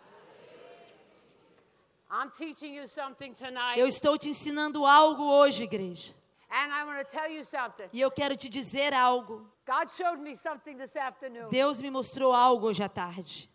I'm 2.10 2.30
teaching 2.30 2.74
you 2.74 2.88
something 2.88 3.34
tonight, 3.34 3.78
Eu 3.78 3.86
estou 3.86 4.16
te 4.16 4.30
ensinando 4.30 4.86
algo 4.86 5.24
hoje, 5.24 5.64
igreja. 5.64 6.14
And 6.50 6.72
I'm 6.72 6.86
going 6.86 7.04
to 7.04 7.10
tell 7.10 7.30
you 7.30 7.44
something. 7.44 7.88
E 7.92 8.00
eu 8.00 8.10
quero 8.10 8.34
te 8.34 8.48
dizer 8.48 8.92
algo. 8.92 9.46
God 9.66 9.88
showed 9.90 10.20
me 10.20 10.34
something 10.34 10.76
this 10.76 10.96
afternoon. 10.96 11.48
Deus 11.50 11.80
me 11.80 11.90
mostrou 11.90 12.32
algo 12.32 12.66
hoje 12.66 12.82
à 12.82 12.88
tarde. 12.88 13.48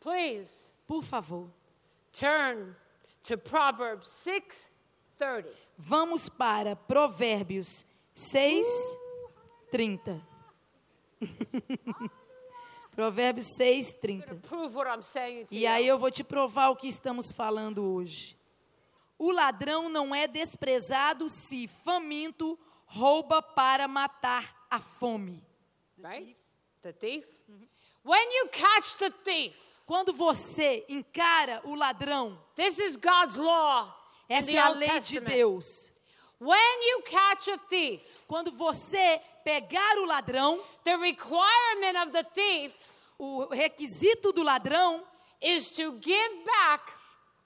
Please 0.00 0.70
Por 0.86 1.02
favor, 1.02 1.50
turn 2.12 2.74
to 3.24 3.36
Proverbs 3.36 4.08
6:30. 4.24 5.46
vamos 5.76 6.28
para 6.28 6.76
Provérbios 6.76 7.84
6, 8.14 8.64
30. 9.70 10.20
Provérbios 12.94 13.46
6, 13.56 13.92
30. 14.00 14.34
Prove 14.48 14.74
what 14.74 14.88
I'm 14.88 15.02
saying 15.02 15.46
to 15.46 15.54
E 15.54 15.66
aí 15.66 15.86
eu 15.86 15.98
vou 15.98 16.10
te 16.10 16.24
provar 16.24 16.70
o 16.70 16.76
que 16.76 16.88
estamos 16.88 17.32
falando 17.32 17.84
hoje. 17.84 18.37
O 19.18 19.32
ladrão 19.32 19.88
não 19.88 20.14
é 20.14 20.26
desprezado 20.28 21.28
se 21.28 21.66
faminto 21.84 22.58
rouba 22.86 23.42
para 23.42 23.88
matar 23.88 24.66
a 24.70 24.80
fome. 24.80 25.42
right? 25.98 26.36
The 26.82 26.92
thief. 26.92 27.26
When 28.04 28.30
you 28.32 28.48
catch 28.48 28.96
the 28.98 29.10
thief, 29.10 29.56
Quando 29.86 30.12
você 30.12 30.84
encara 30.88 31.62
o 31.64 31.74
ladrão, 31.74 32.38
this 32.54 32.78
is 32.78 32.94
God's 32.96 33.36
law. 33.36 33.92
essa 34.28 34.50
é 34.50 34.58
a 34.58 34.68
Old 34.68 34.78
lei 34.78 35.00
de. 35.00 35.18
Deus. 35.20 35.90
When 36.38 36.88
you 36.90 37.02
catch 37.02 37.48
a 37.48 37.58
thief, 37.58 38.02
Quando 38.28 38.52
você 38.52 39.20
pegar 39.42 39.98
o 39.98 40.04
ladrão, 40.04 40.62
the 40.84 40.94
requirement 40.96 41.96
of 42.02 42.12
the 42.12 42.22
thief 42.22 42.74
o 43.18 43.46
requisito 43.46 44.32
do 44.32 44.42
ladrão, 44.44 45.02
is 45.42 45.70
to 45.72 45.98
give 46.00 46.44
back 46.44 46.92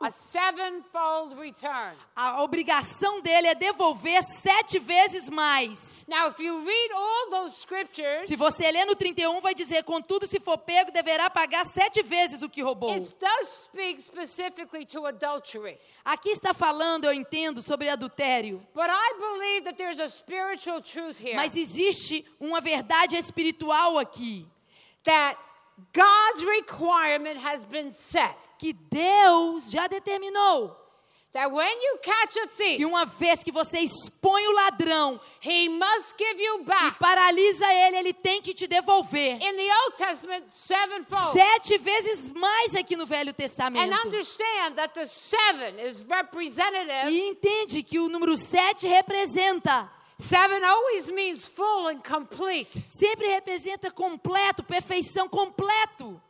a 0.02 0.10
sevenfold 0.10 1.34
return. 1.38 1.94
a 2.16 2.42
obrigação 2.42 3.20
dele 3.20 3.48
é 3.48 3.54
devolver 3.54 4.22
sete 4.22 4.78
vezes 4.78 5.28
mais. 5.30 6.04
Now, 6.08 6.28
if 6.28 6.40
you 6.40 6.64
read 6.64 6.92
all 6.92 7.30
those 7.30 7.56
scriptures, 7.56 8.26
Se 8.26 8.34
você 8.36 8.70
ler 8.70 8.84
no 8.84 8.96
31, 8.96 9.40
vai 9.40 9.54
dizer: 9.54 9.84
contudo, 9.84 10.26
se 10.26 10.40
for 10.40 10.58
pego, 10.58 10.90
deverá 10.90 11.30
pagar 11.30 11.64
sete 11.64 12.02
vezes 12.02 12.42
o 12.42 12.48
que 12.48 12.62
roubou. 12.62 12.90
it 12.92 13.14
does 13.20 13.48
speak 13.64 14.02
specifically 14.02 14.84
to 14.84 15.06
adultery. 15.06 15.78
Aqui 16.04 16.30
está 16.30 16.52
falando, 16.52 17.04
eu 17.04 17.12
entendo, 17.12 17.62
sobre 17.62 17.88
adultério. 17.88 18.66
But 18.74 18.88
I 18.90 19.14
believe 19.18 19.64
that 19.64 19.76
there's 19.76 20.00
a 20.00 20.08
spiritual 20.08 20.80
truth 20.82 21.18
here 21.20 21.36
Mas 21.36 21.56
existe 21.56 22.26
uma 22.40 22.60
verdade 22.60 23.16
espiritual 23.16 23.98
aqui. 23.98 24.46
that 25.04 25.36
God's 25.92 26.44
requirement 26.44 27.38
has 27.38 27.64
been 27.64 27.90
set. 27.92 28.36
Que 28.62 28.72
Deus 28.72 29.68
já 29.70 29.88
determinou. 29.88 30.78
That 31.32 31.50
when 31.50 31.66
you 31.82 31.98
catch 32.02 32.36
a 32.36 32.46
thief, 32.46 32.76
Que 32.76 32.84
uma 32.84 33.06
vez 33.06 33.42
que 33.42 33.50
você 33.50 33.80
expõe 33.80 34.46
o 34.46 34.52
ladrão 34.52 35.18
he 35.42 35.66
must 35.68 36.14
give 36.18 36.40
you 36.40 36.60
e 36.60 36.64
back. 36.64 36.98
paralisa 36.98 37.66
ele, 37.72 37.96
ele 37.96 38.12
tem 38.12 38.40
que 38.42 38.52
te 38.54 38.66
devolver. 38.68 39.42
In 39.42 39.56
the 39.56 39.74
Old 39.82 39.96
Testament, 39.96 40.44
sevenfold. 40.50 41.32
Sete 41.32 41.78
vezes 41.78 42.30
mais 42.32 42.76
aqui 42.76 42.94
no 42.94 43.06
Velho 43.06 43.30
And 43.30 43.34
Testamento. 43.34 44.06
understand 44.06 44.74
that 44.76 44.92
the 44.94 45.06
seven 45.06 45.80
is 45.80 46.04
representative 46.04 47.10
E 47.10 47.30
entende 47.30 47.82
que 47.82 47.98
o 47.98 48.08
número 48.10 48.36
7 48.36 48.86
representa 48.86 49.90
Seven 50.20 50.62
always 50.62 51.10
means 51.10 51.48
full 51.48 51.88
and 51.88 52.00
complete. 52.02 52.78
sempre 52.90 53.26
representa 53.26 53.90
completo, 53.90 54.62
perfeição, 54.62 55.28
completo. 55.28 56.20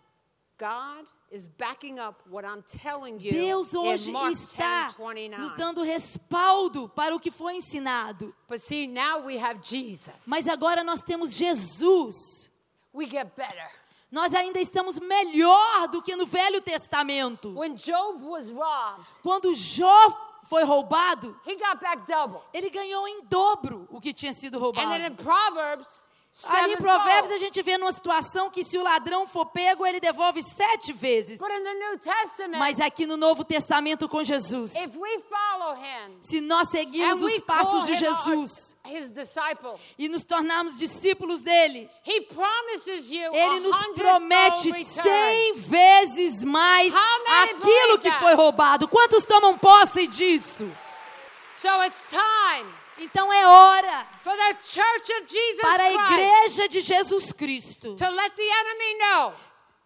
God 0.59 1.07
is 1.33 1.47
backing 1.47 1.99
up 1.99 2.23
what 2.31 2.45
I'm 2.45 2.63
telling 2.63 3.19
you 3.19 3.33
Deus 3.33 3.75
hoje 3.75 4.13
está 4.31 4.89
10, 4.89 4.97
29. 4.97 5.39
nos 5.39 5.53
dando 5.53 5.83
respaldo 5.83 6.89
para 6.91 7.15
o 7.15 7.19
que 7.19 7.31
foi 7.31 7.57
ensinado. 7.57 8.35
But 8.49 8.61
see, 8.61 8.87
now 8.87 9.25
we 9.25 9.39
have 9.39 9.61
Jesus. 9.63 10.15
Mas 10.27 10.47
agora 10.47 10.85
nós 10.85 11.03
temos 11.03 11.33
Jesus. 11.33 12.51
We 12.93 13.07
get 13.07 13.35
better. 13.35 13.71
Nós 14.11 14.35
ainda 14.35 14.61
estamos 14.61 14.99
melhor 14.99 15.89
do 15.89 16.03
que 16.03 16.15
no 16.15 16.27
Velho 16.27 16.61
Testamento. 16.61 17.55
Job 17.77 18.23
Quando 19.23 19.55
Jó 19.55 20.43
foi 20.51 20.65
roubado, 20.65 21.35
ele 22.53 22.69
ganhou 22.69 23.09
em 23.09 23.23
dobro 23.23 23.89
o 23.91 23.99
que 23.99 24.13
tinha 24.13 24.35
sido 24.35 24.59
roubado. 24.59 24.87
Ali 26.49 26.73
em 26.73 26.77
Provérbios 26.79 27.31
a 27.31 27.37
gente 27.37 27.61
vê 27.61 27.77
numa 27.77 27.93
situação 27.93 28.49
que 28.49 28.65
se 28.65 28.79
o 28.79 28.83
ladrão 28.83 29.27
for 29.27 29.45
pego, 29.47 29.85
ele 29.85 30.01
devolve 30.01 30.43
sete 30.43 30.91
vezes. 30.91 31.39
Mas 32.59 32.81
aqui 32.81 33.05
no 33.07 33.19
Novo 33.19 33.45
Testamento 33.45 34.09
com 34.09 34.25
Jesus, 34.25 34.75
him 34.75 34.91
se 36.23 36.41
nós 36.41 36.71
seguirmos 36.71 37.23
os 37.23 37.39
passos 37.41 37.85
de 37.85 37.93
our- 37.93 37.99
Jesus 37.99 38.75
e 39.99 40.09
nos 40.09 40.25
tornarmos 40.25 40.79
discípulos 40.79 41.43
dele, 41.43 41.91
he 42.07 42.23
promises 42.23 43.11
you 43.11 43.35
ele 43.35 43.61
nos 43.61 43.77
promete 43.95 44.85
cem 44.87 45.53
vezes 45.55 46.43
mais 46.45 46.95
aquilo 47.43 47.99
que 47.99 48.11
foi 48.13 48.35
roubado. 48.35 48.89
Quantos 48.89 49.27
tomam 49.27 49.59
posse 49.59 50.07
disso? 50.07 50.71
So 51.57 51.69
it's 51.85 52.07
time 52.11 52.82
Então 52.99 53.33
é 53.33 53.47
hora 53.47 54.07
for 54.23 54.37
the 54.37 54.57
church 54.63 55.13
of 55.13 55.27
Jesus 55.27 55.61
para 55.61 55.85
a 55.85 55.93
igreja 55.93 56.69
de 56.69 56.81
Jesus 56.81 57.33
Cristo 57.33 57.97
to 57.97 58.09
let 58.11 58.33
the 58.35 58.43
enemy 58.43 58.99
know 58.99 59.35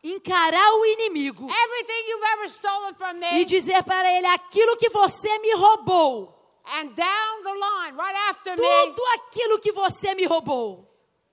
encarar 0.05 0.73
o 0.75 0.85
inimigo 0.87 1.49
everything 1.49 2.11
you've 2.11 2.27
ever 2.33 2.49
stolen 2.49 2.95
from 2.95 3.15
me 3.15 3.41
e 3.41 3.45
dizer 3.45 3.83
para 3.85 4.11
ele 4.13 4.27
aquilo 4.27 4.77
que 4.77 4.91
você 4.91 5.39
me 5.39 5.53
roubou. 5.55 6.37
and 6.67 6.95
down 6.97 7.43
the 7.45 7.53
line, 7.53 7.97
right 7.97 8.17
after 8.29 8.57
me, 8.57 8.57
Tudo 8.57 9.03
aquilo 9.15 9.59
que 9.61 9.73
você 9.73 10.15
me 10.15 10.27
roubou. 10.27 10.85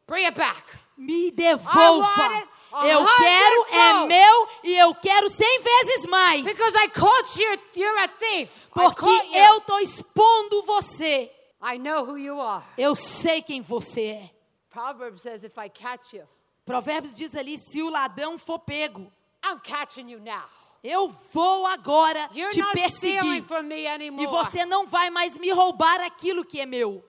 bring 0.08 0.26
it 0.26 0.36
back. 0.36 0.64
Me 0.98 1.32
devolva. 1.32 2.48
Eu 2.86 3.06
quero, 3.06 3.66
é 3.72 4.08
meu 4.08 4.48
e 4.64 4.76
eu 4.76 4.96
quero 4.96 5.30
cem 5.30 5.60
vezes 5.60 6.08
mais. 6.08 6.42
Because 6.44 6.76
I 6.76 6.88
caught 6.88 7.40
you, 7.40 7.60
you're 7.76 8.04
a 8.04 8.08
thief. 8.08 8.66
I 8.70 8.70
Porque 8.74 9.38
eu 9.38 9.62
tô 9.62 9.78
expondo 9.80 10.64
você. 10.64 11.32
I 11.64 11.78
know 11.78 12.04
who 12.06 12.18
you 12.18 12.40
are. 12.42 12.66
Eu 12.78 12.96
sei 12.96 13.42
quem 13.42 13.62
você 13.62 14.02
é. 14.02 14.30
Proverbs 14.70 15.22
says 15.22 15.44
if 15.44 15.58
I 15.58 15.70
catch 15.70 16.14
you, 16.14 16.28
Provérbios 16.66 17.16
diz 17.16 17.36
ali: 17.36 17.58
se 17.58 17.82
o 17.82 17.90
ladrão 17.90 18.38
for 18.38 18.60
pego, 18.60 19.12
I'm 19.46 19.60
catching 19.60 20.10
you 20.10 20.20
now. 20.20 20.50
eu 20.84 21.08
vou 21.32 21.66
agora 21.66 22.30
You're 22.34 22.52
te 22.52 22.62
perseguir. 22.74 23.44
from 23.44 23.64
me 23.64 23.88
anymore. 23.88 24.24
E 24.24 24.28
você 24.28 24.66
não 24.66 24.86
vai 24.88 25.10
mais 25.10 25.38
me 25.38 25.52
roubar 25.52 26.02
aquilo 26.02 26.44
que 26.44 26.60
é 26.60 26.66
meu. 26.66 27.04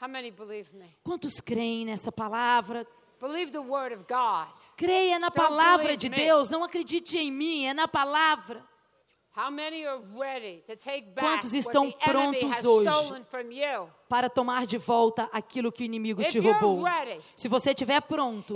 How 0.00 0.08
many 0.08 0.30
believe 0.30 0.74
me? 0.74 0.96
Quantos 1.04 1.40
creem 1.40 1.84
nessa 1.84 2.10
palavra? 2.10 2.86
Believe 3.20 3.52
the 3.52 3.60
word 3.60 3.94
of 3.94 4.04
God. 4.08 4.48
Creia 4.76 5.18
na 5.18 5.28
Don't 5.28 5.36
palavra 5.36 5.96
de 5.96 6.10
me. 6.10 6.16
Deus, 6.16 6.50
não 6.50 6.64
acredite 6.64 7.16
em 7.16 7.30
mim, 7.30 7.66
é 7.66 7.72
na 7.72 7.86
palavra. 7.86 8.64
Quantos 11.18 11.54
estão 11.54 11.90
prontos 11.90 12.64
hoje? 12.64 12.84
Para 14.08 14.30
tomar 14.30 14.64
de 14.64 14.78
volta 14.78 15.28
aquilo 15.32 15.72
que 15.72 15.82
o 15.82 15.84
inimigo 15.84 16.22
te 16.30 16.38
roubou. 16.60 16.84
Se 17.34 17.48
você 17.48 17.70
estiver 17.70 18.00
pronto, 18.02 18.54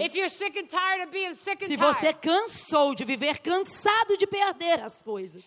se 1.67 1.77
você 1.77 2.13
cansou 2.13 2.95
de 2.95 3.05
viver 3.05 3.39
cansado 3.41 4.17
de 4.17 4.27
perder 4.27 4.81
as 4.81 5.03
coisas, 5.03 5.43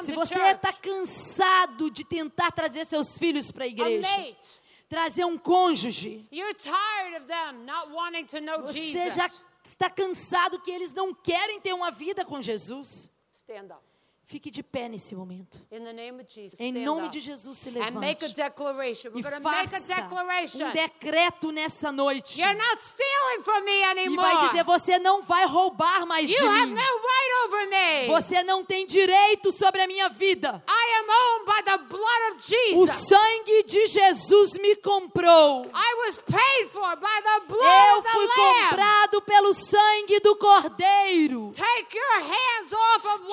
se 0.00 0.12
você 0.12 0.34
está 0.52 0.72
cansado 0.72 1.90
de 1.90 2.04
tentar 2.04 2.50
trazer 2.52 2.86
seus 2.86 3.18
filhos 3.18 3.50
para 3.52 3.64
a 3.64 3.68
igreja, 3.68 4.08
trazer 4.88 5.24
um 5.26 5.36
cônjuge, 5.36 6.26
você 8.62 9.10
já 9.10 9.28
está 9.72 9.90
cansado 9.90 10.60
que 10.60 10.70
eles 10.70 10.92
não 10.92 11.14
querem 11.14 11.60
ter 11.60 11.72
uma 11.72 11.90
vida 11.90 12.24
com 12.24 12.40
Jesus, 12.40 13.10
stand 13.32 13.74
up. 13.74 13.91
Fique 14.32 14.50
de 14.50 14.62
pé 14.62 14.88
nesse 14.88 15.14
momento. 15.14 15.60
Jesus, 16.26 16.58
Em 16.58 16.72
nome 16.72 17.10
de 17.10 17.20
Jesus, 17.20 17.58
se 17.58 17.68
levante. 17.70 17.92
E 19.14 19.22
faça 19.42 19.76
um 20.56 20.72
decreto 20.72 21.52
nessa 21.52 21.92
noite. 21.92 22.40
E 22.40 22.42
vai 24.16 24.34
dizer: 24.48 24.64
você 24.64 24.98
não 24.98 25.22
vai 25.22 25.44
roubar 25.44 26.06
mais 26.06 26.26
de 26.26 26.34
you 26.34 26.50
mim. 26.50 26.74
right. 26.74 28.08
Você 28.08 28.42
não 28.42 28.64
tem 28.64 28.86
direito 28.86 29.52
sobre 29.52 29.82
a 29.82 29.86
minha 29.86 30.08
vida. 30.08 30.64
O 32.74 32.86
sangue 32.86 33.64
de 33.64 33.86
Jesus 33.86 34.52
me 34.58 34.76
comprou. 34.76 35.66
Eu 35.66 35.70
fui 38.02 38.28
comprado 38.28 39.20
pelo 39.22 39.52
sangue 39.52 40.20
do 40.20 40.36
Cordeiro. 40.36 41.52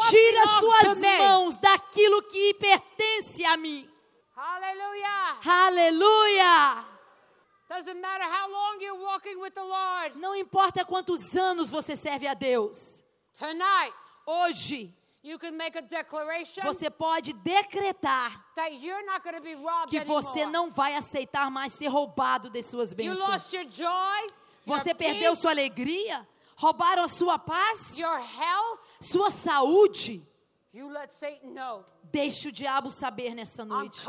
Tira 0.10 0.48
suas 0.60 0.89
to 0.96 1.02
me. 1.02 1.18
mãos 1.18 1.58
daquilo 1.60 2.22
que 2.24 2.54
pertence 2.56 3.44
a 3.46 3.58
mim. 3.58 3.88
Aleluia! 5.46 6.86
Doesn't 7.70 8.02
matter 8.02 8.24
how 8.24 8.50
long 8.50 8.82
you're 8.82 9.00
walking 9.00 9.40
with 9.40 9.54
the 9.54 9.64
Lord. 9.64 10.16
Não 10.18 10.36
importa 10.36 10.84
quantos 10.84 11.36
anos 11.38 11.70
você 11.70 11.96
serve 11.96 12.28
a 12.28 12.34
Deus. 12.34 13.04
Tonight, 13.38 13.94
Hoje, 14.26 14.94
you 15.24 15.38
can 15.40 15.52
make 15.58 15.76
a 15.78 15.82
declaration 15.82 16.62
você 16.64 16.90
pode 16.90 17.34
decretar 17.34 18.32
that 18.56 18.72
you're 18.74 19.04
not 19.06 19.22
be 19.42 19.54
robbed 19.56 19.90
que 19.90 20.00
você 20.04 20.42
anymore. 20.44 20.52
não 20.52 20.70
vai 20.72 20.96
aceitar 20.96 21.50
mais 21.52 21.74
ser 21.74 21.88
roubado 21.88 22.50
de 22.50 22.62
suas 22.64 22.92
You 22.92 22.98
bênçãos. 22.98 23.28
lost 23.30 23.54
your 23.54 23.66
joy, 23.70 24.32
Você 24.66 24.90
your 24.90 24.98
perdeu 24.98 25.32
peace, 25.32 25.42
sua 25.42 25.52
alegria? 25.52 26.28
Roubaram 26.56 27.04
a 27.04 27.08
sua 27.08 27.38
paz? 27.40 27.98
your 27.98 28.18
health. 28.20 28.80
Sua 29.02 29.30
saúde? 29.30 30.22
You 30.72 30.88
let 30.88 31.12
Satan 31.12 31.56
know. 31.56 31.84
Deixe 32.12 32.48
o 32.48 32.52
diabo 32.52 32.92
saber 32.92 33.34
nessa 33.34 33.66
noite. 33.66 34.00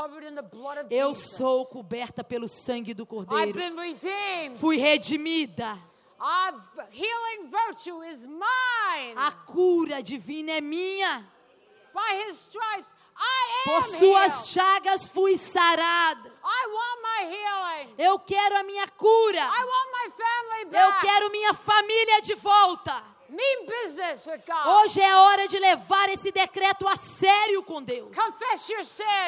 Eu 0.91 1.15
sou 1.15 1.65
coberta 1.65 2.23
pelo 2.23 2.47
sangue 2.49 2.93
do 2.93 3.05
I've 3.05 3.09
Cordeiro. 3.09 3.53
been 3.55 3.77
redeemed. 3.77 4.59
Fui 4.59 4.77
redimida. 4.77 5.79
A 9.17 9.33
cura 9.47 10.03
divina 10.03 10.53
é 10.53 10.61
minha. 10.61 11.27
By 11.95 12.25
his 12.27 12.37
stripes, 12.41 12.93
I 13.17 13.65
Por 13.65 13.83
am 13.83 13.99
suas 13.99 14.49
chagas 14.49 15.09
fui 15.09 15.39
sarada. 15.39 16.31
I 16.45 16.67
want 16.69 17.03
my 17.03 17.25
healing. 17.35 17.95
Eu 17.99 18.19
quero 18.19 18.59
a 18.59 18.63
minha 18.63 18.87
cura. 18.89 19.41
I 19.41 19.65
want 19.65 19.91
my 19.93 20.11
family 20.11 20.77
Eu 20.77 20.93
quero 21.01 21.31
minha 21.31 21.55
família 21.55 22.21
de 22.21 22.35
volta. 22.35 23.03
Hoje 24.83 25.01
é 25.01 25.17
hora 25.17 25.47
de 25.47 25.59
levar 25.59 26.09
esse 26.11 26.33
decreto 26.33 26.87
a 26.89 26.97
sério 26.97 27.63
com 27.63 27.83
Deus. 27.83 28.11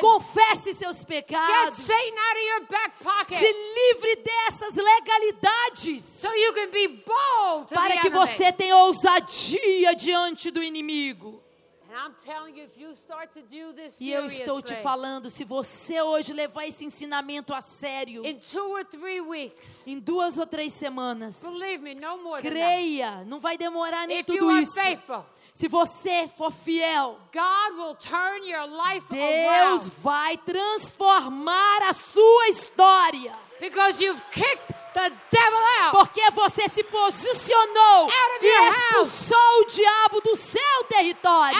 Confesse 0.01 0.75
seus 0.75 0.99
Get 0.99 1.07
pecados. 1.07 1.79
Satan 1.79 2.19
out 2.19 2.37
of 2.37 2.47
your 2.47 2.67
back 2.69 2.93
pocket. 3.03 3.39
Se 3.39 3.53
livre 3.53 4.17
dessas 4.17 4.75
legalidades. 4.75 6.23
Para 7.73 7.99
que 7.99 8.11
você 8.11 8.53
tenha 8.53 8.77
ousadia 8.77 9.95
diante 9.95 10.51
do 10.51 10.63
inimigo. 10.63 11.43
And 11.93 12.01
I'm 12.01 12.15
telling 12.25 12.57
you, 12.57 12.65
if 12.65 12.79
you 12.79 12.97
start 12.97 13.35
to 13.35 13.43
do 13.43 13.75
this 13.75 14.01
E 14.01 14.11
eu 14.11 14.25
estou 14.25 14.63
te 14.63 14.75
falando, 14.77 15.29
se 15.29 15.45
você 15.45 16.01
hoje 16.01 16.33
levar 16.33 16.67
esse 16.67 16.87
ensinamento 16.87 17.53
a 17.53 17.61
sério, 17.61 18.27
in 18.27 18.39
two 18.39 18.67
or 18.71 18.83
three 18.83 19.21
weeks, 19.21 19.87
em 19.87 19.99
duas 19.99 20.39
ou 20.39 20.47
três 20.47 20.73
semanas, 20.73 21.43
creia, 22.41 23.23
não 23.27 23.39
vai 23.39 23.59
demorar 23.59 24.07
nem 24.07 24.25
tudo 24.25 24.53
isso. 24.53 24.73
Se 25.53 25.69
você 25.69 26.31
for 26.35 26.51
fiel, 26.51 27.19
God 27.31 27.77
will 27.77 27.95
turn 27.97 28.51
your 28.51 28.67
life 28.67 29.07
Deus 29.11 29.91
vai 29.99 30.39
transformar 30.39 31.83
a 31.91 31.93
sua 31.93 32.49
história. 32.49 33.37
because 33.61 34.01
you've 34.01 34.23
kicked. 34.31 34.82
Porque 35.93 36.31
você 36.31 36.69
se 36.69 36.83
posicionou 36.85 38.09
e 38.09 38.47
your 38.47 38.59
house. 38.59 38.77
expulsou 38.79 39.61
o 39.61 39.65
diabo 39.67 40.21
do 40.21 40.37
seu 40.37 40.85
território, 40.89 41.59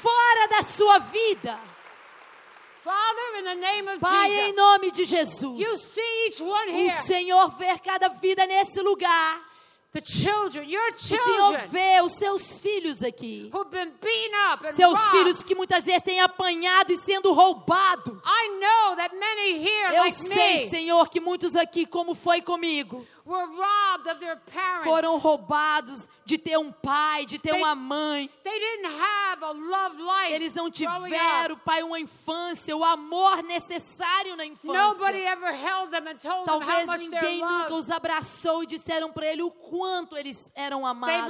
fora 0.00 0.48
da 0.48 0.62
sua 0.62 0.98
vida. 0.98 1.58
Father, 2.82 3.38
in 3.40 3.44
the 3.44 3.54
name 3.56 3.88
of 3.88 3.98
Pai, 3.98 4.30
em 4.30 4.46
Jesus, 4.46 4.56
nome 4.56 4.90
de 4.92 5.04
Jesus, 5.04 5.58
you 5.58 5.76
see 5.76 6.26
each 6.28 6.40
one 6.40 6.70
o 6.70 6.72
here. 6.72 7.02
Senhor 7.02 7.50
ver 7.58 7.80
cada 7.80 8.08
vida 8.10 8.46
nesse 8.46 8.80
lugar 8.80 9.40
the 9.96 10.02
children, 10.02 10.68
your 10.68 10.92
O 10.92 10.98
Senhor 10.98 11.18
children, 11.18 11.68
vê 11.70 12.02
os 12.02 12.12
seus 12.12 12.58
filhos 12.58 13.02
aqui. 13.02 13.50
Seus 14.74 14.98
robbed. 14.98 15.18
filhos 15.18 15.42
que 15.42 15.54
muitas 15.54 15.84
vezes 15.84 16.02
têm 16.02 16.20
apanhado 16.20 16.92
e 16.92 16.98
sendo 16.98 17.32
roubados. 17.32 18.18
I 18.24 18.48
know 18.60 18.96
that 18.96 19.16
many 19.16 19.58
here, 19.58 19.94
Eu 19.94 20.02
like 20.02 20.16
sei, 20.16 20.64
me, 20.64 20.70
Senhor, 20.70 21.08
que 21.08 21.20
muitos 21.20 21.56
aqui, 21.56 21.86
como 21.86 22.14
foi 22.14 22.42
comigo, 22.42 23.06
foram 24.84 25.18
roubados 25.18 26.08
de 26.24 26.38
ter 26.38 26.56
um 26.58 26.70
pai, 26.72 27.26
de 27.26 27.38
ter 27.38 27.52
uma 27.54 27.74
mãe. 27.74 28.30
They 28.42 28.58
didn't 28.58 28.86
have 28.86 29.44
a 29.44 29.50
love 29.50 29.96
life. 30.00 30.32
Eles 30.32 30.52
não 30.52 30.70
tiveram, 30.70 31.58
pai, 31.58 31.82
uma 31.82 31.98
infância, 32.00 32.76
o 32.76 32.84
amor 32.84 33.42
necessário 33.42 34.36
na 34.36 34.44
infância. 34.44 34.72
Talvez 36.46 36.88
ninguém 36.98 37.40
nunca 37.40 37.74
os 37.74 37.90
abraçou 37.90 38.62
e 38.62 38.66
disseram 38.66 39.12
para 39.12 39.26
ele 39.26 39.42
o 39.42 39.50
quanto 39.50 40.16
eles 40.16 40.50
eram 40.54 40.86
amados. 40.86 41.26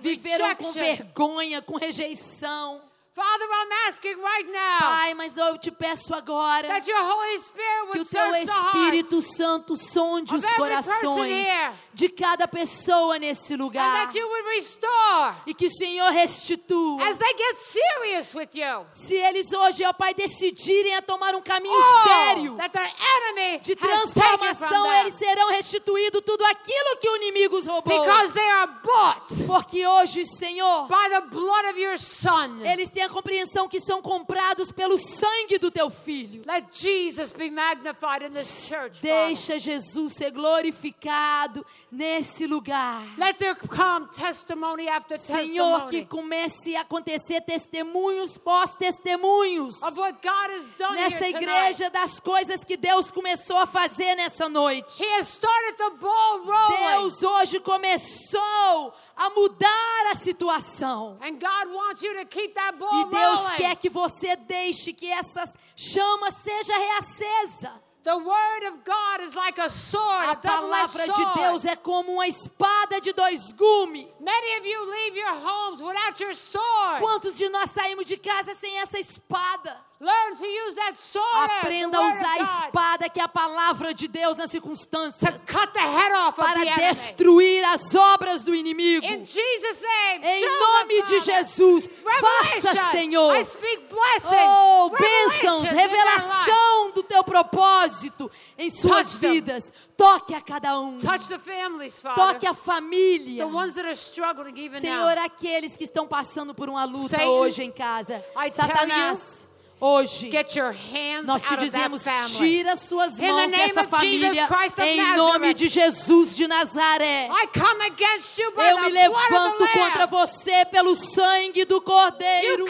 Viveram 0.00 0.54
com 0.56 0.72
vergonha, 0.72 1.62
com 1.62 1.76
rejeição. 1.76 2.82
Father, 3.14 3.44
I'm 3.44 3.72
asking 3.88 4.16
right 4.22 4.46
now 4.50 4.78
Pai, 4.88 5.12
mas 5.12 5.36
eu 5.36 5.58
te 5.58 5.70
peço 5.70 6.14
agora 6.14 6.66
that 6.66 6.88
your 6.90 6.98
Holy 6.98 7.38
Spirit 7.40 7.90
que 7.92 7.98
would 7.98 8.00
o 8.00 8.04
teu 8.06 8.34
Espírito 8.36 9.20
Santo 9.20 9.76
sonde 9.76 10.34
os 10.34 10.44
corações 10.54 11.46
de 11.92 12.08
cada 12.08 12.48
pessoa 12.48 13.18
nesse 13.18 13.52
and 13.52 13.58
lugar 13.58 14.06
that 14.06 14.18
you 14.18 14.26
would 14.26 14.48
restore 14.56 15.34
e 15.46 15.52
que 15.52 15.66
o 15.66 15.70
Senhor 15.70 16.10
restitua. 16.10 17.04
as 17.06 17.18
they 17.18 17.34
get 17.36 17.56
serious 17.58 18.34
with 18.34 18.48
you. 18.54 18.86
Se 18.94 19.14
eles 19.14 19.52
hoje, 19.52 19.84
ó 19.84 19.92
Pai, 19.92 20.14
decidirem 20.14 20.96
a 20.96 21.02
tomar 21.02 21.34
um 21.34 21.42
caminho 21.42 21.74
Oh, 21.78 22.08
sério 22.08 22.56
that 22.56 22.72
the 22.72 22.80
enemy 22.80 23.58
de 23.60 23.76
transformação, 23.76 24.90
eles 24.90 25.14
serão 25.16 25.50
restituídos 25.50 26.22
tudo 26.24 26.46
aquilo 26.46 26.96
que 26.98 27.10
o 27.10 27.16
inimigo 27.16 27.58
os 27.58 27.66
roubou. 27.66 28.00
because 28.00 28.32
they 28.32 28.48
are 28.52 28.72
bought 28.82 29.46
Porque 29.46 29.86
hoje, 29.86 30.24
Senhor, 30.24 30.86
by 30.88 31.10
the 31.10 31.20
blood 31.20 31.66
of 31.68 31.78
your 31.78 31.98
Son. 31.98 32.58
eles 32.64 32.88
têm 33.02 33.04
a 33.04 33.08
compreensão 33.08 33.68
que 33.68 33.80
são 33.80 34.00
comprados 34.00 34.70
pelo 34.70 34.96
sangue 34.96 35.58
do 35.58 35.70
teu 35.70 35.90
filho. 35.90 36.42
Let 36.46 36.66
Jesus 36.72 37.32
be 37.32 37.50
magnified 37.50 38.24
in 38.24 38.30
this 38.30 38.68
church. 38.68 39.00
Deixa 39.02 39.58
Jesus 39.58 40.12
ser 40.14 40.30
glorificado 40.30 41.64
nesse 41.90 42.46
lugar. 42.46 43.02
Let 43.18 43.38
there 43.38 43.54
come 43.54 44.06
testimony 44.08 44.88
after 44.88 45.18
Senhor, 45.18 45.86
que 45.86 46.02
testimony 46.02 46.06
comece 46.06 46.76
a 46.76 46.82
acontecer 46.82 47.40
testemunhos 47.42 48.38
pós-testemunhos 48.38 49.82
of 49.82 49.98
what 49.98 50.18
God 50.22 50.50
has 50.50 50.70
done 50.78 50.94
nessa 50.94 51.24
here 51.24 51.32
tonight. 51.32 51.42
igreja 51.42 51.90
das 51.90 52.20
coisas 52.20 52.64
que 52.64 52.76
Deus 52.76 53.10
começou 53.10 53.56
a 53.56 53.66
fazer 53.66 54.14
nessa 54.14 54.48
noite. 54.48 54.86
He 54.98 55.06
has 55.18 55.28
started 55.28 55.76
the 55.76 55.90
ball 55.98 56.38
rolling. 56.44 57.00
Deus 57.00 57.22
hoje 57.22 57.60
começou 57.60 58.94
a 59.26 59.30
mudar 59.30 60.06
a 60.12 60.14
situação. 60.16 61.16
And 61.20 61.38
God 61.38 61.72
wants 61.72 62.02
you 62.02 62.14
to 62.18 62.24
keep 62.26 62.54
that 62.54 62.76
ball 62.78 63.02
E 63.02 63.10
Deus 63.10 63.40
rolling. 63.40 63.56
quer 63.56 63.76
que 63.76 63.88
você 63.88 64.36
deixe 64.36 64.92
que 64.92 65.06
essa 65.10 65.44
chama 65.76 66.30
seja 66.30 66.72
reacesa. 66.76 67.72
The 68.04 68.16
word 68.16 68.66
of 68.66 68.78
God 68.84 69.20
is 69.20 69.34
like 69.36 69.60
a 69.60 69.70
sword, 69.70 70.28
A 70.30 70.34
palavra 70.34 71.06
de. 71.06 71.34
Deus 71.34 71.64
é 71.64 71.76
como 71.76 72.14
uma 72.14 72.26
espada 72.26 73.00
de 73.00 73.12
dois 73.12 73.52
gumes. 73.52 74.08
Many 74.18 74.58
of 74.58 74.66
you 74.66 74.84
leave 74.90 75.16
your 75.16 75.34
homes 75.36 75.80
without 75.80 76.20
your 76.20 76.34
sword. 76.34 77.00
Quantos 77.00 77.36
de 77.38 77.48
nós 77.48 77.70
saímos 77.70 78.04
de 78.04 78.16
casa 78.16 78.54
sem 78.56 78.76
essa 78.80 78.98
espada? 78.98 79.78
Learn 80.02 80.34
to 80.36 80.44
use 80.44 80.74
that 80.74 80.96
sword, 80.96 81.52
Aprenda 81.60 81.96
a 81.96 82.08
usar 82.08 82.32
a 82.32 82.38
espada 82.42 83.08
que 83.08 83.20
é 83.20 83.22
a 83.22 83.28
palavra 83.28 83.94
de 83.94 84.08
Deus 84.08 84.36
nas 84.36 84.50
to 84.50 84.54
circunstâncias 84.54 85.44
cut 85.44 85.72
the 85.72 85.78
head 85.78 86.12
off 86.12 86.40
of 86.40 86.44
para 86.44 86.64
destruir 86.64 87.62
as 87.66 87.94
obras 87.94 88.42
do 88.42 88.52
inimigo. 88.52 89.06
In 89.06 89.24
Jesus' 89.24 89.80
name, 89.80 90.26
Em 90.26 90.58
nome 90.58 91.02
de. 91.02 91.20
Jesus, 91.20 91.88
faça, 92.20 92.90
Senhor. 92.90 93.36
I 93.36 93.44
speak 93.44 93.86
blessings. 93.88 94.48
Oh, 94.48 94.90
bênçãos, 94.90 95.68
revelação 95.68 96.90
do 96.90 97.04
teu 97.04 97.22
propósito 97.22 98.28
em 98.58 98.70
suas 98.70 99.16
vidas. 99.16 99.72
Toque 99.96 100.34
a 100.34 100.40
cada 100.40 100.80
um. 100.80 100.98
Touch 100.98 101.28
the 101.28 101.38
families, 101.38 102.00
Father. 102.00 102.16
Toque 102.16 102.44
a 102.44 102.54
família. 102.54 103.46
the 103.46 103.56
ones 103.56 103.76
that 103.76 103.86
are 103.86 103.94
struggling 103.94 104.58
even 104.58 104.80
Senhor, 104.80 105.16
aqueles 105.18 105.76
que 105.76 105.84
estão 105.84 106.08
passando 106.08 106.52
por 106.52 106.68
uma 106.68 106.84
luta 106.84 107.24
hoje 107.24 107.62
em 107.62 107.70
casa. 107.70 108.20
Satanás, 108.52 109.46
hoje 109.82 110.30
Get 110.30 110.54
your 110.54 110.72
hands 110.72 111.26
nós 111.26 111.42
te 111.42 111.56
dizemos, 111.56 112.02
tira 112.36 112.76
suas 112.76 113.18
mãos 113.18 113.50
dessa 113.50 113.84
família 113.84 114.48
em 114.78 115.16
nome 115.16 115.52
de 115.54 115.68
Jesus 115.68 116.36
de 116.36 116.46
Nazaré. 116.46 117.28
I 117.28 117.46
come 117.48 117.84
against 117.86 118.38
you 118.38 118.52
by 118.52 118.62
Eu 118.62 118.80
me 118.80 118.90
levanto 118.90 119.68
contra 119.72 120.06
você 120.06 120.64
pelo 120.66 120.94
sangue 120.94 121.64
do 121.64 121.76
You 121.76 121.82
Cordeiro. 121.82 122.64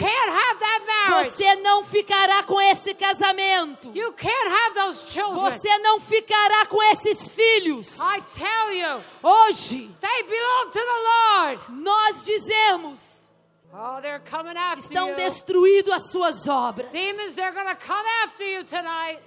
Você 1.23 1.55
não 1.57 1.83
ficará 1.83 2.43
com 2.43 2.59
esse 2.59 2.93
casamento. 2.93 3.91
You 3.93 4.13
can't 4.13 4.49
have 4.49 4.75
those 4.75 5.11
children. 5.11 5.51
Você 5.51 5.77
não 5.79 5.99
ficará 5.99 6.65
com 6.65 6.81
esses 6.83 7.27
filhos. 7.29 7.97
I 7.99 8.21
tell 8.33 8.73
you, 8.73 9.03
Hoje, 9.21 9.89
nós 11.69 12.25
dizemos, 12.25 13.22
Oh, 13.75 13.99
they're 14.01 14.19
coming 14.19 14.55
after 14.55 14.81
estão 14.85 15.09
you. 15.09 15.15
destruídas 15.15 15.95
as 15.95 16.11
suas 16.11 16.47
obras. 16.47 16.91
Demons, 16.91 17.33
they're 17.35 17.51
going 17.53 17.65
to 17.67 17.75
come 17.75 18.05
after 18.23 18.43
you 18.43 18.63
tonight. 18.63 19.19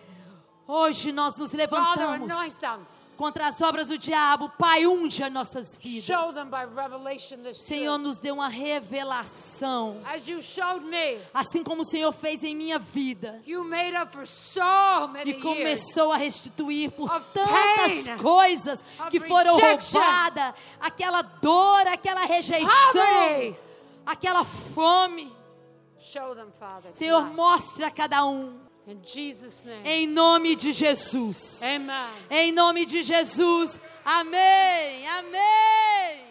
Hoje 0.69 1.11
nós 1.11 1.37
nos 1.37 1.51
Father, 1.51 1.67
levantamos 1.67 2.59
them. 2.59 2.87
contra 3.17 3.49
as 3.49 3.61
obras 3.61 3.89
do 3.89 3.99
diabo. 3.99 4.49
Pai, 4.57 4.87
unja 4.87 5.29
nossas 5.29 5.77
vidas. 5.77 6.05
Show 6.05 6.33
them 6.33 6.49
by 6.49 6.65
revelation 6.65 7.39
this 7.43 7.61
Senhor, 7.63 7.99
nos 7.99 8.21
dê 8.21 8.31
uma 8.31 8.49
revelação. 8.49 10.01
As 10.05 10.29
you 10.29 10.41
showed 10.41 10.85
me, 10.85 11.19
Assim 11.35 11.65
como 11.65 11.83
o 11.83 11.85
Senhor 11.85 12.13
fez 12.13 12.45
em 12.45 12.55
minha 12.55 12.79
vida. 12.79 13.41
you 13.47 13.65
made 13.65 13.97
up 13.97 14.13
for 14.13 14.27
so 14.27 15.09
many 15.09 15.33
E 15.33 15.41
começou 15.41 16.13
a 16.13 16.17
restituir 16.17 16.93
por 16.93 17.09
tantas 17.33 18.17
coisas 18.21 18.85
que 19.11 19.19
foram 19.19 19.59
roubadas. 19.59 20.55
Aquela 20.81 21.23
dor, 21.23 21.87
aquela 21.89 22.25
rejeição. 22.25 23.66
Aquela 24.07 24.45
fome. 24.45 25.35
Show 25.99 26.35
them, 26.35 26.53
Father. 26.59 26.95
Senhor, 26.95 27.27
mostre 27.35 27.85
a 27.85 27.91
cada 27.91 28.25
um. 28.25 28.61
Em 29.85 30.07
nome 30.07 30.55
de 30.55 30.71
Jesus. 30.71 31.61
Em 32.31 32.53
nome 32.53 32.87
de 32.87 33.03
Jesus. 33.03 33.81
Amém. 34.05 35.09
Amém. 35.09 36.26